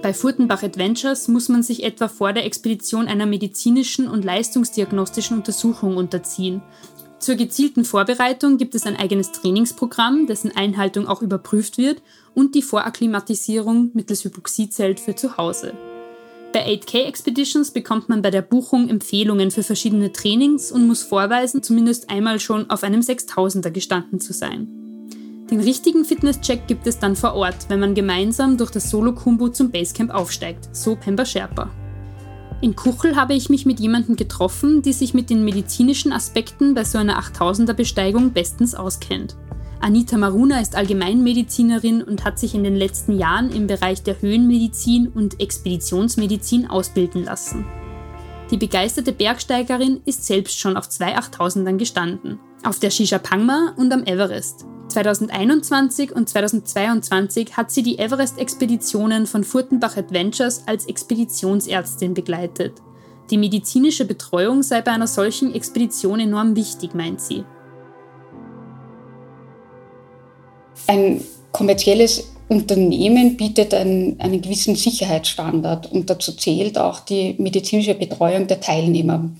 Bei 0.00 0.14
Furtenbach 0.14 0.62
Adventures 0.62 1.28
muss 1.28 1.50
man 1.50 1.62
sich 1.62 1.84
etwa 1.84 2.08
vor 2.08 2.32
der 2.32 2.46
Expedition 2.46 3.06
einer 3.06 3.26
medizinischen 3.26 4.08
und 4.08 4.24
leistungsdiagnostischen 4.24 5.36
Untersuchung 5.36 5.98
unterziehen. 5.98 6.62
Zur 7.18 7.36
gezielten 7.36 7.84
Vorbereitung 7.84 8.56
gibt 8.56 8.74
es 8.74 8.86
ein 8.86 8.96
eigenes 8.96 9.32
Trainingsprogramm, 9.32 10.26
dessen 10.26 10.54
Einhaltung 10.56 11.06
auch 11.06 11.20
überprüft 11.20 11.76
wird, 11.76 12.02
und 12.34 12.54
die 12.54 12.62
Vorakklimatisierung 12.62 13.90
mittels 13.94 14.24
Hypoxiezelt 14.24 15.00
für 15.00 15.14
zu 15.14 15.36
Hause. 15.36 15.74
Bei 16.54 16.64
8K 16.68 17.06
Expeditions 17.06 17.72
bekommt 17.72 18.08
man 18.08 18.22
bei 18.22 18.30
der 18.30 18.40
Buchung 18.40 18.88
Empfehlungen 18.88 19.50
für 19.50 19.64
verschiedene 19.64 20.12
Trainings 20.12 20.70
und 20.70 20.86
muss 20.86 21.02
vorweisen, 21.02 21.64
zumindest 21.64 22.10
einmal 22.10 22.38
schon 22.38 22.70
auf 22.70 22.84
einem 22.84 23.00
6000er 23.00 23.72
gestanden 23.72 24.20
zu 24.20 24.32
sein. 24.32 24.68
Den 25.50 25.58
richtigen 25.58 26.04
Fitnesscheck 26.04 26.68
gibt 26.68 26.86
es 26.86 27.00
dann 27.00 27.16
vor 27.16 27.34
Ort, 27.34 27.68
wenn 27.68 27.80
man 27.80 27.96
gemeinsam 27.96 28.56
durch 28.56 28.70
das 28.70 28.88
Solo-Kumbu 28.88 29.48
zum 29.48 29.72
Basecamp 29.72 30.14
aufsteigt, 30.14 30.68
so 30.70 30.94
Pemba 30.94 31.24
Sherpa. 31.24 31.70
In 32.60 32.76
Kuchel 32.76 33.16
habe 33.16 33.34
ich 33.34 33.50
mich 33.50 33.66
mit 33.66 33.80
jemandem 33.80 34.14
getroffen, 34.14 34.80
die 34.80 34.92
sich 34.92 35.12
mit 35.12 35.30
den 35.30 35.44
medizinischen 35.44 36.12
Aspekten 36.12 36.72
bei 36.72 36.84
so 36.84 36.98
einer 36.98 37.20
8000er 37.20 37.72
Besteigung 37.72 38.30
bestens 38.30 38.76
auskennt. 38.76 39.34
Anita 39.84 40.16
Maruna 40.16 40.62
ist 40.62 40.76
Allgemeinmedizinerin 40.76 42.02
und 42.02 42.24
hat 42.24 42.38
sich 42.38 42.54
in 42.54 42.64
den 42.64 42.74
letzten 42.74 43.18
Jahren 43.18 43.50
im 43.50 43.66
Bereich 43.66 44.02
der 44.02 44.18
Höhenmedizin 44.22 45.08
und 45.08 45.42
Expeditionsmedizin 45.42 46.70
ausbilden 46.70 47.22
lassen. 47.22 47.66
Die 48.50 48.56
begeisterte 48.56 49.12
Bergsteigerin 49.12 50.00
ist 50.06 50.24
selbst 50.24 50.58
schon 50.58 50.78
auf 50.78 50.88
zwei 50.88 51.18
8000ern 51.18 51.76
gestanden, 51.76 52.40
auf 52.62 52.78
der 52.78 52.88
Shisha 52.88 53.18
Pangma 53.18 53.74
und 53.76 53.92
am 53.92 54.04
Everest. 54.04 54.64
2021 54.88 56.16
und 56.16 56.30
2022 56.30 57.54
hat 57.58 57.70
sie 57.70 57.82
die 57.82 57.98
Everest-Expeditionen 57.98 59.26
von 59.26 59.44
Furtenbach 59.44 59.98
Adventures 59.98 60.62
als 60.66 60.86
Expeditionsärztin 60.86 62.14
begleitet. 62.14 62.80
Die 63.28 63.36
medizinische 63.36 64.06
Betreuung 64.06 64.62
sei 64.62 64.80
bei 64.80 64.92
einer 64.92 65.08
solchen 65.08 65.54
Expedition 65.54 66.20
enorm 66.20 66.56
wichtig, 66.56 66.94
meint 66.94 67.20
sie. 67.20 67.44
Ein 70.86 71.20
kommerzielles 71.52 72.34
Unternehmen 72.48 73.36
bietet 73.36 73.72
einen, 73.72 74.20
einen 74.20 74.42
gewissen 74.42 74.76
Sicherheitsstandard 74.76 75.90
und 75.90 76.10
dazu 76.10 76.32
zählt 76.32 76.78
auch 76.78 77.00
die 77.00 77.34
medizinische 77.38 77.94
Betreuung 77.94 78.46
der 78.46 78.60
Teilnehmer. 78.60 79.30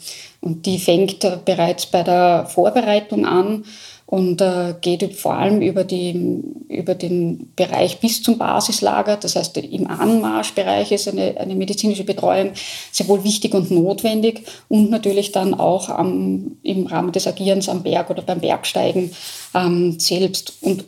Und 0.41 0.67
die 0.67 0.79
fängt 0.79 1.45
bereits 1.45 1.87
bei 1.87 2.03
der 2.03 2.47
Vorbereitung 2.47 3.27
an 3.27 3.65
und 4.07 4.41
äh, 4.41 4.75
geht 4.81 5.15
vor 5.15 5.35
allem 5.35 5.61
über, 5.63 5.85
die, 5.85 6.43
über 6.69 6.95
den 6.95 7.53
Bereich 7.57 8.01
bis 8.01 8.23
zum 8.23 8.39
Basislager. 8.39 9.17
Das 9.17 9.37
heißt, 9.37 9.57
im 9.57 9.87
Anmarschbereich 9.87 10.93
ist 10.93 11.09
eine, 11.09 11.37
eine 11.39 11.55
medizinische 11.55 12.05
Betreuung 12.05 12.51
sehr 12.93 13.09
wohl 13.09 13.25
wichtig 13.25 13.55
und 13.55 13.71
notwendig 13.71 14.45
und 14.69 14.91
natürlich 14.91 15.33
dann 15.33 15.55
auch 15.55 15.89
am, 15.89 16.59
im 16.63 16.87
Rahmen 16.87 17.13
des 17.13 17.27
Agierens 17.27 17.69
am 17.69 17.83
Berg 17.83 18.11
oder 18.11 18.23
beim 18.23 18.41
Bergsteigen 18.41 19.11
ähm, 19.55 19.99
selbst. 19.99 20.59
Und 20.61 20.85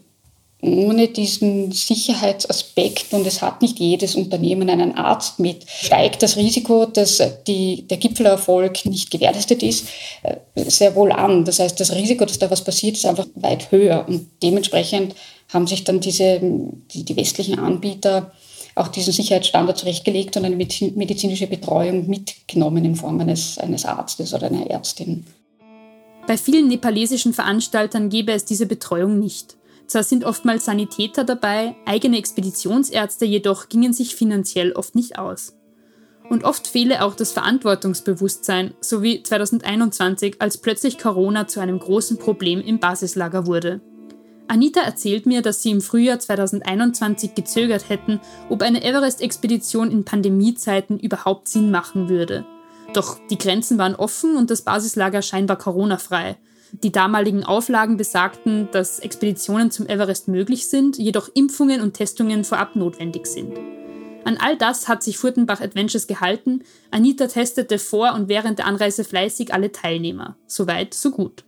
ohne 0.66 1.08
diesen 1.08 1.72
Sicherheitsaspekt, 1.72 3.12
und 3.12 3.26
es 3.26 3.42
hat 3.42 3.62
nicht 3.62 3.78
jedes 3.78 4.14
Unternehmen 4.14 4.70
einen 4.70 4.96
Arzt 4.96 5.38
mit, 5.38 5.64
steigt 5.68 6.22
das 6.22 6.36
Risiko, 6.36 6.86
dass 6.86 7.22
die, 7.46 7.86
der 7.88 7.96
Gipfelerfolg 7.98 8.84
nicht 8.86 9.10
gewährleistet 9.10 9.62
ist, 9.62 9.88
äh, 10.22 10.36
sehr 10.68 10.94
wohl 10.94 11.12
an. 11.12 11.44
Das 11.44 11.58
heißt, 11.58 11.78
das 11.78 11.94
Risiko, 11.94 12.24
dass 12.24 12.38
da 12.38 12.50
was 12.50 12.64
passiert, 12.64 12.96
ist 12.96 13.06
einfach 13.06 13.26
weit 13.34 13.70
höher. 13.70 14.04
Und 14.08 14.28
dementsprechend 14.42 15.14
haben 15.52 15.66
sich 15.66 15.84
dann 15.84 16.00
diese, 16.00 16.40
die, 16.40 17.04
die 17.04 17.16
westlichen 17.16 17.58
Anbieter 17.58 18.32
auch 18.74 18.88
diesen 18.88 19.12
Sicherheitsstandard 19.12 19.78
zurechtgelegt 19.78 20.36
und 20.36 20.44
eine 20.44 20.56
medizinische 20.56 21.46
Betreuung 21.46 22.08
mitgenommen 22.08 22.84
in 22.84 22.94
Form 22.94 23.18
eines, 23.20 23.58
eines 23.58 23.86
Arztes 23.86 24.34
oder 24.34 24.48
einer 24.48 24.68
Ärztin. 24.68 25.24
Bei 26.26 26.36
vielen 26.36 26.68
nepalesischen 26.68 27.32
Veranstaltern 27.32 28.10
gäbe 28.10 28.32
es 28.32 28.44
diese 28.44 28.66
Betreuung 28.66 29.18
nicht. 29.18 29.55
Zwar 29.86 30.02
sind 30.02 30.24
oftmals 30.24 30.64
Sanitäter 30.64 31.24
dabei, 31.24 31.76
eigene 31.84 32.18
Expeditionsärzte 32.18 33.24
jedoch 33.24 33.68
gingen 33.68 33.92
sich 33.92 34.16
finanziell 34.16 34.72
oft 34.72 34.94
nicht 34.94 35.18
aus. 35.18 35.56
Und 36.28 36.42
oft 36.44 36.66
fehle 36.66 37.04
auch 37.04 37.14
das 37.14 37.32
Verantwortungsbewusstsein, 37.32 38.74
so 38.80 39.02
wie 39.02 39.22
2021, 39.22 40.36
als 40.40 40.58
plötzlich 40.58 40.98
Corona 40.98 41.46
zu 41.46 41.60
einem 41.60 41.78
großen 41.78 42.18
Problem 42.18 42.60
im 42.60 42.80
Basislager 42.80 43.46
wurde. 43.46 43.80
Anita 44.48 44.80
erzählt 44.80 45.26
mir, 45.26 45.42
dass 45.42 45.62
sie 45.62 45.70
im 45.70 45.80
Frühjahr 45.80 46.18
2021 46.18 47.34
gezögert 47.34 47.88
hätten, 47.88 48.20
ob 48.48 48.62
eine 48.62 48.82
Everest-Expedition 48.82 49.90
in 49.90 50.04
Pandemiezeiten 50.04 50.98
überhaupt 50.98 51.48
Sinn 51.48 51.70
machen 51.70 52.08
würde. 52.08 52.44
Doch 52.92 53.18
die 53.30 53.38
Grenzen 53.38 53.78
waren 53.78 53.96
offen 53.96 54.36
und 54.36 54.50
das 54.50 54.62
Basislager 54.62 55.22
scheinbar 55.22 55.58
Corona-frei. 55.58 56.36
Die 56.82 56.92
damaligen 56.92 57.42
Auflagen 57.42 57.96
besagten, 57.96 58.68
dass 58.70 58.98
Expeditionen 58.98 59.70
zum 59.70 59.86
Everest 59.86 60.28
möglich 60.28 60.68
sind, 60.68 60.98
jedoch 60.98 61.30
Impfungen 61.32 61.80
und 61.80 61.94
Testungen 61.94 62.44
vorab 62.44 62.76
notwendig 62.76 63.26
sind. 63.26 63.56
An 64.24 64.36
all 64.38 64.56
das 64.58 64.88
hat 64.88 65.02
sich 65.02 65.16
Furtenbach 65.16 65.60
Adventures 65.60 66.06
gehalten. 66.06 66.64
Anita 66.90 67.28
testete 67.28 67.78
vor 67.78 68.12
und 68.14 68.28
während 68.28 68.58
der 68.58 68.66
Anreise 68.66 69.04
fleißig 69.04 69.54
alle 69.54 69.72
Teilnehmer. 69.72 70.36
Soweit, 70.46 70.92
so 70.92 71.12
gut. 71.12 71.44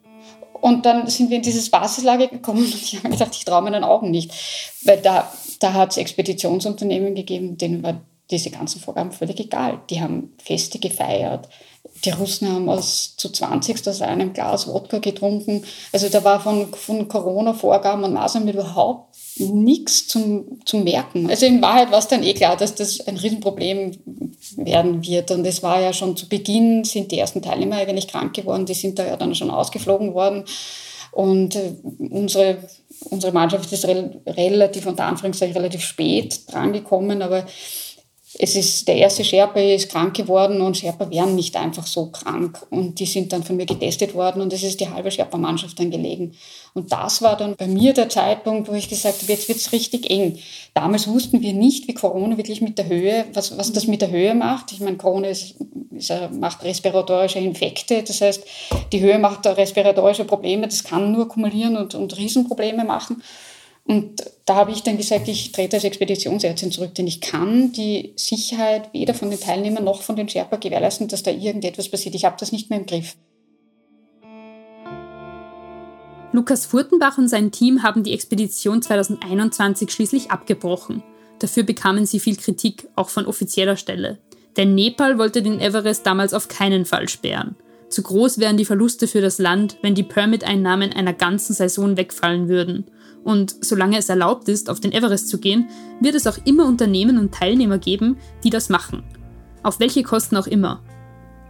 Und 0.61 0.87
dann 0.87 1.07
sind 1.09 1.29
wir 1.29 1.37
in 1.37 1.43
dieses 1.43 1.71
Basislager 1.71 2.29
gekommen 2.29 2.61
und 2.61 2.75
ich 2.75 2.97
habe 2.97 3.11
gedacht, 3.11 3.35
ich 3.35 3.45
traue 3.45 3.63
meinen 3.63 3.85
Augen 3.85 4.11
nicht. 4.11 4.33
Weil 4.85 5.03
da, 5.03 5.31
da 5.61 5.75
hat 5.75 5.91
es 5.91 5.99
Expeditionsunternehmen 5.99 7.15
gegeben, 7.15 7.59
denen 7.59 7.83
war 7.83 8.01
diese 8.31 8.51
ganzen 8.51 8.81
Vorgaben 8.81 9.13
völlig 9.13 9.41
egal. 9.41 9.81
Die 9.91 10.01
haben 10.01 10.35
Feste 10.39 10.79
gefeiert, 10.79 11.49
die 12.05 12.11
Russen 12.11 12.53
haben 12.53 12.69
aus 12.69 13.17
zu 13.17 13.31
20 13.31 13.87
aus 13.89 14.03
einem 14.03 14.33
Glas 14.33 14.69
Wodka 14.69 14.99
getrunken. 14.99 15.65
Also 15.93 16.09
da 16.09 16.23
war 16.23 16.41
von, 16.41 16.73
von 16.73 17.09
Corona-Vorgaben 17.09 18.05
und 18.05 18.13
Maßnahmen 18.13 18.49
überhaupt 18.49 19.17
nichts 19.39 20.07
zum, 20.07 20.61
zum 20.65 20.85
Merken. 20.85 21.29
Also 21.29 21.47
in 21.47 21.63
Wahrheit 21.63 21.91
war 21.91 21.99
es 21.99 22.09
dann 22.09 22.23
eh 22.23 22.35
klar, 22.35 22.57
dass 22.57 22.75
das 22.75 23.01
ein 23.07 23.17
Riesenproblem 23.17 23.99
werden 24.57 25.05
wird. 25.05 25.31
Und 25.31 25.45
es 25.47 25.63
war 25.63 25.81
ja 25.81 25.93
schon 25.93 26.17
zu 26.17 26.29
Beginn, 26.29 26.85
sind 26.85 27.11
die 27.11 27.19
ersten 27.19 27.43
Teilnehmer 27.43 27.77
eigentlich 27.77 28.09
krank 28.09 28.35
geworden, 28.35 28.67
die 28.67 28.75
sind 28.75 28.99
da 28.99 29.07
ja 29.07 29.17
dann 29.17 29.35
schon 29.35 29.51
ausgeflogen 29.51 30.15
worden. 30.15 30.45
Und 31.11 31.57
äh, 31.57 31.73
unsere, 31.99 32.59
unsere 33.11 33.33
Mannschaft 33.33 33.73
ist 33.73 33.87
relativ, 33.87 34.87
unter 34.87 35.05
Anführungszeichen, 35.05 35.57
relativ 35.57 35.83
spät 35.83 36.43
drangekommen, 36.53 37.23
aber 37.23 37.47
es 38.35 38.57
ist, 38.57 38.87
der 38.87 38.97
erste 38.97 39.25
Sherpa 39.25 39.59
ist 39.59 39.91
krank 39.91 40.15
geworden 40.15 40.61
und 40.61 40.77
Sherpa 40.77 41.09
wären 41.11 41.35
nicht 41.35 41.57
einfach 41.57 41.87
so 41.87 42.07
krank. 42.07 42.67
Und 42.69 43.01
die 43.01 43.07
sind 43.07 43.33
dann 43.33 43.43
von 43.43 43.57
mir 43.57 43.65
getestet 43.65 44.15
worden 44.15 44.43
und 44.43 44.53
es 44.53 44.63
ist 44.63 44.81
die 44.81 44.89
halbe 44.91 45.11
Sherpa-Mannschaft 45.11 45.79
dann 45.79 45.91
gelegen. 45.91 46.35
Und 46.75 46.93
das 46.93 47.23
war 47.23 47.39
dann 47.39 47.57
bei 47.57 47.67
mir 47.67 47.95
der 47.95 48.11
Zeitpunkt, 48.11 48.69
wo 48.69 48.75
ich 48.75 48.91
gesagt 48.91 49.23
habe, 49.23 49.33
jetzt 49.33 49.49
wird 49.49 49.59
es 49.59 49.73
richtig 49.73 50.11
eng. 50.11 50.39
Damals 50.75 51.09
wussten 51.09 51.41
wir 51.41 51.55
nicht, 51.55 51.89
wie 51.89 51.95
Corona 51.95 52.37
wirklich 52.37 52.61
mit 52.61 52.77
der 52.77 52.89
Höhe, 52.89 53.25
was, 53.33 53.57
was 53.57 53.73
das 53.73 53.87
mit 53.87 54.03
der 54.03 54.11
Höhe 54.11 54.35
macht. 54.35 54.73
Ich 54.73 54.81
meine, 54.81 54.99
Corona 54.99 55.29
ist, 55.29 55.55
ist, 55.91 56.13
macht 56.33 56.63
respiratorische 56.65 57.39
Infekte, 57.39 58.03
das 58.03 58.21
heißt, 58.21 58.45
die 58.93 59.01
Höhe 59.01 59.19
macht 59.19 59.47
respiratorische 59.47 60.25
Probleme, 60.25 60.69
das 60.69 60.85
kann 60.85 61.13
nur 61.13 61.29
kumulieren 61.29 61.79
und, 61.79 61.95
und 61.95 62.17
Riesenprobleme 62.17 62.85
machen. 62.85 63.23
Und 63.89 64.23
da 64.45 64.55
habe 64.55 64.71
ich 64.71 64.83
dann 64.83 64.99
gesagt, 64.99 65.29
ich 65.29 65.51
trete 65.51 65.77
als 65.77 65.85
Expeditionsärztin 65.85 66.71
zurück, 66.71 66.95
denn 66.95 67.07
ich 67.07 67.23
kann 67.23 67.73
die 67.73 68.13
Sicherheit 68.17 68.93
weder 68.93 69.15
von 69.15 69.31
den 69.31 69.41
Teilnehmern 69.41 69.83
noch 69.83 70.03
von 70.03 70.15
den 70.15 70.29
Sherpa 70.29 70.57
gewährleisten, 70.57 71.09
dass 71.09 71.23
da 71.23 71.31
irgendetwas 71.31 71.89
passiert. 71.89 72.15
Ich 72.15 72.27
habe 72.27 72.37
das 72.39 72.53
nicht 72.53 72.69
mehr 72.69 72.81
im 72.81 72.85
Griff. 72.85 73.17
Lukas 76.33 76.67
Furtenbach 76.67 77.17
und 77.17 77.29
sein 77.29 77.51
Team 77.51 77.83
haben 77.83 78.03
die 78.03 78.13
Expedition 78.13 78.83
2021 78.83 79.91
schließlich 79.91 80.31
abgebrochen. 80.31 81.03
Dafür 81.39 81.63
bekamen 81.63 82.05
sie 82.05 82.21
viel 82.21 82.37
Kritik, 82.37 82.89
auch 82.95 83.09
von 83.09 83.25
offizieller 83.25 83.79
Stelle. 83.79 84.19
Denn 84.59 84.75
Nepal 84.75 85.17
wollte 85.17 85.41
den 85.41 85.61
Everest 85.61 86.05
damals 86.05 86.35
auf 86.35 86.49
keinen 86.49 86.85
Fall 86.85 87.09
sperren. 87.09 87.57
Zu 87.89 88.03
groß 88.03 88.39
wären 88.39 88.59
die 88.59 88.67
Verluste 88.67 89.09
für 89.09 89.23
das 89.23 89.39
Land, 89.39 89.79
wenn 89.81 89.95
die 89.95 90.03
Permit-Einnahmen 90.03 90.93
einer 90.93 91.15
ganzen 91.15 91.55
Saison 91.55 91.97
wegfallen 91.97 92.51
würden. 92.51 92.85
Und 93.29 93.57
solange 93.61 93.99
es 93.99 94.09
erlaubt 94.09 94.49
ist, 94.49 94.71
auf 94.71 94.81
den 94.81 94.91
Everest 94.91 95.29
zu 95.29 95.37
gehen, 95.37 95.69
wird 96.01 96.15
es 96.15 96.27
auch 96.27 96.39
immer 96.47 96.65
Unternehmen 96.65 97.19
und 97.19 97.35
Teilnehmer 97.35 97.77
geben, 97.77 98.17
die 98.43 98.49
das 98.49 98.71
machen. 98.71 99.03
Auf 99.63 99.81
welche 99.81 100.03
Kosten 100.03 100.35
auch 100.39 100.47
immer. 100.47 100.81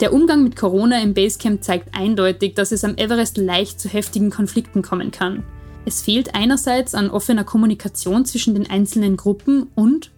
Der 0.00 0.12
Umgang 0.12 0.42
mit 0.42 0.56
Corona 0.56 1.00
im 1.00 1.14
Basecamp 1.14 1.62
zeigt 1.62 1.94
eindeutig, 1.94 2.56
dass 2.56 2.72
es 2.72 2.82
am 2.82 2.96
Everest 2.96 3.36
leicht 3.36 3.78
zu 3.78 3.88
heftigen 3.88 4.30
Konflikten 4.30 4.82
kommen 4.82 5.12
kann. 5.12 5.44
Es 5.86 6.02
fehlt 6.02 6.34
einerseits 6.34 6.96
an 6.96 7.10
offener 7.10 7.44
Kommunikation 7.44 8.24
zwischen 8.24 8.54
den 8.54 8.68
einzelnen 8.68 9.16
Gruppen 9.16 9.68
und 9.76 10.10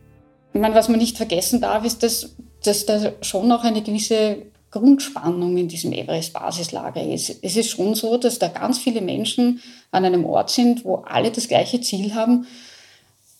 ich 0.55 0.61
meine, 0.61 0.75
was 0.75 0.89
man 0.89 0.99
nicht 0.99 1.19
vergessen 1.19 1.61
darf, 1.61 1.85
ist, 1.85 2.03
dass, 2.03 2.35
dass 2.65 2.87
da 2.87 3.13
schon 3.21 3.49
noch 3.49 3.65
eine 3.65 3.83
gewisse 3.83 4.47
Grundspannung 4.71 5.57
in 5.57 5.69
diesem 5.69 5.93
Everest-Basislager 5.93 7.03
ist. 7.03 7.37
Es 7.43 7.57
ist 7.57 7.71
schon 7.71 7.95
so, 7.95 8.17
dass 8.17 8.39
da 8.39 8.49
ganz 8.49 8.79
viele 8.79 9.01
Menschen 9.01 9.61
an 9.91 10.05
einem 10.05 10.25
Ort 10.25 10.51
sind, 10.51 10.85
wo 10.85 10.97
alle 10.97 11.31
das 11.31 11.49
gleiche 11.49 11.81
Ziel 11.81 12.15
haben. 12.15 12.47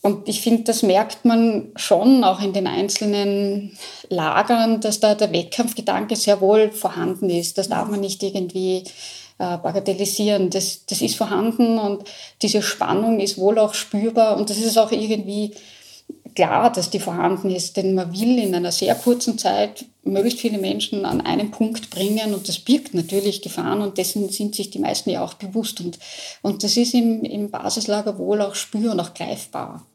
Und 0.01 0.27
ich 0.27 0.41
finde, 0.41 0.63
das 0.63 0.81
merkt 0.81 1.25
man 1.25 1.71
schon 1.75 2.23
auch 2.23 2.41
in 2.41 2.53
den 2.53 2.65
einzelnen 2.65 3.77
Lagern, 4.09 4.81
dass 4.81 4.99
da 4.99 5.13
der 5.13 5.31
Wettkampfgedanke 5.31 6.15
sehr 6.15 6.41
wohl 6.41 6.71
vorhanden 6.71 7.29
ist. 7.29 7.59
Das 7.59 7.69
darf 7.69 7.87
man 7.87 7.99
nicht 7.99 8.23
irgendwie 8.23 8.83
äh, 9.37 9.57
bagatellisieren. 9.57 10.49
Das, 10.49 10.85
das 10.87 11.01
ist 11.01 11.15
vorhanden 11.15 11.77
und 11.77 12.03
diese 12.41 12.63
Spannung 12.63 13.19
ist 13.19 13.37
wohl 13.37 13.59
auch 13.59 13.75
spürbar 13.75 14.37
und 14.37 14.49
das 14.49 14.57
ist 14.57 14.77
auch 14.77 14.91
irgendwie 14.91 15.51
klar, 16.35 16.71
dass 16.71 16.89
die 16.89 16.99
vorhanden 16.99 17.49
ist, 17.49 17.77
denn 17.77 17.95
man 17.95 18.11
will 18.11 18.39
in 18.39 18.55
einer 18.55 18.71
sehr 18.71 18.95
kurzen 18.95 19.37
Zeit 19.37 19.85
möglichst 20.03 20.39
viele 20.39 20.57
Menschen 20.57 21.05
an 21.05 21.21
einen 21.21 21.51
Punkt 21.51 21.89
bringen 21.89 22.33
und 22.33 22.47
das 22.47 22.59
birgt 22.59 22.93
natürlich 22.93 23.41
Gefahren 23.41 23.81
und 23.81 23.97
dessen 23.97 24.29
sind 24.29 24.55
sich 24.55 24.69
die 24.69 24.79
meisten 24.79 25.09
ja 25.09 25.23
auch 25.23 25.35
bewusst 25.35 25.79
und, 25.81 25.99
und 26.41 26.63
das 26.63 26.77
ist 26.77 26.93
im, 26.93 27.23
im 27.23 27.51
Basislager 27.51 28.17
wohl 28.17 28.41
auch 28.41 28.55
spür- 28.55 28.91
und 28.93 28.99
auch 28.99 29.13
greifbar. 29.13 29.85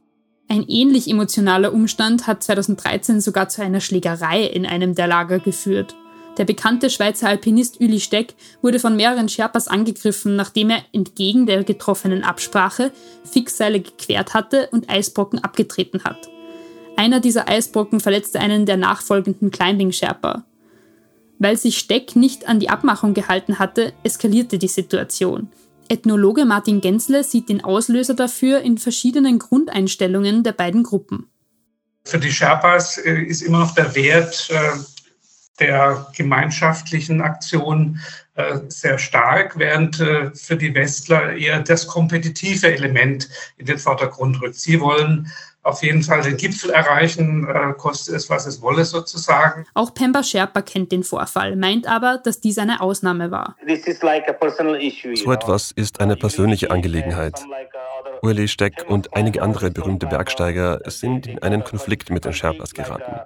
Ein 0.48 0.64
ähnlich 0.68 1.10
emotionaler 1.10 1.72
Umstand 1.72 2.28
hat 2.28 2.42
2013 2.42 3.20
sogar 3.20 3.48
zu 3.48 3.62
einer 3.62 3.80
Schlägerei 3.80 4.44
in 4.44 4.64
einem 4.64 4.94
der 4.94 5.08
Lager 5.08 5.40
geführt. 5.40 5.96
Der 6.38 6.44
bekannte 6.44 6.90
Schweizer 6.90 7.28
Alpinist 7.28 7.80
Uli 7.80 7.98
Steck 7.98 8.34
wurde 8.60 8.78
von 8.78 8.96
mehreren 8.96 9.28
Sherpas 9.28 9.68
angegriffen, 9.68 10.36
nachdem 10.36 10.70
er 10.70 10.82
entgegen 10.92 11.46
der 11.46 11.64
getroffenen 11.64 12.24
Absprache 12.24 12.92
Fixseile 13.24 13.80
gequert 13.80 14.34
hatte 14.34 14.68
und 14.70 14.90
Eisbrocken 14.90 15.42
abgetreten 15.42 16.04
hat. 16.04 16.28
Einer 16.96 17.20
dieser 17.20 17.48
Eisbrocken 17.48 18.00
verletzte 18.00 18.40
einen 18.40 18.66
der 18.66 18.76
nachfolgenden 18.76 19.50
Climbing 19.50 19.92
Sherpa. 19.92 20.44
Weil 21.38 21.56
sich 21.56 21.78
Steck 21.78 22.16
nicht 22.16 22.48
an 22.48 22.60
die 22.60 22.70
Abmachung 22.70 23.12
gehalten 23.12 23.58
hatte, 23.58 23.92
eskalierte 24.02 24.58
die 24.58 24.68
Situation. 24.68 25.48
Ethnologe 25.88 26.44
Martin 26.44 26.80
Gensle 26.80 27.22
sieht 27.22 27.48
den 27.48 27.62
Auslöser 27.62 28.14
dafür 28.14 28.60
in 28.60 28.78
verschiedenen 28.78 29.38
Grundeinstellungen 29.38 30.42
der 30.42 30.52
beiden 30.52 30.82
Gruppen. 30.82 31.30
Für 32.04 32.18
die 32.18 32.32
Sherpas 32.32 32.98
äh, 32.98 33.22
ist 33.22 33.42
immer 33.42 33.58
noch 33.58 33.74
der 33.74 33.94
Wert 33.94 34.48
äh, 34.50 34.78
der 35.58 36.06
gemeinschaftlichen 36.14 37.20
Aktion 37.20 38.00
äh, 38.34 38.58
sehr 38.68 38.98
stark, 38.98 39.58
während 39.58 40.00
äh, 40.00 40.30
für 40.34 40.56
die 40.56 40.74
Westler 40.74 41.34
eher 41.34 41.60
das 41.60 41.86
kompetitive 41.86 42.72
Element 42.72 43.28
in 43.56 43.66
den 43.66 43.78
Vordergrund 43.78 44.40
rückt. 44.42 44.56
Sie 44.56 44.80
wollen 44.80 45.30
auf 45.66 45.82
jeden 45.82 46.02
Fall 46.02 46.22
den 46.22 46.36
Gipfel 46.36 46.70
erreichen, 46.70 47.48
äh, 47.48 47.72
koste 47.76 48.14
es, 48.14 48.30
was 48.30 48.46
es 48.46 48.62
wolle 48.62 48.84
sozusagen. 48.84 49.66
Auch 49.74 49.92
Pemba 49.92 50.22
Sherpa 50.22 50.62
kennt 50.62 50.92
den 50.92 51.02
Vorfall, 51.02 51.56
meint 51.56 51.88
aber, 51.88 52.18
dass 52.18 52.40
dies 52.40 52.58
eine 52.58 52.80
Ausnahme 52.80 53.30
war. 53.30 53.56
So 53.66 55.32
etwas 55.32 55.72
ist 55.72 56.00
eine 56.00 56.16
persönliche 56.16 56.70
Angelegenheit. 56.70 57.42
Uli 58.22 58.48
Steck 58.48 58.84
und 58.88 59.14
einige 59.14 59.42
andere 59.42 59.70
berühmte 59.70 60.06
Bergsteiger 60.06 60.80
sind 60.86 61.26
in 61.26 61.42
einen 61.42 61.64
Konflikt 61.64 62.10
mit 62.10 62.24
den 62.24 62.32
Sherpas 62.32 62.72
geraten. 62.72 63.20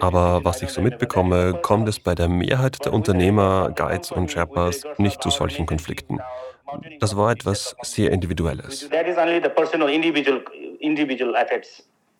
Aber 0.00 0.44
was 0.44 0.62
ich 0.62 0.70
so 0.70 0.80
mitbekomme, 0.80 1.58
kommt 1.62 1.88
es 1.88 1.98
bei 1.98 2.14
der 2.14 2.28
Mehrheit 2.28 2.84
der 2.84 2.92
Unternehmer, 2.92 3.72
Guides 3.74 4.12
und 4.12 4.30
Sherpas 4.30 4.82
nicht 4.98 5.22
zu 5.22 5.30
solchen 5.30 5.66
Konflikten. 5.66 6.18
Das 7.00 7.16
war 7.16 7.32
etwas 7.32 7.74
sehr 7.82 8.10
Individuelles. 8.10 8.88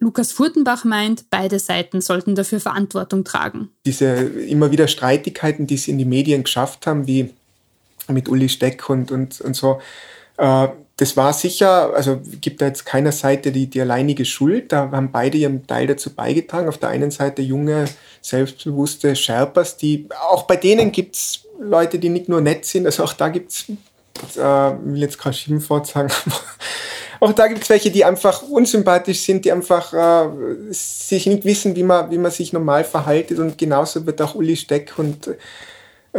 Lukas 0.01 0.32
Furtenbach 0.32 0.84
meint, 0.84 1.24
beide 1.28 1.59
Seiten 1.59 2.01
sollten 2.01 2.36
dafür 2.36 2.61
Verantwortung 2.61 3.24
tragen. 3.24 3.70
Diese 3.84 4.07
immer 4.07 4.70
wieder 4.70 4.86
Streitigkeiten, 4.86 5.66
die 5.66 5.76
sie 5.76 5.91
in 5.91 5.99
die 5.99 6.05
Medien 6.05 6.45
geschafft 6.45 6.86
haben, 6.86 7.07
wie 7.07 7.34
mit 8.07 8.28
Uli 8.28 8.49
Steck 8.49 8.89
und, 8.89 9.11
und, 9.11 9.41
und 9.41 9.55
so, 9.55 9.80
äh, 10.39 10.68
das 10.99 11.17
war 11.17 11.33
sicher, 11.33 11.95
also 11.95 12.21
gibt 12.41 12.61
da 12.61 12.67
jetzt 12.67 12.85
keiner 12.85 13.13
Seite 13.13 13.53
die, 13.53 13.69
die 13.69 13.81
alleinige 13.81 14.25
Schuld. 14.25 14.73
Da 14.73 14.91
haben 14.91 15.13
beide 15.13 15.39
ihren 15.39 15.65
Teil 15.65 15.87
dazu 15.87 16.13
beigetragen. 16.13 16.69
Auf 16.69 16.79
der 16.79 16.89
einen 16.89 17.13
Seite 17.13 17.41
junge, 17.41 17.85
selbstbewusste 18.21 19.15
Sherpas, 19.15 19.77
die 19.77 20.09
auch 20.29 20.43
bei 20.43 20.57
denen 20.57 20.91
gibt 20.91 21.15
es 21.15 21.45
Leute, 21.61 22.01
die 22.01 22.09
nicht 22.09 22.29
nur 22.29 22.41
nett 22.41 22.65
sind, 22.65 22.85
also 22.85 23.05
auch 23.05 23.13
da 23.13 23.29
gibt 23.29 23.53
es, 23.53 23.69
äh, 24.37 24.41
will 24.41 25.01
jetzt 25.01 25.19
kein 25.19 25.33
Schimpfwort 25.33 25.87
sagen, 25.87 26.11
auch 27.21 27.33
da 27.33 27.47
gibt 27.47 27.63
es 27.63 27.71
welche, 27.71 27.93
die 27.93 28.05
einfach 28.05 28.43
unsympathisch 28.43 29.21
sind, 29.21 29.45
die 29.45 29.53
einfach 29.53 29.93
äh, 29.93 30.29
sich 30.71 31.27
nicht 31.27 31.45
wissen, 31.45 31.77
wie 31.77 31.85
man, 31.85 32.11
wie 32.11 32.19
man 32.19 32.33
sich 32.33 32.53
normal 32.53 32.83
verhaltet. 32.83 33.39
Und 33.39 33.57
genauso 33.57 34.05
wird 34.05 34.21
auch 34.21 34.35
Uli 34.35 34.57
Steck 34.57 34.95
und 34.97 35.31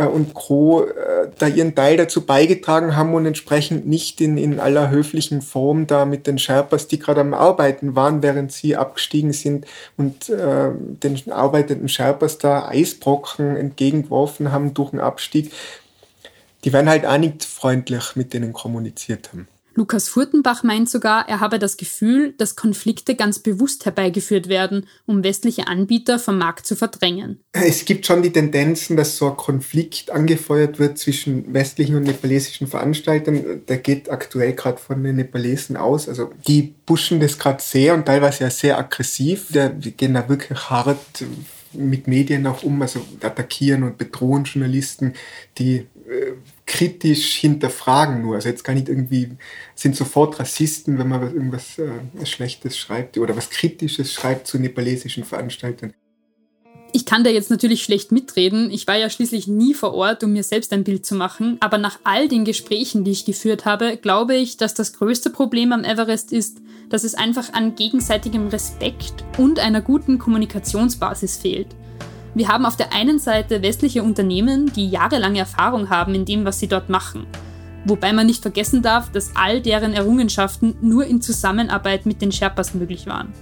und 0.06 0.34
Co. 0.34 0.84
Äh, 0.84 1.30
da 1.38 1.48
ihren 1.48 1.76
Teil 1.76 1.98
dazu 1.98 2.26
beigetragen 2.26 2.96
haben 2.96 3.14
und 3.14 3.26
entsprechend 3.26 3.88
nicht 3.88 4.22
in, 4.22 4.38
in 4.38 4.60
aller 4.60 4.90
höflichen 4.90 5.42
Form 5.42 5.88
da 5.88 6.06
mit 6.06 6.28
den 6.28 6.40
Sherpas, 6.40 6.88
die 6.88 7.00
gerade 7.00 7.22
am 7.22 7.34
Arbeiten 7.34 7.96
waren, 7.96 8.22
während 8.22 8.52
sie 8.52 8.76
abgestiegen 8.76 9.34
sind 9.34 9.66
und 9.98 10.30
äh, 10.30 10.70
den 10.76 11.32
arbeitenden 11.32 11.90
Sherpas 11.90 12.38
da 12.38 12.68
Eisbrocken 12.68 13.56
entgegengeworfen 13.56 14.52
haben 14.52 14.74
durch 14.74 14.92
den 14.92 15.00
Abstieg. 15.00 15.52
Die 16.64 16.74
werden 16.74 16.90
halt 16.90 17.06
auch 17.06 17.18
nicht 17.18 17.46
freundlich 17.46 18.16
mit 18.16 18.34
denen 18.34 18.54
kommuniziert 18.54 19.32
haben. 19.32 19.48
Lukas 19.80 20.10
Furtenbach 20.10 20.64
meint 20.64 20.90
sogar, 20.90 21.30
er 21.30 21.40
habe 21.40 21.58
das 21.58 21.78
Gefühl, 21.78 22.34
dass 22.38 22.58
Konflikte 22.58 23.16
ganz 23.16 23.40
bewusst 23.40 23.86
herbeigeführt 23.86 24.50
werden, 24.50 24.86
um 25.06 25.24
westliche 25.24 25.68
Anbieter 25.68 26.20
vom 26.20 26.38
Markt 26.38 26.68
zu 26.68 26.76
verdrängen. 26.76 27.40
Es 27.54 27.86
gibt 27.86 28.06
schon 28.06 28.22
die 28.22 28.34
Tendenzen, 28.34 28.98
dass 28.98 29.16
so 29.16 29.30
ein 29.30 29.38
Konflikt 29.38 30.12
angefeuert 30.12 30.80
wird 30.80 30.98
zwischen 30.98 31.54
westlichen 31.54 31.96
und 31.96 32.04
nepalesischen 32.04 32.68
Veranstaltern. 32.68 33.62
Der 33.70 33.78
geht 33.78 34.12
aktuell 34.12 34.52
gerade 34.52 34.80
von 34.80 35.02
den 35.02 35.16
Nepalesen 35.16 35.78
aus. 35.78 36.10
Also 36.10 36.30
die 36.46 36.76
pushen 36.86 37.22
das 37.22 37.40
gerade 37.40 37.62
sehr 37.62 37.94
und 37.94 38.06
teilweise 38.06 38.44
ja 38.44 38.50
sehr 38.50 38.78
aggressiv. 38.78 39.48
Die 39.54 39.92
gehen 39.92 40.14
da 40.14 40.28
wirklich 40.28 40.60
hart 40.70 41.24
mit 41.72 42.08
Medien 42.08 42.46
auch 42.48 42.64
um, 42.64 42.82
also 42.82 43.00
attackieren 43.22 43.84
und 43.84 43.98
bedrohen 43.98 44.44
Journalisten, 44.44 45.14
die 45.58 45.76
äh, 46.10 46.34
kritisch 46.70 47.34
hinterfragen 47.34 48.22
nur. 48.22 48.36
Also 48.36 48.48
jetzt 48.48 48.64
gar 48.64 48.74
nicht 48.74 48.88
irgendwie, 48.88 49.32
sind 49.74 49.96
sofort 49.96 50.40
Rassisten, 50.40 51.00
wenn 51.00 51.10
man 51.10 51.22
irgendwas 51.24 51.80
äh, 51.80 52.26
Schlechtes 52.26 52.78
schreibt 52.78 53.18
oder 53.18 53.36
was 53.36 53.50
Kritisches 53.50 54.14
schreibt 54.14 54.46
zu 54.46 54.60
nepalesischen 54.60 55.24
Veranstaltern. 55.24 55.94
Ich 56.92 57.06
kann 57.06 57.24
da 57.24 57.30
jetzt 57.32 57.50
natürlich 57.50 57.84
schlecht 57.84 58.12
mitreden. 58.12 58.72
Ich 58.72 58.88
war 58.88 58.98
ja 58.98 59.10
schließlich 59.10 59.48
nie 59.48 59.74
vor 59.74 59.94
Ort, 59.94 60.24
um 60.24 60.34
mir 60.34 60.44
selbst 60.44 60.72
ein 60.72 60.84
Bild 60.84 61.06
zu 61.06 61.16
machen. 61.16 61.58
Aber 61.60 61.80
nach 61.80 62.00
all 62.04 62.28
den 62.28 62.46
Gesprächen, 62.46 63.04
die 63.04 63.12
ich 63.12 63.26
geführt 63.26 63.66
habe, 63.66 63.98
glaube 63.98 64.36
ich, 64.36 64.58
dass 64.58 64.76
das 64.76 64.94
größte 64.94 65.32
Problem 65.32 65.72
am 65.72 65.84
Everest 65.84 66.32
ist, 66.32 66.60
dass 66.90 67.04
es 67.04 67.16
einfach 67.16 67.54
an 67.54 67.76
gegenseitigem 67.76 68.48
Respekt 68.48 69.24
und 69.38 69.60
einer 69.60 69.82
guten 69.82 70.20
Kommunikationsbasis 70.20 71.38
fehlt. 71.38 71.68
Wir 72.36 72.48
haben 72.48 72.66
auf 72.66 72.78
der 72.78 72.94
einen 72.94 73.20
Seite 73.20 73.62
westliche 73.62 74.04
Unternehmen, 74.04 74.72
die 74.74 74.88
jahrelange 74.88 75.40
Erfahrung 75.40 75.90
haben 75.90 76.14
in 76.14 76.26
dem, 76.26 76.46
was 76.46 76.60
sie 76.60 76.68
dort 76.68 76.90
machen. 76.90 77.26
Wobei 77.86 78.14
man 78.14 78.28
nicht 78.28 78.42
vergessen 78.42 78.82
darf, 78.82 79.12
dass 79.12 79.36
all 79.36 79.62
deren 79.62 79.94
Errungenschaften 79.94 80.76
nur 80.82 81.06
in 81.06 81.22
Zusammenarbeit 81.22 82.06
mit 82.06 82.22
den 82.22 82.32
Sherpas 82.32 82.74
möglich 82.74 83.08
waren. 83.08 83.34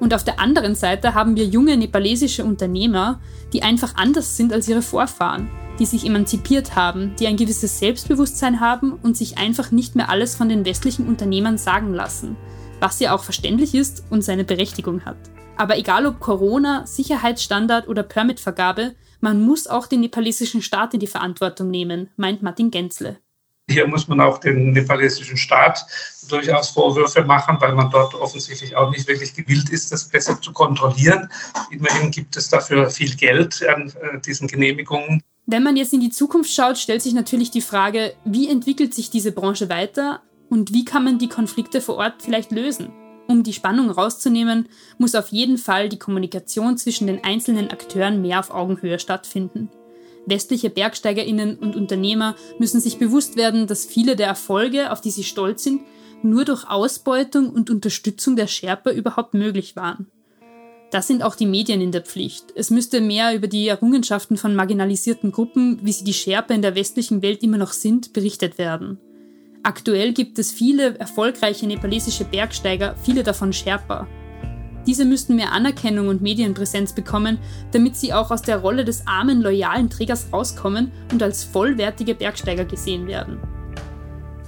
Und 0.00 0.14
auf 0.14 0.24
der 0.24 0.40
anderen 0.40 0.74
Seite 0.74 1.14
haben 1.14 1.36
wir 1.36 1.44
junge 1.44 1.76
nepalesische 1.76 2.44
Unternehmer, 2.44 3.20
die 3.52 3.62
einfach 3.62 3.94
anders 3.94 4.36
sind 4.36 4.52
als 4.52 4.68
ihre 4.68 4.82
Vorfahren, 4.82 5.48
die 5.78 5.86
sich 5.86 6.04
emanzipiert 6.04 6.74
haben, 6.74 7.14
die 7.18 7.26
ein 7.26 7.36
gewisses 7.36 7.78
Selbstbewusstsein 7.78 8.60
haben 8.60 8.92
und 8.92 9.16
sich 9.16 9.38
einfach 9.38 9.70
nicht 9.70 9.94
mehr 9.94 10.08
alles 10.08 10.34
von 10.34 10.48
den 10.48 10.64
westlichen 10.64 11.06
Unternehmern 11.06 11.58
sagen 11.58 11.94
lassen, 11.94 12.36
was 12.80 13.00
ja 13.00 13.14
auch 13.14 13.22
verständlich 13.22 13.74
ist 13.74 14.04
und 14.10 14.22
seine 14.22 14.44
Berechtigung 14.44 15.04
hat. 15.04 15.16
Aber 15.56 15.78
egal 15.78 16.06
ob 16.06 16.18
Corona, 16.18 16.84
Sicherheitsstandard 16.86 17.86
oder 17.86 18.02
Permitvergabe, 18.02 18.94
man 19.20 19.40
muss 19.40 19.66
auch 19.66 19.86
den 19.86 20.00
nepalesischen 20.00 20.62
Staat 20.62 20.94
in 20.94 21.00
die 21.00 21.06
Verantwortung 21.06 21.70
nehmen, 21.70 22.10
meint 22.16 22.42
Martin 22.42 22.70
Gensle. 22.70 23.18
Hier 23.70 23.86
muss 23.86 24.08
man 24.08 24.20
auch 24.20 24.38
den 24.38 24.72
nepalesischen 24.72 25.38
Staat 25.38 25.86
durchaus 26.28 26.70
Vorwürfe 26.70 27.24
machen, 27.24 27.56
weil 27.60 27.74
man 27.74 27.88
dort 27.88 28.14
offensichtlich 28.14 28.76
auch 28.76 28.90
nicht 28.90 29.08
wirklich 29.08 29.34
gewillt 29.34 29.70
ist, 29.70 29.90
das 29.90 30.08
besser 30.08 30.38
zu 30.40 30.52
kontrollieren. 30.52 31.30
Immerhin 31.70 32.10
gibt 32.10 32.36
es 32.36 32.50
dafür 32.50 32.90
viel 32.90 33.14
Geld 33.14 33.64
an 33.66 33.92
äh, 34.02 34.20
diesen 34.20 34.48
Genehmigungen. 34.48 35.22
Wenn 35.46 35.62
man 35.62 35.76
jetzt 35.76 35.94
in 35.94 36.00
die 36.00 36.10
Zukunft 36.10 36.52
schaut, 36.52 36.76
stellt 36.76 37.00
sich 37.00 37.14
natürlich 37.14 37.50
die 37.50 37.62
Frage, 37.62 38.14
wie 38.24 38.50
entwickelt 38.50 38.92
sich 38.92 39.08
diese 39.08 39.32
Branche 39.32 39.70
weiter 39.70 40.20
und 40.50 40.72
wie 40.72 40.84
kann 40.84 41.04
man 41.04 41.18
die 41.18 41.28
Konflikte 41.28 41.80
vor 41.80 41.96
Ort 41.96 42.22
vielleicht 42.22 42.50
lösen? 42.50 42.92
Um 43.26 43.42
die 43.42 43.52
Spannung 43.52 43.90
rauszunehmen, 43.90 44.68
muss 44.98 45.14
auf 45.14 45.28
jeden 45.28 45.58
Fall 45.58 45.88
die 45.88 45.98
Kommunikation 45.98 46.76
zwischen 46.76 47.06
den 47.06 47.24
einzelnen 47.24 47.70
Akteuren 47.70 48.20
mehr 48.20 48.40
auf 48.40 48.50
Augenhöhe 48.50 48.98
stattfinden. 48.98 49.70
Westliche 50.26 50.70
Bergsteigerinnen 50.70 51.56
und 51.56 51.76
Unternehmer 51.76 52.34
müssen 52.58 52.80
sich 52.80 52.98
bewusst 52.98 53.36
werden, 53.36 53.66
dass 53.66 53.84
viele 53.84 54.16
der 54.16 54.26
Erfolge, 54.26 54.90
auf 54.90 55.00
die 55.00 55.10
sie 55.10 55.24
stolz 55.24 55.64
sind, 55.64 55.82
nur 56.22 56.44
durch 56.44 56.68
Ausbeutung 56.68 57.50
und 57.50 57.70
Unterstützung 57.70 58.36
der 58.36 58.46
Sherpa 58.46 58.90
überhaupt 58.90 59.34
möglich 59.34 59.76
waren. 59.76 60.06
Da 60.90 61.02
sind 61.02 61.22
auch 61.22 61.34
die 61.34 61.46
Medien 61.46 61.80
in 61.80 61.92
der 61.92 62.02
Pflicht. 62.02 62.52
Es 62.54 62.70
müsste 62.70 63.00
mehr 63.00 63.34
über 63.34 63.48
die 63.48 63.66
Errungenschaften 63.68 64.36
von 64.36 64.54
marginalisierten 64.54 65.32
Gruppen, 65.32 65.80
wie 65.82 65.92
sie 65.92 66.04
die 66.04 66.14
Sherpa 66.14 66.54
in 66.54 66.62
der 66.62 66.76
westlichen 66.76 67.20
Welt 67.20 67.42
immer 67.42 67.58
noch 67.58 67.72
sind, 67.72 68.12
berichtet 68.12 68.58
werden. 68.58 68.98
Aktuell 69.66 70.12
gibt 70.12 70.38
es 70.38 70.52
viele 70.52 70.98
erfolgreiche 70.98 71.66
nepalesische 71.66 72.26
Bergsteiger, 72.26 72.96
viele 73.02 73.22
davon 73.22 73.50
Sherpa. 73.50 74.06
Diese 74.86 75.06
müssten 75.06 75.36
mehr 75.36 75.52
Anerkennung 75.52 76.08
und 76.08 76.20
Medienpräsenz 76.20 76.92
bekommen, 76.92 77.38
damit 77.72 77.96
sie 77.96 78.12
auch 78.12 78.30
aus 78.30 78.42
der 78.42 78.58
Rolle 78.58 78.84
des 78.84 79.06
armen, 79.06 79.40
loyalen 79.40 79.88
Trägers 79.88 80.26
rauskommen 80.30 80.92
und 81.10 81.22
als 81.22 81.44
vollwertige 81.44 82.14
Bergsteiger 82.14 82.66
gesehen 82.66 83.06
werden. 83.06 83.38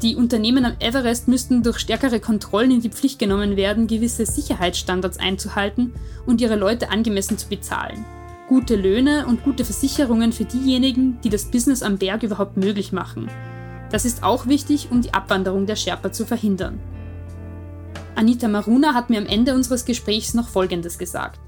Die 0.03 0.17
Unternehmen 0.17 0.67
am 0.67 0.77
Everest 0.81 1.29
müssten 1.29 1.63
durch 1.63 1.79
stärkere 1.79 2.21
Kontrollen 2.21 2.71
in 2.71 2.81
die 2.83 2.91
Pflicht 2.91 3.19
genommen 3.19 3.57
werden, 3.57 3.87
gewisse 3.87 4.27
Sicherheitsstandards 4.27 5.19
einzuhalten 5.19 5.95
und 6.27 6.43
ihre 6.43 6.57
Leute 6.57 6.91
angemessen 6.91 7.39
zu 7.39 7.49
bezahlen. 7.49 8.05
Gute 8.49 8.77
Löhne 8.77 9.25
und 9.27 9.43
gute 9.45 9.65
Versicherungen 9.65 10.35
für 10.35 10.45
diejenigen, 10.45 11.19
die 11.25 11.31
das 11.31 11.51
Business 11.51 11.83
am 11.83 11.97
Berg 11.97 12.23
überhaupt 12.23 12.59
möglich 12.59 12.93
machen. 12.93 13.31
Das 13.97 14.05
ist 14.05 14.23
auch 14.23 14.47
wichtig, 14.47 14.89
um 14.91 15.01
die 15.01 15.15
Abwanderung 15.15 15.65
der 15.65 15.75
Sherpa 15.75 16.13
zu 16.13 16.27
verhindern. 16.27 16.79
Anita 18.15 18.47
Maruna 18.47 18.93
hat 18.93 19.09
mir 19.09 19.17
am 19.17 19.25
Ende 19.25 19.55
unseres 19.55 19.87
Gesprächs 19.87 20.35
noch 20.35 20.51
Folgendes 20.51 20.99
gesagt. 20.99 21.41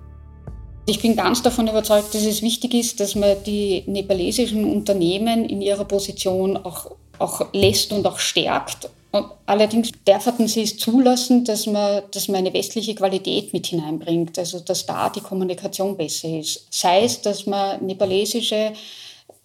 Ich 0.86 1.02
bin 1.02 1.14
ganz 1.14 1.42
davon 1.42 1.68
überzeugt, 1.68 2.14
dass 2.14 2.24
es 2.24 2.40
wichtig 2.40 2.72
ist, 2.72 3.00
dass 3.00 3.14
man 3.14 3.36
die 3.44 3.84
nepalesischen 3.86 4.64
Unternehmen 4.64 5.44
in 5.44 5.60
ihrer 5.60 5.84
Position 5.84 6.56
auch 6.56 6.92
auch 7.18 7.52
lässt 7.52 7.92
und 7.92 8.06
auch 8.06 8.18
stärkt. 8.18 8.88
Allerdings 9.46 9.90
dürfen 10.06 10.48
sie 10.48 10.62
es 10.62 10.76
zulassen, 10.76 11.44
dass 11.44 11.66
man, 11.66 12.02
dass 12.12 12.28
man 12.28 12.38
eine 12.38 12.52
westliche 12.52 12.94
Qualität 12.94 13.52
mit 13.52 13.66
hineinbringt, 13.66 14.38
also 14.38 14.60
dass 14.60 14.86
da 14.86 15.08
die 15.08 15.20
Kommunikation 15.20 15.96
besser 15.96 16.28
ist. 16.28 16.66
Sei 16.70 17.04
es, 17.04 17.20
dass 17.20 17.46
man 17.46 17.84
nepalesische 17.84 18.72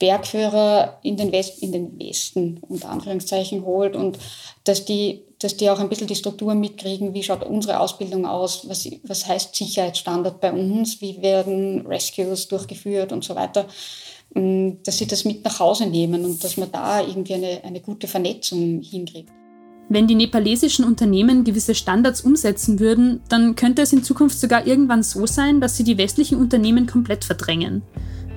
Bergführer 0.04 0.99
in 1.01 1.16
den, 1.16 1.32
West, 1.32 1.64
in 1.64 1.72
den 1.72 1.97
Westen 1.97 2.60
unter 2.68 2.89
Anführungszeichen 2.89 3.64
holt 3.64 3.95
und 3.95 4.20
dass 4.66 4.84
die, 4.84 5.22
dass 5.39 5.56
die 5.56 5.70
auch 5.70 5.80
ein 5.80 5.88
bisschen 5.88 6.08
die 6.08 6.16
Struktur 6.18 6.54
mitkriegen, 6.56 7.14
wie 7.14 7.24
schaut 7.24 7.41
unsere 7.45 7.80
Ausbildung 7.80 8.26
aus, 8.26 8.68
was, 8.68 8.86
was 9.04 9.26
heißt 9.26 9.56
Sicherheitsstandard 9.56 10.41
bei 10.41 10.51
uns, 10.51 10.99
wie 10.99 11.22
werden 11.22 11.88
Rescues 11.88 12.49
durchgeführt 12.49 13.14
und 13.14 13.24
so 13.24 13.34
weiter. 13.36 13.66
Ähm, 14.36 14.80
dass 14.84 14.97
sie 14.97 15.08
das 15.08 15.24
mit 15.24 15.45
nach 15.45 15.62
Hause 15.62 15.86
nehmen 15.86 16.26
und 16.26 16.43
dass 16.43 16.58
man 16.58 16.70
da 16.70 16.99
irgendwie 16.99 17.36
eine, 17.36 17.64
eine 17.64 17.80
gute 17.80 18.10
Vernetzung 18.10 18.82
hinkriegt. 18.82 19.30
Wenn 19.88 20.08
die 20.08 20.16
nepalesischen 20.16 20.84
Unternehmen 20.84 21.45
gewisse 21.45 21.76
Standards 21.76 22.20
umsetzen 22.20 22.82
würden, 22.82 23.22
dann 23.30 23.56
könnte 23.56 23.84
es 23.84 23.93
in 23.93 24.04
Zukunft 24.04 24.38
sogar 24.38 24.68
irgendwann 24.68 25.04
so 25.04 25.26
sein, 25.28 25.62
dass 25.62 25.78
sie 25.78 25.86
die 25.86 25.97
westlichen 25.97 26.38
Unternehmen 26.38 26.88
komplett 26.88 27.24
verdrängen. 27.24 27.84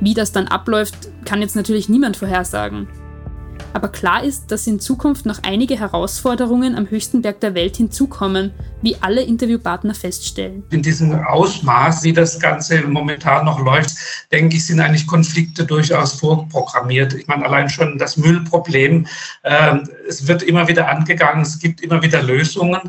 Wie 0.01 0.15
das 0.15 0.33
dann 0.33 0.49
abläuft, 0.49 1.09
kann 1.25 1.41
jetzt 1.41 1.57
natürlich 1.57 1.89
niemand 1.89 2.17
vorhersagen. 2.17 2.89
Aber 3.77 3.89
klar 3.89 4.25
ist, 4.25 4.53
dass 4.53 4.67
in 4.67 4.81
Zukunft 4.81 5.27
noch 5.27 5.41
einige 5.43 5.79
Herausforderungen 5.79 6.77
am 6.77 6.89
höchsten 6.89 7.21
Berg 7.21 7.41
der 7.41 7.55
Welt 7.55 7.77
hinzukommen, 7.77 8.53
wie 8.81 8.97
alle 9.03 9.23
Interviewpartner 9.23 9.95
feststellen. 9.95 10.63
In 10.71 10.81
diesem 10.81 11.13
Ausmaß, 11.13 12.03
wie 12.03 12.15
das 12.15 12.41
Ganze 12.41 12.81
momentan 12.87 13.45
noch 13.45 13.63
läuft, 13.63 13.91
denke 14.33 14.57
ich, 14.57 14.67
sind 14.67 14.81
eigentlich 14.81 15.07
Konflikte 15.07 15.67
durchaus 15.67 16.15
vorprogrammiert. 16.15 17.13
Ich 17.13 17.27
meine, 17.27 17.45
allein 17.45 17.69
schon 17.69 17.99
das 17.99 18.17
Müllproblem, 18.17 19.07
äh, 19.43 19.79
es 20.09 20.27
wird 20.27 20.43
immer 20.43 20.69
wieder 20.69 20.89
angegangen, 20.89 21.43
es 21.43 21.59
gibt 21.59 21.83
immer 21.83 22.03
wieder 22.03 22.23
Lösungen, 22.23 22.81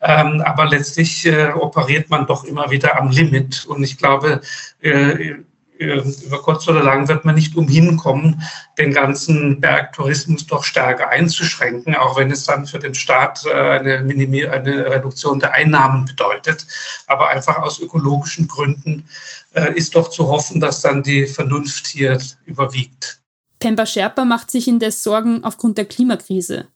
ähm, 0.00 0.42
aber 0.42 0.68
letztlich 0.68 1.26
äh, 1.26 1.48
operiert 1.54 2.08
man 2.08 2.24
doch 2.26 2.44
immer 2.44 2.70
wieder 2.70 3.00
am 3.00 3.10
Limit. 3.10 3.66
Und 3.66 3.82
ich 3.82 3.98
glaube, 3.98 4.40
äh, 4.80 5.34
über 5.78 6.42
kurz 6.42 6.66
oder 6.68 6.82
lang 6.82 7.08
wird 7.08 7.24
man 7.24 7.34
nicht 7.34 7.56
umhin 7.56 7.96
kommen, 7.96 8.42
den 8.78 8.92
ganzen 8.92 9.60
Bergtourismus 9.60 10.46
doch 10.46 10.64
stärker 10.64 11.08
einzuschränken, 11.08 11.94
auch 11.94 12.16
wenn 12.16 12.30
es 12.30 12.44
dann 12.44 12.66
für 12.66 12.78
den 12.78 12.94
Staat 12.94 13.44
äh, 13.46 13.50
eine, 13.52 13.98
eine 13.98 14.90
Reduktion 14.90 15.40
der 15.40 15.52
Einnahmen 15.52 16.06
bedeutet. 16.06 16.66
Aber 17.06 17.28
einfach 17.28 17.58
aus 17.58 17.78
ökologischen 17.80 18.48
Gründen 18.48 19.08
äh, 19.54 19.72
ist 19.74 19.94
doch 19.94 20.10
zu 20.10 20.28
hoffen, 20.28 20.60
dass 20.60 20.82
dann 20.82 21.02
die 21.02 21.26
Vernunft 21.26 21.86
hier 21.86 22.18
überwiegt. 22.44 23.20
Pemba 23.58 23.86
Sherpa 23.86 24.24
macht 24.24 24.50
sich 24.50 24.68
indes 24.68 25.02
Sorgen 25.02 25.44
aufgrund 25.44 25.78
der 25.78 25.86
Klimakrise. 25.86 26.68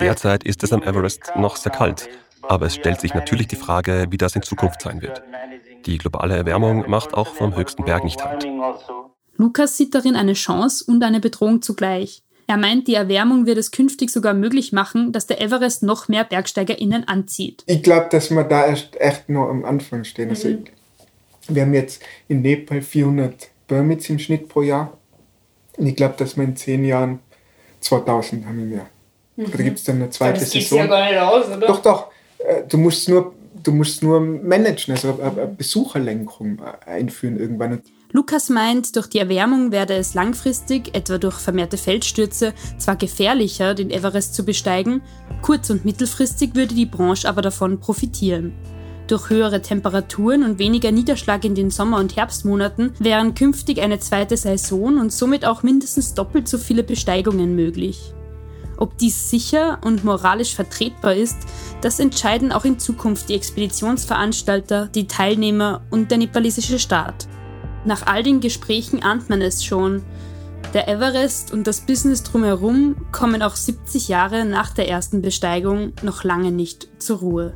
Derzeit 0.00 0.44
ist 0.44 0.62
es 0.62 0.72
am 0.72 0.82
Everest 0.82 1.32
noch 1.36 1.56
sehr 1.56 1.72
kalt, 1.72 2.08
aber 2.42 2.66
es 2.66 2.74
stellt 2.74 3.00
sich 3.00 3.14
natürlich 3.14 3.48
die 3.48 3.56
Frage, 3.56 4.06
wie 4.10 4.16
das 4.16 4.36
in 4.36 4.42
Zukunft 4.42 4.82
sein 4.82 5.02
wird. 5.02 5.22
Die 5.86 5.98
globale 5.98 6.36
Erwärmung 6.36 6.88
macht 6.88 7.14
auch 7.14 7.34
vom 7.34 7.56
höchsten 7.56 7.84
Berg 7.84 8.04
nicht 8.04 8.24
halt. 8.24 8.46
Lukas 9.36 9.76
sieht 9.76 9.94
darin 9.94 10.16
eine 10.16 10.32
Chance 10.32 10.84
und 10.86 11.02
eine 11.02 11.20
Bedrohung 11.20 11.62
zugleich. 11.62 12.22
Er 12.48 12.56
meint, 12.56 12.88
die 12.88 12.94
Erwärmung 12.94 13.44
wird 13.44 13.58
es 13.58 13.70
künftig 13.70 14.10
sogar 14.10 14.32
möglich 14.32 14.72
machen, 14.72 15.12
dass 15.12 15.26
der 15.26 15.40
Everest 15.40 15.82
noch 15.82 16.08
mehr 16.08 16.24
BergsteigerInnen 16.24 17.06
anzieht. 17.06 17.62
Ich 17.66 17.82
glaube, 17.82 18.08
dass 18.10 18.30
wir 18.30 18.42
da 18.42 18.66
erst 18.66 18.98
echt 18.98 19.28
noch 19.28 19.48
am 19.50 19.66
Anfang 19.66 20.04
stehen. 20.04 20.30
Also, 20.30 20.48
mhm. 20.48 20.64
wir 21.48 21.62
haben 21.62 21.74
jetzt 21.74 22.02
in 22.26 22.40
Nepal 22.40 22.80
400 22.80 23.48
Permits 23.66 24.08
im 24.08 24.18
Schnitt 24.18 24.48
pro 24.48 24.62
Jahr. 24.62 24.96
Und 25.76 25.86
ich 25.86 25.94
glaube, 25.94 26.14
dass 26.16 26.36
wir 26.36 26.44
in 26.44 26.56
zehn 26.56 26.84
Jahren 26.84 27.20
2000 27.80 28.46
haben 28.46 28.58
wir 28.58 28.64
mehr. 28.64 28.86
Mhm. 29.36 29.44
Oder 29.44 29.64
gibt 29.64 29.78
es 29.78 29.84
dann 29.84 29.96
eine 29.96 30.10
zweite 30.10 30.40
das 30.40 30.50
Saison? 30.50 30.78
Das 30.78 30.88
ja 30.88 30.90
gar 30.90 31.10
nicht 31.10 31.20
aus, 31.20 31.56
oder? 31.56 31.66
Doch, 31.66 31.82
doch. 31.82 32.06
Äh, 32.38 32.62
du 32.66 32.78
musst 32.78 33.08
nur 33.10 33.34
du 33.62 33.72
musst 33.72 34.02
nur 34.02 34.20
managen, 34.20 34.94
also 34.94 35.18
eine 35.20 35.46
Besucherlenkung 35.46 36.60
einführen 36.86 37.38
irgendwann. 37.38 37.82
Lukas 38.10 38.48
meint, 38.48 38.96
durch 38.96 39.06
die 39.08 39.18
Erwärmung 39.18 39.70
werde 39.70 39.94
es 39.94 40.14
langfristig, 40.14 40.94
etwa 40.94 41.18
durch 41.18 41.34
vermehrte 41.34 41.76
Feldstürze, 41.76 42.54
zwar 42.78 42.96
gefährlicher, 42.96 43.74
den 43.74 43.90
Everest 43.90 44.34
zu 44.34 44.44
besteigen, 44.44 45.02
kurz- 45.42 45.68
und 45.68 45.84
mittelfristig 45.84 46.54
würde 46.54 46.74
die 46.74 46.86
Branche 46.86 47.28
aber 47.28 47.42
davon 47.42 47.80
profitieren. 47.80 48.54
Durch 49.08 49.30
höhere 49.30 49.62
Temperaturen 49.62 50.42
und 50.42 50.58
weniger 50.58 50.90
Niederschlag 50.90 51.44
in 51.44 51.54
den 51.54 51.70
Sommer- 51.70 51.98
und 51.98 52.16
Herbstmonaten 52.16 52.92
wären 52.98 53.34
künftig 53.34 53.80
eine 53.80 53.98
zweite 53.98 54.36
Saison 54.36 54.98
und 54.98 55.12
somit 55.12 55.46
auch 55.46 55.62
mindestens 55.62 56.14
doppelt 56.14 56.48
so 56.48 56.58
viele 56.58 56.82
Besteigungen 56.82 57.54
möglich. 57.54 58.14
Ob 58.78 58.96
dies 58.96 59.28
sicher 59.28 59.78
und 59.84 60.04
moralisch 60.04 60.54
vertretbar 60.54 61.14
ist, 61.14 61.38
das 61.80 61.98
entscheiden 61.98 62.52
auch 62.52 62.64
in 62.64 62.78
Zukunft 62.78 63.28
die 63.28 63.34
Expeditionsveranstalter, 63.34 64.86
die 64.86 65.08
Teilnehmer 65.08 65.82
und 65.90 66.10
der 66.10 66.18
nepalesische 66.18 66.78
Staat. 66.78 67.26
Nach 67.84 68.06
all 68.06 68.22
den 68.22 68.40
Gesprächen 68.40 69.02
ahnt 69.02 69.28
man 69.28 69.42
es 69.42 69.64
schon. 69.64 70.04
Der 70.74 70.86
Everest 70.86 71.52
und 71.52 71.66
das 71.66 71.80
Business 71.80 72.22
drumherum 72.22 72.96
kommen 73.10 73.42
auch 73.42 73.56
70 73.56 74.08
Jahre 74.08 74.44
nach 74.44 74.70
der 74.70 74.88
ersten 74.88 75.22
Besteigung 75.22 75.92
noch 76.02 76.22
lange 76.22 76.52
nicht 76.52 76.88
zur 76.98 77.18
Ruhe. 77.18 77.54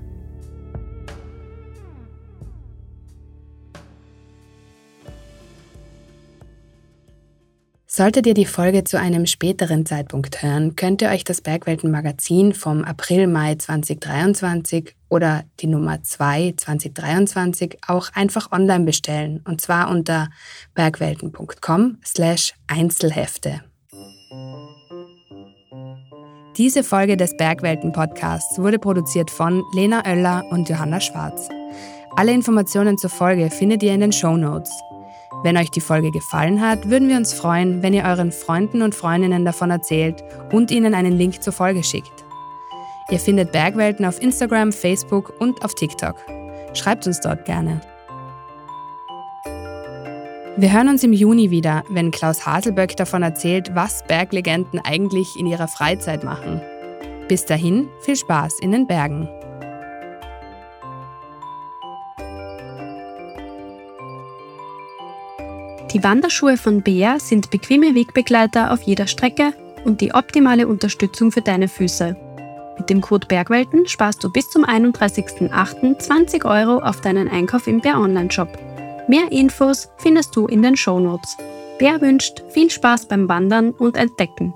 Solltet 7.94 8.26
ihr 8.26 8.32
die 8.32 8.46
Folge 8.46 8.84
zu 8.84 8.98
einem 8.98 9.26
späteren 9.26 9.84
Zeitpunkt 9.84 10.42
hören, 10.42 10.76
könnt 10.76 11.02
ihr 11.02 11.10
euch 11.10 11.24
das 11.24 11.42
Bergwelten-Magazin 11.42 12.54
vom 12.54 12.84
April-Mai 12.84 13.56
2023 13.56 14.96
oder 15.10 15.44
die 15.60 15.66
Nummer 15.66 16.02
2 16.02 16.54
2023 16.56 17.80
auch 17.86 18.08
einfach 18.14 18.50
online 18.50 18.86
bestellen 18.86 19.42
und 19.46 19.60
zwar 19.60 19.90
unter 19.90 20.30
bergwelten.com 20.74 21.98
slash 22.02 22.54
Einzelhefte. 22.66 23.60
Diese 26.56 26.84
Folge 26.84 27.18
des 27.18 27.36
Bergwelten-Podcasts 27.36 28.58
wurde 28.58 28.78
produziert 28.78 29.30
von 29.30 29.62
Lena 29.74 30.02
Oeller 30.06 30.46
und 30.48 30.66
Johanna 30.66 30.98
Schwarz. 30.98 31.50
Alle 32.16 32.32
Informationen 32.32 32.96
zur 32.96 33.10
Folge 33.10 33.50
findet 33.50 33.82
ihr 33.82 33.92
in 33.92 34.00
den 34.00 34.12
Show 34.12 34.38
Notes. 34.38 34.72
Wenn 35.42 35.56
euch 35.56 35.70
die 35.70 35.80
Folge 35.80 36.10
gefallen 36.10 36.60
hat, 36.60 36.88
würden 36.88 37.08
wir 37.08 37.16
uns 37.16 37.32
freuen, 37.32 37.82
wenn 37.82 37.94
ihr 37.94 38.04
euren 38.04 38.32
Freunden 38.32 38.82
und 38.82 38.94
Freundinnen 38.94 39.44
davon 39.44 39.70
erzählt 39.70 40.22
und 40.52 40.70
ihnen 40.70 40.94
einen 40.94 41.16
Link 41.16 41.42
zur 41.42 41.52
Folge 41.52 41.82
schickt. 41.82 42.24
Ihr 43.10 43.18
findet 43.18 43.50
Bergwelten 43.50 44.04
auf 44.04 44.22
Instagram, 44.22 44.72
Facebook 44.72 45.32
und 45.40 45.64
auf 45.64 45.74
TikTok. 45.74 46.16
Schreibt 46.74 47.06
uns 47.06 47.20
dort 47.20 47.44
gerne. 47.44 47.80
Wir 50.56 50.70
hören 50.70 50.90
uns 50.90 51.02
im 51.02 51.14
Juni 51.14 51.50
wieder, 51.50 51.82
wenn 51.88 52.10
Klaus 52.10 52.44
Haselböck 52.46 52.96
davon 52.96 53.22
erzählt, 53.22 53.74
was 53.74 54.04
Berglegenden 54.04 54.80
eigentlich 54.84 55.28
in 55.38 55.46
ihrer 55.46 55.66
Freizeit 55.66 56.24
machen. 56.24 56.60
Bis 57.26 57.46
dahin, 57.46 57.88
viel 58.02 58.16
Spaß 58.16 58.58
in 58.60 58.72
den 58.72 58.86
Bergen. 58.86 59.28
Die 65.92 66.02
Wanderschuhe 66.02 66.56
von 66.56 66.80
Bea 66.80 67.18
sind 67.20 67.50
bequeme 67.50 67.94
Wegbegleiter 67.94 68.72
auf 68.72 68.80
jeder 68.82 69.06
Strecke 69.06 69.52
und 69.84 70.00
die 70.00 70.14
optimale 70.14 70.66
Unterstützung 70.66 71.30
für 71.30 71.42
deine 71.42 71.68
Füße. 71.68 72.16
Mit 72.78 72.88
dem 72.88 73.02
Code 73.02 73.26
Bergwelten 73.26 73.86
sparst 73.86 74.24
du 74.24 74.32
bis 74.32 74.48
zum 74.48 74.64
31.08. 74.64 75.98
20 75.98 76.46
Euro 76.46 76.78
auf 76.78 77.02
deinen 77.02 77.28
Einkauf 77.28 77.66
im 77.66 77.80
Bär 77.80 77.98
Online-Shop. 77.98 78.48
Mehr 79.06 79.30
Infos 79.30 79.90
findest 79.98 80.34
du 80.34 80.46
in 80.46 80.62
den 80.62 80.78
Shownotes. 80.78 81.36
Bär 81.78 82.00
wünscht 82.00 82.42
viel 82.48 82.70
Spaß 82.70 83.08
beim 83.08 83.28
Wandern 83.28 83.72
und 83.72 83.98
Entdecken. 83.98 84.54